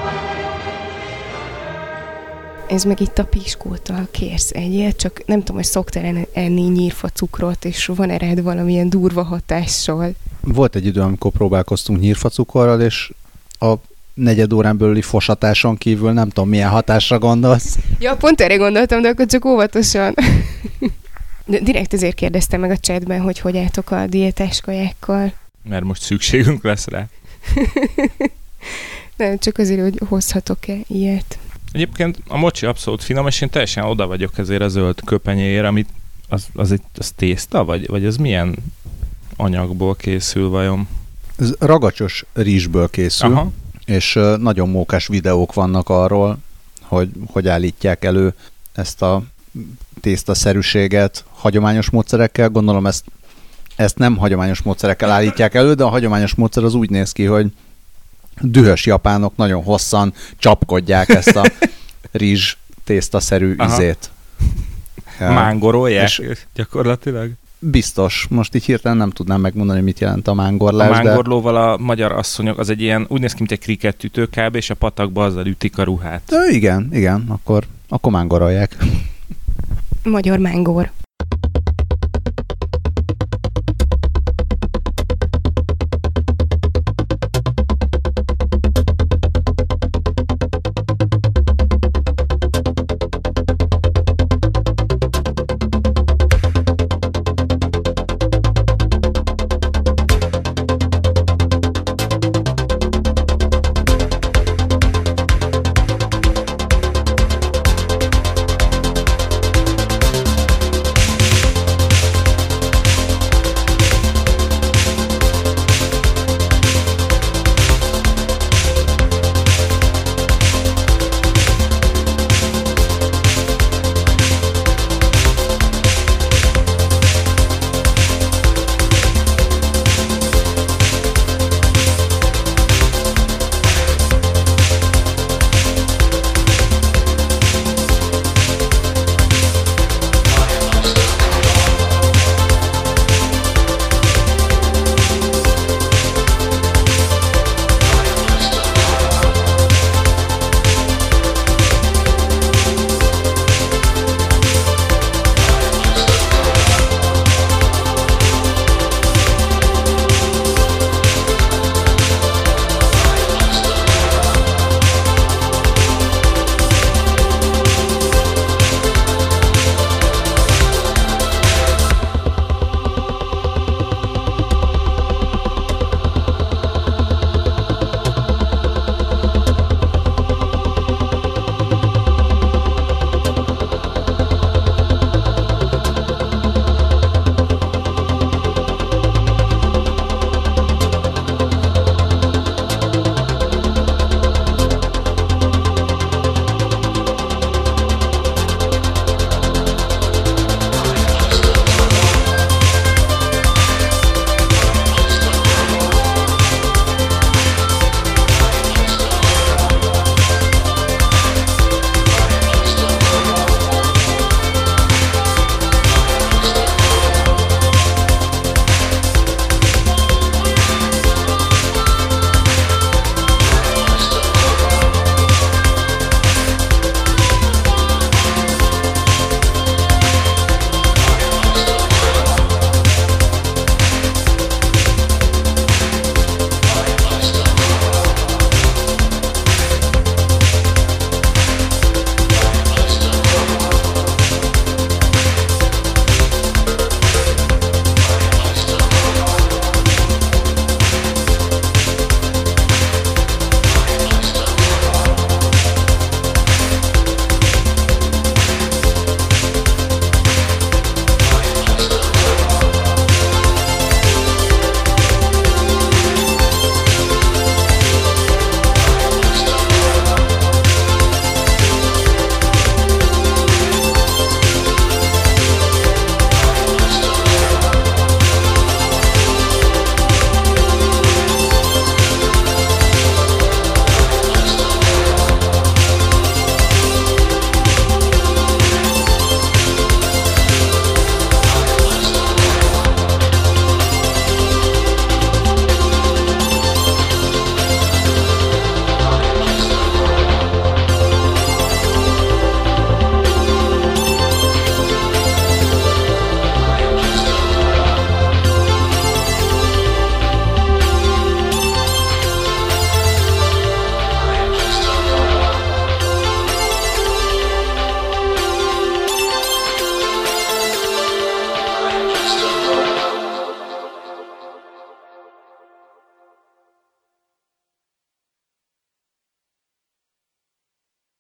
Ez 2.69 2.85
meg 2.85 3.01
itt 3.01 3.19
a 3.19 3.25
piskóta, 3.25 4.07
kérsz 4.11 4.51
egyet, 4.51 4.97
csak 4.97 5.23
nem 5.27 5.39
tudom, 5.39 5.57
hogy 5.57 5.65
szoktál 5.65 6.27
enni 6.33 6.63
nyírfa 6.63 7.09
cukrot, 7.09 7.65
és 7.65 7.87
van 7.87 8.11
ered 8.11 8.43
valamilyen 8.43 8.89
durva 8.89 9.23
hatással. 9.23 10.15
Volt 10.41 10.77
egy 10.77 10.87
idő, 10.87 11.01
amikor 11.01 11.33
próbálkoztunk 11.33 12.01
nyírfa 12.01 12.29
cukorral, 12.29 12.81
és 12.81 13.13
a 13.59 13.75
negyed 14.15 14.53
órán 14.53 14.77
belüli 14.77 15.03
fosatáson 15.03 15.77
kívül 15.77 16.13
nem 16.13 16.29
tudom, 16.29 16.49
milyen 16.49 16.71
hatásra 16.71 17.19
gondolsz. 17.19 17.79
Ja, 17.99 18.17
pont 18.17 18.41
erre 18.41 18.57
gondoltam, 18.57 19.03
de 19.03 19.09
akkor 19.09 19.27
csak 19.27 19.45
óvatosan. 19.45 20.15
De 21.47 21.59
direkt 21.59 21.93
ezért 21.93 22.15
kérdeztem 22.15 22.61
meg 22.61 22.71
a 22.71 22.77
chatben, 22.77 23.21
hogy 23.21 23.39
hogy 23.39 23.57
álltok 23.57 23.91
a 23.91 24.07
diétás 24.07 24.61
kajákkal. 24.61 25.33
Mert 25.63 25.85
most 25.85 26.03
szükségünk 26.03 26.65
lesz 26.65 26.87
rá. 26.87 27.07
Nem, 29.17 29.39
csak 29.39 29.59
azért, 29.59 29.81
hogy 29.81 30.01
hozhatok-e 30.09 30.77
ilyet. 30.87 31.39
Egyébként 31.75 32.19
a 32.29 32.37
mocsi 32.37 32.67
abszolút 32.67 33.03
finom, 33.03 33.27
és 33.27 33.41
én 33.41 33.51
teljesen 33.51 33.85
oda 33.85 34.07
vagyok 34.07 34.39
ezért 34.39 34.63
a 34.63 34.69
zöld 34.69 35.01
köpenyéért, 35.05 35.65
amit 35.65 35.89
az, 36.29 36.47
az, 36.55 36.73
egy, 36.73 36.81
az 36.99 37.13
tészta, 37.17 37.65
vagy, 37.65 37.87
vagy 37.87 38.05
ez 38.05 38.17
milyen 38.17 38.57
anyagból 39.37 39.95
készül 39.95 40.49
vajon? 40.49 40.89
Ez 41.39 41.55
ragacsos 41.59 42.25
rizsből 42.33 42.91
készül, 42.91 43.33
Aha. 43.33 43.51
és 43.85 44.19
nagyon 44.39 44.69
mókás 44.69 45.07
videók 45.07 45.55
vannak 45.55 45.89
arról, 45.89 46.39
hogy 46.83 47.11
hogy 47.27 47.49
állítják 47.49 48.05
elő 48.05 48.35
ezt 48.73 49.03
a 49.03 49.23
tésztaszerűséget 50.01 51.25
hagyományos 51.33 51.91
módszerekkel. 51.91 52.49
Gondolom 52.49 52.87
ezt, 52.87 53.05
ezt 53.77 53.99
nem 53.99 54.17
hagyományos 54.17 54.63
módszerekkel 54.63 55.11
állítják 55.11 55.55
elő, 55.55 55.75
de 55.75 55.85
a 55.85 55.89
hagyományos 55.89 56.35
módszer 56.35 56.65
az 56.65 56.75
úgy 56.75 56.91
néz 56.91 57.13
ki, 57.13 57.25
hogy 57.25 57.53
dühös 58.41 58.87
japánok 58.87 59.37
nagyon 59.37 59.63
hosszan 59.63 60.15
csapkodják 60.39 61.09
ezt 61.09 61.37
a 61.37 61.45
rizs 62.13 62.57
tésztaszerű 62.85 63.55
Aha. 63.57 63.73
izét. 63.73 64.11
Ja. 65.21 65.33
Mángorolják 65.33 66.19
és 66.19 66.23
gyakorlatilag? 66.55 67.31
Biztos. 67.59 68.27
Most 68.31 68.55
így 68.55 68.65
hirtelen 68.65 68.97
nem 68.97 69.11
tudnám 69.11 69.41
megmondani, 69.41 69.81
mit 69.81 70.01
jelent 70.01 70.29
a 70.29 70.35
mángorlás. 70.35 70.99
A 70.99 71.03
mángorlóval 71.03 71.53
de... 71.53 71.59
a 71.59 71.77
magyar 71.77 72.13
asszonyok, 72.13 72.59
az 72.59 72.71
egy 72.71 72.81
ilyen, 72.81 73.07
úgy 73.09 73.21
néz 73.21 73.33
ki, 73.33 73.39
mint 73.39 73.53
egy 73.53 73.59
krikettütő 73.59 74.27
kb. 74.27 74.55
és 74.55 74.71
a 74.71 74.75
patakba 74.75 75.25
azzal 75.25 75.47
ütik 75.47 75.79
a 75.79 75.83
ruhát. 75.83 76.23
De 76.29 76.49
igen, 76.51 76.89
igen, 76.93 77.25
akkor, 77.29 77.65
akkor 77.89 78.13
mángorolják. 78.13 78.77
Magyar 80.03 80.39
mángor. 80.39 80.91